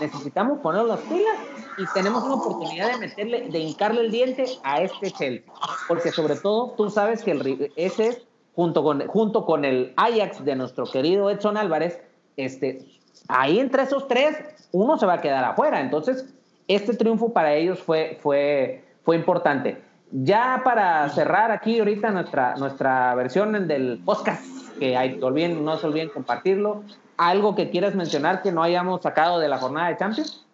necesitamos 0.00 0.58
poner 0.58 0.84
las 0.86 1.00
pilas 1.00 1.38
y 1.78 1.84
tenemos 1.94 2.24
una 2.24 2.34
oportunidad 2.34 2.90
de 2.90 2.98
meterle, 2.98 3.48
de 3.48 3.58
hincarle 3.60 4.00
el 4.00 4.10
diente 4.10 4.44
a 4.64 4.82
este 4.82 5.12
Chelsea. 5.12 5.52
Porque 5.86 6.10
sobre 6.10 6.34
todo, 6.34 6.74
tú 6.76 6.90
sabes 6.90 7.22
que 7.22 7.30
el, 7.30 7.72
ese 7.76 8.08
es, 8.08 8.22
junto 8.56 8.82
con, 8.82 9.06
junto 9.06 9.46
con 9.46 9.64
el 9.64 9.92
Ajax 9.96 10.44
de 10.44 10.56
nuestro 10.56 10.84
querido 10.86 11.30
Edson 11.30 11.56
Álvarez, 11.56 12.00
este, 12.36 12.97
ahí 13.28 13.58
entre 13.58 13.82
esos 13.82 14.06
tres, 14.08 14.36
uno 14.72 14.98
se 14.98 15.06
va 15.06 15.14
a 15.14 15.20
quedar 15.20 15.44
afuera. 15.44 15.80
Entonces, 15.80 16.26
este 16.68 16.94
triunfo 16.94 17.32
para 17.32 17.54
ellos 17.54 17.80
fue, 17.80 18.18
fue, 18.22 18.84
fue 19.02 19.16
importante. 19.16 19.82
Ya 20.10 20.62
para 20.64 21.08
cerrar 21.10 21.50
aquí 21.50 21.78
ahorita 21.78 22.10
nuestra, 22.10 22.56
nuestra 22.56 23.14
versión 23.14 23.68
del 23.68 24.00
podcast, 24.04 24.44
que 24.78 24.96
hay, 24.96 25.16
no 25.16 25.76
se 25.76 25.86
olviden 25.86 26.08
compartirlo, 26.08 26.84
¿algo 27.16 27.54
que 27.54 27.70
quieras 27.70 27.94
mencionar 27.94 28.42
que 28.42 28.52
no 28.52 28.62
hayamos 28.62 29.02
sacado 29.02 29.38
de 29.38 29.48
la 29.48 29.58
jornada 29.58 29.88
de 29.88 29.96
Champions? 29.96 30.46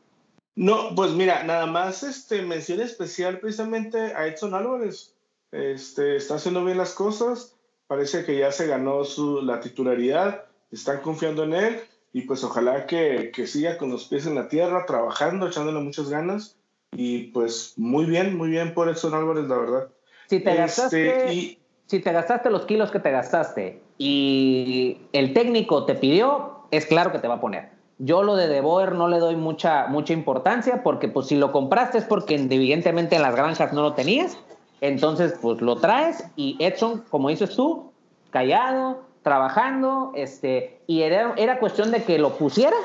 No, 0.56 0.94
pues 0.94 1.12
mira, 1.12 1.42
nada 1.44 1.66
más 1.66 2.02
este, 2.02 2.42
mención 2.42 2.80
especial 2.80 3.38
precisamente 3.38 3.98
a 3.98 4.26
Edson 4.26 4.54
Álvarez. 4.54 5.14
Este, 5.50 6.16
está 6.16 6.36
haciendo 6.36 6.64
bien 6.64 6.78
las 6.78 6.94
cosas, 6.94 7.56
parece 7.86 8.24
que 8.24 8.38
ya 8.38 8.50
se 8.50 8.66
ganó 8.66 9.04
su, 9.04 9.40
la 9.42 9.60
titularidad, 9.60 10.44
están 10.70 11.00
confiando 11.00 11.44
en 11.44 11.54
él 11.54 11.80
y 12.14 12.22
pues 12.22 12.44
ojalá 12.44 12.86
que, 12.86 13.32
que, 13.34 13.48
siga 13.48 13.76
con 13.76 13.90
los 13.90 14.04
pies 14.04 14.24
en 14.24 14.36
la 14.36 14.48
tierra, 14.48 14.86
trabajando, 14.86 15.48
echándole 15.48 15.80
muchas 15.80 16.08
ganas. 16.08 16.56
Y 16.92 17.24
pues 17.32 17.74
muy 17.76 18.04
bien, 18.04 18.36
muy 18.36 18.48
bien 18.50 18.72
por 18.72 18.88
Edson 18.88 19.14
Álvarez, 19.14 19.48
la 19.48 19.56
verdad. 19.56 19.88
Si 20.28 20.38
te, 20.38 20.54
gastaste, 20.54 21.08
este, 21.08 21.58
si 21.86 21.98
te 21.98 22.12
gastaste 22.12 22.50
los 22.50 22.66
kilos 22.66 22.92
que 22.92 23.00
te 23.00 23.10
gastaste 23.10 23.82
y 23.98 24.98
el 25.12 25.34
técnico 25.34 25.86
te 25.86 25.96
pidió, 25.96 26.60
es 26.70 26.86
claro 26.86 27.10
que 27.10 27.18
te 27.18 27.26
va 27.26 27.34
a 27.34 27.40
poner. 27.40 27.70
Yo 27.98 28.22
lo 28.22 28.36
de 28.36 28.46
De 28.46 28.60
Boer 28.60 28.92
no 28.92 29.08
le 29.08 29.18
doy 29.18 29.34
mucha, 29.34 29.88
mucha 29.88 30.12
importancia 30.12 30.84
porque 30.84 31.08
pues 31.08 31.26
si 31.26 31.34
lo 31.34 31.50
compraste 31.50 31.98
es 31.98 32.04
porque 32.04 32.36
evidentemente 32.36 33.16
en 33.16 33.22
las 33.22 33.34
granjas 33.34 33.72
no 33.72 33.82
lo 33.82 33.94
tenías. 33.94 34.38
Entonces 34.80 35.34
pues 35.42 35.60
lo 35.60 35.78
traes 35.78 36.24
y 36.36 36.56
Edson, 36.60 37.02
como 37.10 37.28
dices 37.28 37.56
tú, 37.56 37.90
callado, 38.30 39.02
trabajando, 39.24 40.12
este, 40.14 40.78
y 40.86 41.02
era, 41.02 41.34
era 41.36 41.58
cuestión 41.58 41.90
de 41.90 42.04
que 42.04 42.18
lo 42.18 42.36
pusiera 42.36 42.76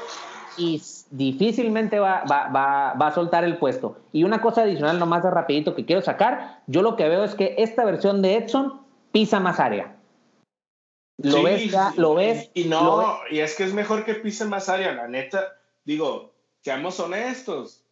y 0.58 0.82
difícilmente 1.12 2.00
va, 2.00 2.24
va, 2.24 2.48
va, 2.48 2.94
va, 2.94 3.08
a 3.08 3.14
soltar 3.14 3.44
el 3.44 3.58
puesto. 3.58 3.98
Y 4.14 4.24
una 4.24 4.42
cosa 4.42 4.64
adicional, 4.64 4.98
nomás 4.98 5.22
de 5.22 5.30
rapidito 5.30 5.76
que 5.76 5.86
quiero 5.86 6.02
sacar, 6.02 6.62
yo 6.66 6.82
lo 6.82 6.96
que 6.96 7.08
veo 7.08 7.24
es 7.24 7.36
que 7.36 7.56
esta 7.60 7.86
versión 7.86 8.22
de 8.22 8.38
Edson 8.38 8.82
pisa 9.12 9.40
más 9.40 9.60
área. 9.60 9.96
Lo 11.22 11.44
ves, 11.44 11.72
lo 11.98 12.16
ves. 12.16 12.50
Y 12.54 12.66
no, 12.66 13.20
y 13.30 13.40
es 13.40 13.56
que 13.56 13.66
es 13.66 13.74
mejor 13.74 14.06
que 14.06 14.16
pise 14.16 14.46
más 14.46 14.70
área, 14.70 14.94
la 14.94 15.10
neta. 15.10 15.58
Digo, 15.84 16.32
seamos 16.62 16.98
honestos. 17.02 17.84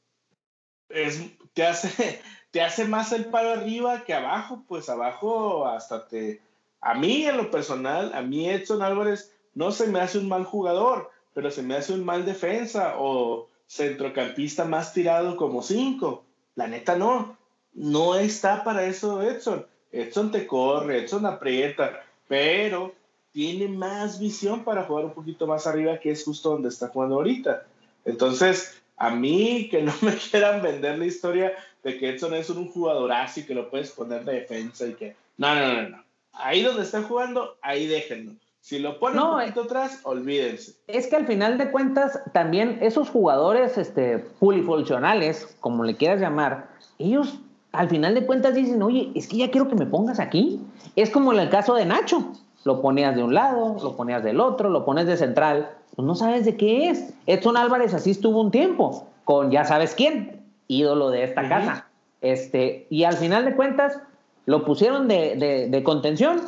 Es, 0.88 1.22
te, 1.54 1.66
hace, 1.68 2.22
te 2.52 2.62
hace 2.62 2.86
más 2.86 3.12
el 3.12 3.26
paro 3.26 3.52
arriba 3.52 4.06
que 4.06 4.14
abajo, 4.14 4.64
pues 4.66 4.88
abajo 4.88 5.68
hasta 5.68 6.08
te, 6.08 6.42
a 6.82 6.94
mí, 6.94 7.26
en 7.26 7.38
lo 7.38 7.52
personal, 7.52 8.12
a 8.14 8.22
mí 8.22 8.50
Edson 8.50 8.82
Álvarez 8.82 9.34
no 9.54 9.72
se 9.72 9.88
me 9.88 10.00
hace 10.00 10.20
un 10.20 10.28
mal 10.28 10.44
jugador, 10.46 11.10
pero 11.34 11.52
se 11.52 11.64
me 11.64 11.76
hace 11.76 11.94
un 11.94 12.06
mal 12.06 12.26
defensa 12.26 12.96
o 12.98 13.48
centrocampista 13.68 14.66
más 14.66 14.94
tirado 14.94 15.36
como 15.36 15.62
cinco. 15.62 16.24
La 16.56 16.68
neta 16.68 16.96
no. 16.96 17.38
No 17.74 18.16
está 18.16 18.64
para 18.64 18.86
eso 18.86 19.22
Edson. 19.22 19.66
Edson 19.92 20.32
te 20.32 20.48
corre, 20.48 21.04
Edson 21.04 21.26
aprieta, 21.26 22.04
pero 22.28 22.94
tiene 23.32 23.68
más 23.68 24.20
visión 24.20 24.64
para 24.64 24.84
jugar 24.84 25.06
un 25.06 25.14
poquito 25.14 25.48
más 25.48 25.68
arriba, 25.68 26.00
que 26.00 26.12
es 26.12 26.24
justo 26.24 26.52
donde 26.52 26.70
está 26.70 26.90
jugando 26.90 27.16
ahorita. 27.16 27.66
Entonces, 28.06 28.82
a 28.98 29.12
mí 29.12 29.70
que 29.70 29.82
no 29.82 29.94
me 30.02 30.16
quieran 30.16 30.62
vender 30.62 30.98
la 30.98 31.06
historia 31.06 31.54
de 31.84 31.98
que 31.98 32.10
Edson 32.10 32.34
es 32.34 32.50
un 32.50 32.68
jugadorazo 32.68 33.40
y 33.40 33.44
que 33.44 33.54
lo 33.54 33.70
puedes 33.70 33.92
poner 33.92 34.24
de 34.24 34.34
defensa 34.34 34.88
y 34.88 34.94
que... 34.94 35.16
No, 35.38 35.54
no, 35.54 35.74
no, 35.74 35.90
no 35.90 36.07
ahí 36.40 36.64
donde 36.64 36.84
están 36.84 37.04
jugando, 37.04 37.58
ahí 37.62 37.88
déjenlo. 37.88 38.34
Si 38.62 38.80
lo 38.80 39.00
ponen 39.00 39.20
un 39.22 39.40
poquito 39.40 39.62
atrás, 39.62 40.02
olvídense. 40.04 40.74
Es 40.88 41.08
que 41.08 41.16
al 41.16 41.26
final 41.26 41.58
de 41.58 41.72
cuentas, 41.72 42.20
también 42.34 42.80
esos 42.82 43.10
jugadores 43.10 43.78
este, 43.78 44.20
polifuncionales, 44.40 45.56
como 45.62 45.86
le 45.86 45.96
quieras 45.96 46.20
llamar, 46.20 46.68
ellos 47.00 47.40
al 47.72 47.90
final 47.90 48.14
de 48.16 48.26
cuentas 48.26 48.56
dicen, 48.56 48.82
oye, 48.82 49.12
es 49.16 49.28
que 49.28 49.38
ya 49.38 49.52
quiero 49.52 49.70
que 49.70 49.76
me 49.76 49.86
pongas 49.86 50.20
aquí. 50.20 50.60
Es 50.96 51.10
como 51.10 51.32
en 51.32 51.40
el 51.40 51.50
caso 51.50 51.76
de 51.76 51.86
Nacho. 51.86 52.34
Lo 52.66 52.82
ponías 52.82 53.16
de 53.16 53.24
un 53.24 53.34
lado, 53.34 53.78
lo 53.82 53.96
ponías 53.96 54.24
del 54.24 54.42
otro, 54.42 54.70
lo 54.70 54.84
pones 54.84 55.06
de 55.06 55.16
central. 55.16 55.70
Pues 55.96 56.06
no 56.06 56.16
sabes 56.16 56.44
de 56.44 56.58
qué 56.58 56.90
es. 56.90 57.14
Edson 57.26 57.56
Álvarez 57.56 57.94
así 57.94 58.12
estuvo 58.12 58.42
un 58.42 58.52
tiempo, 58.52 59.08
con 59.24 59.52
ya 59.52 59.64
sabes 59.64 59.96
quién, 59.96 60.44
ídolo 60.68 61.10
de 61.10 61.24
esta 61.24 61.48
casa. 61.48 61.88
Este, 62.20 62.88
y 62.90 63.04
al 63.04 63.16
final 63.16 63.46
de 63.46 63.56
cuentas, 63.56 64.00
lo 64.48 64.64
pusieron 64.64 65.10
de, 65.10 65.68
de, 65.70 65.84
contención 65.84 66.42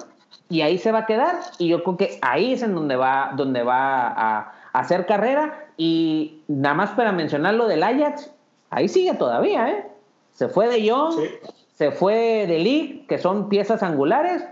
y 0.50 0.62
ahí 0.62 0.78
se 0.78 0.92
va 0.92 1.00
a 1.00 1.06
quedar. 1.06 1.36
Y 1.58 1.68
yo 1.68 1.84
creo 1.84 1.98
que 1.98 2.18
ahí 2.22 2.54
es 2.54 2.64
en 2.64 2.74
donde 2.74 2.96
va, 2.96 3.34
donde 3.36 3.62
va 3.62 4.08
a, 4.08 4.54
hacer 4.72 5.06
carrera. 5.06 5.68
Y 5.76 6.42
nada 6.48 6.76
más 6.76 6.90
para 6.92 7.12
mencionar 7.12 7.56
lo 7.56 7.68
del 7.68 7.84
Ajax, 7.84 8.32
ahí 8.70 8.88
sigue 8.88 9.14
todavía, 9.16 9.70
¿eh? 9.70 9.86
Se 10.32 10.48
fue 10.48 10.70
de 10.70 10.82
Young, 10.82 11.16
se 11.74 11.92
fue 11.92 12.46
de 12.48 12.60
Lee, 12.60 13.06
que 13.10 13.18
son 13.18 13.50
piezas 13.50 13.84
angulares, 13.84 14.46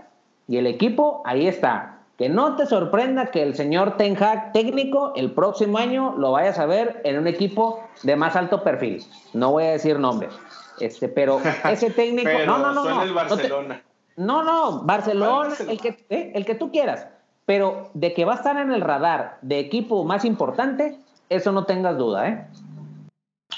y 0.46 0.58
el 0.58 0.66
equipo 0.66 1.22
ahí 1.24 1.48
está. 1.48 2.00
Que 2.18 2.28
no 2.28 2.56
te 2.56 2.66
sorprenda 2.66 3.30
que 3.30 3.42
el 3.42 3.54
señor 3.54 3.96
Ten 3.96 4.22
Hag 4.22 4.52
técnico 4.52 5.14
el 5.16 5.30
próximo 5.30 5.78
año 5.78 6.14
lo 6.18 6.32
vayas 6.32 6.58
a 6.58 6.66
ver 6.66 7.00
en 7.04 7.18
un 7.18 7.26
equipo 7.26 7.80
de 8.02 8.16
más 8.16 8.36
alto 8.36 8.62
perfil. 8.62 9.02
No 9.32 9.52
voy 9.52 9.64
a 9.64 9.70
decir 9.70 9.98
nombres. 9.98 10.34
Este, 10.80 11.08
pero 11.08 11.40
ese 11.70 11.90
técnico. 11.96 12.30
no, 12.46 12.58
no, 12.58 12.72
no. 12.72 13.02
el 13.02 13.12
Barcelona. 13.12 13.82
No, 14.16 14.42
no, 14.42 14.82
Barcelona, 14.82 15.54
El, 15.68 15.80
que, 15.80 16.04
eh, 16.10 16.32
el 16.34 16.44
que 16.44 16.56
tú 16.56 16.72
quieras. 16.72 17.06
Pero 17.46 17.90
de 17.94 18.12
que 18.12 18.24
va 18.24 18.32
a 18.32 18.36
estar 18.36 18.56
en 18.56 18.72
el 18.72 18.80
radar 18.80 19.38
de 19.42 19.60
equipo 19.60 20.04
más 20.04 20.24
importante, 20.24 20.98
eso 21.28 21.52
no 21.52 21.64
tengas 21.64 21.96
duda, 21.96 22.28
¿eh? 22.28 22.46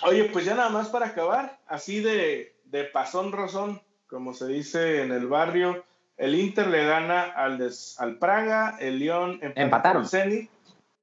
Oye, 0.03 0.25
pues 0.25 0.45
ya 0.45 0.55
nada 0.55 0.69
más 0.69 0.89
para 0.89 1.07
acabar, 1.07 1.59
así 1.67 2.01
de, 2.01 2.55
de 2.65 2.85
pasón 2.85 3.33
razón, 3.33 3.81
como 4.07 4.35
se 4.35 4.47
dice 4.47 5.03
en 5.03 5.13
el 5.13 5.27
barrio, 5.27 5.85
el 6.17 6.35
Inter 6.35 6.69
le 6.69 6.85
gana 6.85 7.23
al, 7.23 7.71
al 7.99 8.19
Praga, 8.19 8.77
el 8.81 8.99
León 8.99 9.41
empataron. 9.43 10.07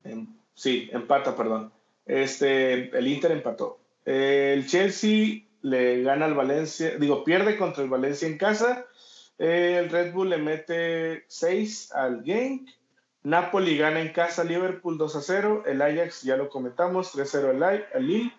Em, 0.03 0.27
sí, 0.53 0.89
empata, 0.93 1.35
perdón. 1.35 1.71
Este, 2.05 2.95
el 2.95 3.07
Inter 3.07 3.31
empató. 3.31 3.79
el 4.05 4.67
Chelsea 4.67 5.46
le 5.67 6.01
gana 6.01 6.25
al 6.25 6.33
Valencia, 6.33 6.97
digo, 6.97 7.23
pierde 7.23 7.57
contra 7.57 7.83
el 7.83 7.89
Valencia 7.89 8.27
en 8.27 8.37
casa. 8.37 8.85
el 9.37 9.89
Red 9.89 10.13
Bull 10.13 10.29
le 10.29 10.37
mete 10.37 11.25
6 11.27 11.91
al 11.93 12.23
Genk. 12.23 12.69
Napoli 13.23 13.77
gana 13.77 13.99
en 13.99 14.13
casa 14.13 14.43
Liverpool 14.43 14.97
2 14.97 15.15
a 15.15 15.21
0. 15.21 15.63
El 15.65 15.81
Ajax, 15.81 16.23
ya 16.23 16.37
lo 16.37 16.49
comentamos, 16.49 17.11
3 17.11 17.27
a 17.27 17.39
0 17.39 17.65
al 17.93 18.07
Lille. 18.07 18.33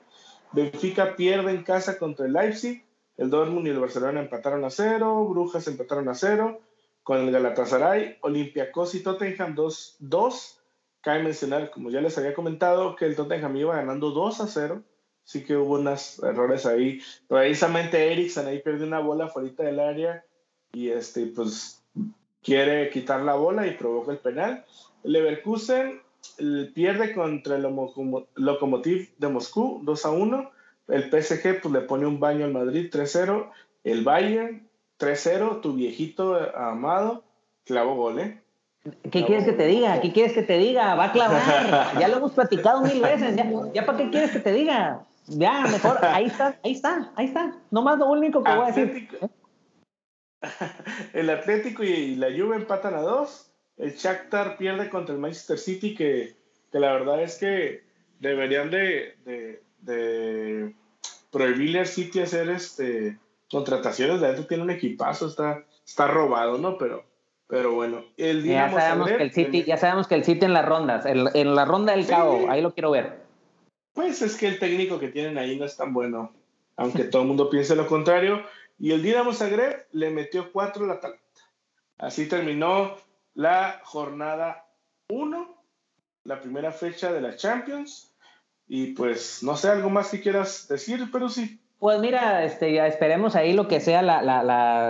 Benfica 0.52 1.14
pierde 1.14 1.50
en 1.50 1.62
casa 1.62 1.98
contra 1.98 2.26
el 2.26 2.32
Leipzig. 2.32 2.82
El 3.18 3.28
Dortmund 3.28 3.66
y 3.66 3.70
el 3.70 3.80
Barcelona 3.80 4.20
empataron 4.20 4.64
a 4.64 4.70
0. 4.70 5.26
Brujas 5.28 5.68
empataron 5.68 6.08
a 6.08 6.14
0 6.14 6.60
con 7.02 7.18
el 7.18 7.30
Galatasaray, 7.30 8.18
Olympiacos 8.22 8.94
y 8.94 9.02
Tottenham 9.02 9.54
2-2. 9.54 10.56
Cabe 11.02 11.22
mencionar, 11.22 11.70
como 11.70 11.90
ya 11.90 12.00
les 12.00 12.16
había 12.16 12.34
comentado, 12.34 12.96
que 12.96 13.04
el 13.04 13.16
Tottenham 13.16 13.56
iba 13.56 13.76
ganando 13.76 14.10
2 14.10 14.40
a 14.40 14.46
0. 14.46 14.82
Sí 15.28 15.44
que 15.44 15.58
hubo 15.58 15.74
unos 15.74 16.22
errores 16.22 16.64
ahí. 16.64 17.02
Precisamente 17.28 18.10
Eriksen 18.10 18.46
ahí 18.46 18.60
perdió 18.60 18.86
una 18.86 19.00
bola 19.00 19.28
fuera 19.28 19.52
del 19.58 19.78
área 19.78 20.24
y 20.72 20.88
este, 20.88 21.26
pues 21.26 21.84
quiere 22.42 22.88
quitar 22.88 23.20
la 23.20 23.34
bola 23.34 23.66
y 23.66 23.72
provoca 23.72 24.10
el 24.10 24.16
penal. 24.16 24.64
Leverkusen 25.02 26.00
pierde 26.74 27.12
contra 27.12 27.56
el 27.56 27.66
Lokomotiv 28.36 29.10
de 29.18 29.28
Moscú 29.28 29.82
2 29.82 30.06
a 30.06 30.10
1. 30.12 30.50
El 30.88 31.02
PSG 31.10 31.60
pues, 31.60 31.74
le 31.74 31.82
pone 31.82 32.06
un 32.06 32.20
baño 32.20 32.46
al 32.46 32.54
Madrid 32.54 32.88
3-0. 32.90 33.50
El 33.84 34.04
Bayern 34.04 34.66
3-0, 34.98 35.60
tu 35.60 35.74
viejito 35.74 36.38
amado 36.56 37.22
clavó 37.66 37.96
gol, 37.96 38.18
¿eh? 38.20 38.40
¿Qué 39.10 39.26
quieres 39.26 39.44
que 39.44 39.52
te 39.52 39.66
diga? 39.66 40.00
¿Qué 40.00 40.10
quieres 40.10 40.32
que 40.32 40.42
te 40.42 40.56
diga? 40.56 40.94
Va 40.94 41.04
a 41.04 41.12
clavar. 41.12 41.98
ya 42.00 42.08
lo 42.08 42.16
hemos 42.16 42.32
platicado 42.32 42.80
mil 42.80 43.02
veces. 43.02 43.36
¿Ya, 43.74 43.84
para 43.84 43.98
qué 43.98 44.08
quieres 44.08 44.30
que 44.30 44.40
te 44.40 44.52
diga? 44.52 45.04
Ya, 45.28 45.62
mejor, 45.62 45.98
ahí 46.04 46.26
está, 46.26 46.58
ahí 46.64 46.72
está, 46.72 47.12
ahí 47.16 47.26
está. 47.26 47.54
Nomás 47.70 47.98
lo 47.98 48.06
único 48.06 48.42
que 48.42 48.54
voy 48.54 48.64
a 48.64 48.72
decir. 48.72 49.08
El 51.12 51.30
Atlético 51.30 51.82
y 51.82 52.14
la 52.14 52.28
Juve 52.28 52.56
empatan 52.56 52.94
a 52.94 53.00
dos. 53.00 53.50
El 53.76 53.94
Shakhtar 53.94 54.56
pierde 54.56 54.88
contra 54.90 55.14
el 55.14 55.20
Manchester 55.20 55.58
City, 55.58 55.94
que, 55.94 56.36
que 56.72 56.78
la 56.80 56.92
verdad 56.92 57.22
es 57.22 57.38
que 57.38 57.84
deberían 58.20 58.70
de, 58.70 59.16
de, 59.24 59.62
de 59.80 60.74
prohibirle 61.30 61.80
al 61.80 61.86
City 61.86 62.20
hacer 62.20 62.48
este 62.50 63.18
contrataciones, 63.50 64.20
la 64.20 64.28
gente 64.28 64.44
tiene 64.44 64.62
un 64.62 64.70
equipazo, 64.70 65.26
está, 65.26 65.64
está 65.86 66.06
robado, 66.06 66.58
¿no? 66.58 66.76
Pero, 66.78 67.04
pero 67.46 67.74
bueno, 67.74 68.04
el 68.16 68.44
ya 68.44 68.70
sabemos 68.70 69.08
que 69.08 69.22
el 69.22 69.32
City, 69.32 69.64
ya 69.64 69.76
sabemos 69.76 70.06
que 70.06 70.14
el 70.14 70.24
City 70.24 70.44
en 70.44 70.52
las 70.52 70.66
rondas, 70.66 71.06
en, 71.06 71.54
la 71.54 71.64
ronda 71.64 71.94
del 71.94 72.06
cabo, 72.06 72.46
ahí 72.50 72.60
lo 72.60 72.74
quiero 72.74 72.90
ver. 72.90 73.27
Pues 73.98 74.22
es 74.22 74.36
que 74.36 74.46
el 74.46 74.60
técnico 74.60 75.00
que 75.00 75.08
tienen 75.08 75.38
ahí 75.38 75.58
no 75.58 75.64
es 75.64 75.76
tan 75.76 75.92
bueno, 75.92 76.32
aunque 76.76 77.02
todo 77.02 77.22
el 77.22 77.26
mundo 77.26 77.50
piense 77.50 77.74
lo 77.74 77.88
contrario. 77.88 78.44
Y 78.78 78.92
el 78.92 79.02
Dinamo 79.02 79.32
Zagreb 79.32 79.88
le 79.90 80.10
metió 80.10 80.52
cuatro 80.52 80.86
la 80.86 80.94
Atalanta. 80.94 81.24
Así 81.98 82.28
terminó 82.28 82.94
la 83.34 83.80
jornada 83.82 84.68
1, 85.08 85.62
la 86.22 86.40
primera 86.40 86.70
fecha 86.70 87.12
de 87.12 87.20
la 87.20 87.34
Champions. 87.34 88.14
Y 88.68 88.92
pues 88.92 89.42
no 89.42 89.56
sé, 89.56 89.68
algo 89.68 89.90
más 89.90 90.10
que 90.10 90.20
quieras 90.20 90.68
decir, 90.68 91.08
pero 91.10 91.28
sí. 91.28 91.60
Pues 91.80 91.98
mira, 91.98 92.44
este, 92.44 92.72
ya 92.72 92.86
esperemos 92.86 93.34
ahí 93.34 93.52
lo 93.52 93.66
que 93.66 93.80
sea 93.80 94.02
la, 94.02 94.22
la, 94.22 94.42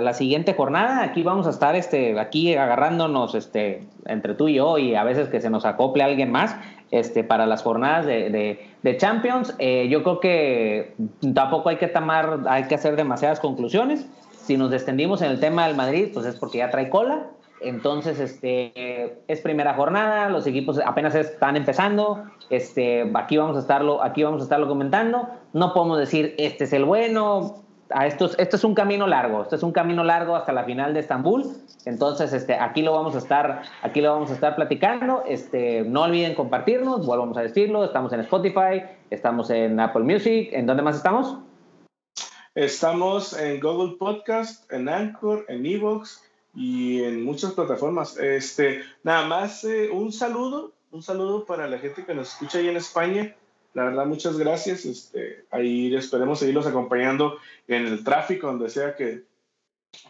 la, 0.03 0.15
siguiente 0.15 0.53
jornada. 0.53 1.03
Aquí 1.03 1.23
vamos 1.23 1.47
a 1.47 1.51
estar 1.51 1.77
este, 1.77 2.21
aquí 2.21 2.55
agarrándonos 2.55 3.35
este, 3.35 3.85
entre 4.05 4.35
tú 4.35 4.49
y 4.49 4.57
yo 4.57 4.77
y 4.77 4.95
a 4.95 5.05
veces 5.05 5.29
que 5.29 5.41
se 5.41 5.49
nos 5.49 5.65
acople 5.65 6.03
alguien 6.03 6.31
más 6.31 6.57
este, 6.91 7.25
para 7.25 7.47
las 7.47 7.63
jornadas 7.63 8.07
de, 8.07 8.31
de, 8.31 8.68
Champions. 8.97 9.55
Eh, 9.59 9.89
yo 9.89 10.03
creo 10.03 10.21
que 10.21 10.95
tampoco 11.35 11.69
hay 11.69 11.77
que 11.77 11.89
tomar, 11.89 12.41
hay 12.49 12.65
que 12.65 12.75
hacer 12.75 12.97
demasiadas 12.97 13.41
conclusiones. 13.41 14.07
Si 14.45 14.57
nos 14.57 14.73
extendimos 14.73 15.21
en 15.23 15.31
el 15.31 15.41
tema 15.41 15.67
del 15.67 15.77
Madrid, 15.77 16.11
pues 16.13 16.27
es 16.27 16.37
porque 16.37 16.59
ya 16.59 16.71
trae 16.71 16.89
cola. 16.89 17.27
Entonces, 17.61 18.21
este, 18.21 19.21
es 19.27 19.41
primera 19.41 19.75
jornada, 19.75 20.29
los 20.29 20.47
equipos 20.47 20.81
apenas 20.85 21.15
están 21.15 21.57
empezando, 21.57 22.23
este, 22.51 23.11
aquí 23.15 23.37
vamos 23.37 23.57
a 23.57 23.61
estarlo, 23.61 24.03
aquí 24.03 24.23
vamos 24.23 24.43
a 24.43 24.45
estarlo 24.45 24.69
comentando. 24.69 25.29
No 25.53 25.75
podemos 25.75 25.99
decir 25.99 26.35
este 26.39 26.65
es 26.65 26.73
el 26.73 26.85
bueno. 26.85 27.68
A 27.91 28.07
esto, 28.07 28.31
esto 28.37 28.57
es 28.57 28.65
un 28.65 28.75
camino 28.75 29.07
largo, 29.07 29.43
esto 29.43 29.57
es 29.57 29.63
un 29.63 29.73
camino 29.73 30.05
largo 30.05 30.37
hasta 30.37 30.53
la 30.53 30.65
final 30.65 30.93
de 30.93 31.01
Estambul. 31.01 31.45
Entonces, 31.87 32.33
este, 32.33 32.55
aquí 32.55 32.83
lo 32.83 32.93
vamos 32.93 33.15
a 33.15 33.19
estar, 33.19 33.63
aquí 33.83 34.01
lo 34.01 34.13
vamos 34.13 34.31
a 34.31 34.35
estar 34.35 34.57
platicando. 34.57 35.25
Este, 35.27 35.83
no 35.83 36.03
olviden 36.03 36.35
compartirnos, 36.35 37.07
volvamos 37.07 37.37
a 37.39 37.43
decirlo. 37.43 37.85
Estamos 37.85 38.13
en 38.13 38.21
Spotify, 38.21 38.83
estamos 39.11 39.49
en 39.51 39.81
Apple 39.81 40.03
Music. 40.03 40.51
¿En 40.53 40.67
dónde 40.67 40.83
más 40.83 40.97
estamos? 40.97 41.39
Estamos 42.55 43.39
en 43.39 43.61
Google 43.61 43.97
Podcast, 43.99 44.71
en 44.73 44.89
Anchor, 44.89 45.47
en 45.49 45.65
Evox 45.65 46.25
y 46.55 47.05
en 47.05 47.25
muchas 47.25 47.53
plataformas. 47.53 48.19
Este, 48.19 48.83
nada 49.03 49.27
más 49.27 49.65
eh, 49.65 49.89
un 49.91 50.13
saludo, 50.13 50.73
un 50.91 51.03
saludo 51.03 51.45
para 51.47 51.69
la 51.69 51.79
gente 51.79 52.05
que 52.05 52.15
nos 52.15 52.33
escucha 52.33 52.59
ahí 52.59 52.69
en 52.69 52.77
España. 52.77 53.35
La 53.75 53.85
verdad, 53.85 54.07
muchas 54.07 54.39
gracias. 54.39 54.85
Este, 54.85 55.45
ahí 55.51 55.95
esperemos 55.95 56.39
seguirlos 56.39 56.67
acompañando 56.67 57.39
en 57.67 57.87
el 57.87 58.03
tráfico, 58.03 58.47
donde 58.47 58.71
sea 58.71 58.97
que, 58.97 59.25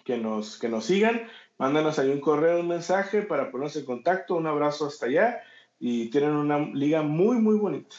que, 0.04 0.16
nos, 0.16 0.58
que 0.58 0.68
nos 0.68 0.84
sigan. 0.84 1.22
Mándanos 1.58 1.98
ahí 1.98 2.10
un 2.10 2.20
correo, 2.20 2.60
un 2.60 2.68
mensaje 2.68 3.22
para 3.22 3.50
ponerse 3.50 3.80
en 3.80 3.86
contacto. 3.86 4.36
Un 4.36 4.46
abrazo 4.46 4.86
hasta 4.86 5.06
allá 5.06 5.42
y 5.80 6.10
tienen 6.10 6.30
una 6.30 6.58
liga 6.58 7.02
muy, 7.02 7.36
muy 7.36 7.58
bonita. 7.58 7.96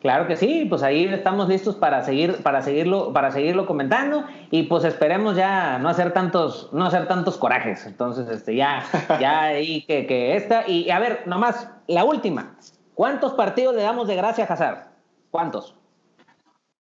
Claro 0.00 0.28
que 0.28 0.36
sí, 0.36 0.66
pues 0.68 0.82
ahí 0.82 1.04
estamos 1.06 1.48
listos 1.48 1.74
para 1.74 2.04
seguir, 2.04 2.36
para 2.42 2.62
seguirlo, 2.62 3.12
para 3.12 3.32
seguirlo 3.32 3.66
comentando 3.66 4.24
y 4.50 4.64
pues 4.64 4.84
esperemos 4.84 5.36
ya 5.36 5.78
no 5.78 5.88
hacer 5.88 6.12
tantos, 6.12 6.68
no 6.72 6.84
hacer 6.84 7.08
tantos 7.08 7.36
corajes. 7.38 7.86
Entonces, 7.86 8.28
este, 8.28 8.54
ya, 8.54 8.84
ya 9.20 9.42
ahí 9.42 9.84
que, 9.86 10.06
que 10.06 10.36
esta 10.36 10.68
y 10.68 10.90
a 10.90 10.98
ver, 10.98 11.22
nomás 11.26 11.70
la 11.88 12.04
última. 12.04 12.56
¿Cuántos 12.96 13.34
partidos 13.34 13.74
le 13.76 13.82
damos 13.82 14.08
de 14.08 14.16
gracia 14.16 14.44
a 14.44 14.52
Hazard? 14.52 14.86
¿Cuántos? 15.30 15.74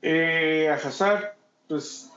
Eh, 0.02 0.68
a 0.68 0.74
Hazard, 0.74 1.36
pues 1.68 2.10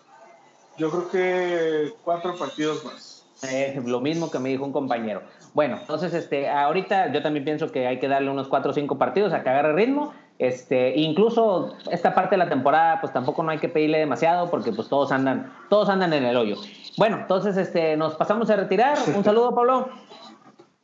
yo 0.78 0.90
creo 0.90 1.10
que 1.10 1.94
cuatro 2.04 2.36
partidos 2.36 2.84
más. 2.84 3.26
Eh, 3.44 3.80
lo 3.86 4.02
mismo 4.02 4.32
que 4.32 4.40
me 4.40 4.50
dijo 4.50 4.66
un 4.66 4.74
compañero. 4.74 5.22
Bueno, 5.54 5.78
entonces, 5.80 6.12
este, 6.16 6.50
ahorita 6.50 7.12
yo 7.12 7.22
también 7.22 7.46
pienso 7.46 7.72
que 7.72 7.86
hay 7.86 8.00
que 8.00 8.08
darle 8.08 8.32
unos 8.32 8.48
cuatro 8.48 8.72
o 8.72 8.74
cinco 8.74 8.98
partidos 8.98 9.32
a 9.32 9.44
que 9.44 9.50
agarre 9.50 9.74
ritmo 9.74 10.12
este, 10.40 10.98
incluso 10.98 11.76
esta 11.92 12.16
parte 12.16 12.32
de 12.32 12.38
la 12.38 12.50
temporada, 12.50 13.00
pues 13.00 13.14
tampoco 13.14 13.44
no 13.44 13.52
hay 13.52 13.60
que 13.60 13.70
pedirle 13.70 14.00
demasiado 14.00 14.50
porque 14.50 14.72
pues 14.72 14.90
todos 14.90 15.12
andan, 15.12 15.54
todos 15.70 15.90
andan 15.90 16.12
en 16.14 16.26
el 16.26 16.36
hoyo. 16.36 16.56
Bueno, 16.98 17.18
entonces 17.18 17.56
este, 17.58 17.96
nos 17.98 18.16
pasamos 18.16 18.50
a 18.50 18.56
retirar. 18.56 18.98
Un 19.16 19.24
saludo, 19.24 19.54
Pablo. 19.54 19.90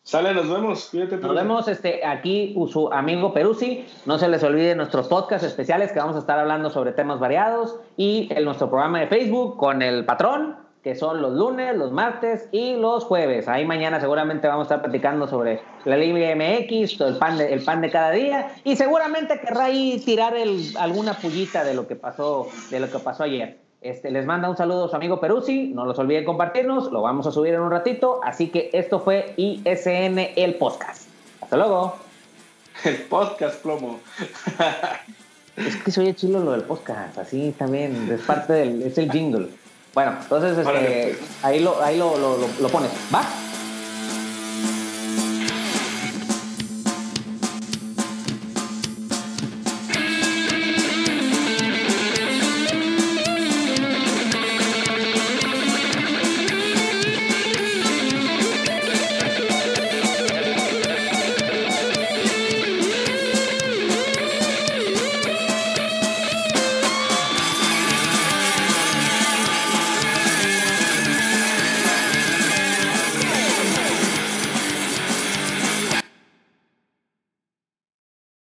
Sale, 0.10 0.34
nos 0.34 0.50
vemos. 0.50 0.88
Cuídate, 0.90 1.18
Nos 1.18 1.36
vemos 1.36 1.68
este, 1.68 2.04
aquí, 2.04 2.56
su 2.72 2.92
amigo 2.92 3.32
Peruzzi. 3.32 3.86
No 4.08 4.18
se 4.18 4.28
les 4.28 4.42
olvide 4.42 4.74
nuestros 4.74 5.08
podcasts 5.08 5.46
especiales 5.46 5.92
que 5.92 6.00
vamos 6.00 6.16
a 6.16 6.20
estar 6.20 6.40
hablando 6.40 6.72
sobre 6.72 6.94
temas 6.94 7.20
variados 7.20 7.80
y 7.96 8.28
el, 8.34 8.44
nuestro 8.44 8.72
programa 8.72 9.02
de 9.02 9.06
Facebook 9.06 9.58
con 9.58 9.84
el 9.84 10.06
patrón 10.06 10.56
que 10.82 10.96
son 10.96 11.22
los 11.22 11.34
lunes, 11.34 11.78
los 11.78 11.92
martes 11.92 12.50
y 12.52 12.76
los 12.76 13.04
jueves. 13.04 13.48
Ahí 13.48 13.68
mañana 13.68 14.00
seguramente 14.00 14.48
vamos 14.48 14.64
a 14.64 14.74
estar 14.74 14.82
platicando 14.82 15.28
sobre 15.28 15.62
la 15.86 15.96
Liga 15.96 16.36
MX, 16.36 17.02
el 17.02 17.18
pan 17.18 17.38
de, 17.38 17.54
el 17.54 17.64
pan 17.64 17.82
de 17.82 17.92
cada 17.92 18.10
día 18.10 18.52
y 18.64 18.78
seguramente 18.78 19.40
querrá 19.40 19.66
ahí 19.66 20.02
tirar 20.04 20.36
el, 20.36 20.76
alguna 20.80 21.14
pullita 21.14 21.64
de 21.64 21.76
lo 21.76 21.88
que 21.88 21.96
pasó, 21.96 22.48
de 22.72 22.80
lo 22.80 22.90
que 22.90 22.98
pasó 22.98 23.26
ayer. 23.26 23.69
Este, 23.82 24.12
les 24.12 24.26
manda 24.26 24.50
un 24.50 24.58
saludo 24.58 24.86
a 24.86 24.90
su 24.90 24.96
amigo 24.98 25.22
Peruzzi, 25.22 25.70
no 25.70 25.86
los 25.86 25.98
olviden 26.00 26.26
compartirnos, 26.26 26.92
lo 26.92 27.02
vamos 27.02 27.26
a 27.28 27.32
subir 27.32 27.54
en 27.54 27.62
un 27.62 27.72
ratito, 27.72 28.20
así 28.26 28.50
que 28.50 28.70
esto 28.74 29.00
fue 29.00 29.34
ISN 29.38 30.20
el 30.36 30.56
podcast. 30.56 31.08
Hasta 31.42 31.56
luego. 31.56 31.96
El 32.84 32.96
podcast, 33.04 33.62
plomo. 33.62 34.00
es 35.56 35.78
que 35.78 35.92
soy 35.92 36.14
chilo 36.14 36.42
lo 36.42 36.52
del 36.52 36.64
podcast, 36.64 37.18
así 37.18 37.56
también, 37.58 38.10
es 38.12 38.22
parte 38.22 38.52
del, 38.52 38.84
es 38.84 38.98
el 38.98 39.10
jingle. 39.12 39.48
Bueno, 39.94 40.16
entonces 40.22 40.58
este, 40.58 41.18
ahí, 41.42 41.62
lo, 41.62 41.82
ahí 41.82 41.98
lo, 41.98 42.18
lo, 42.18 42.38
lo 42.38 42.68
pones. 42.68 42.92
¿Va? 43.14 43.24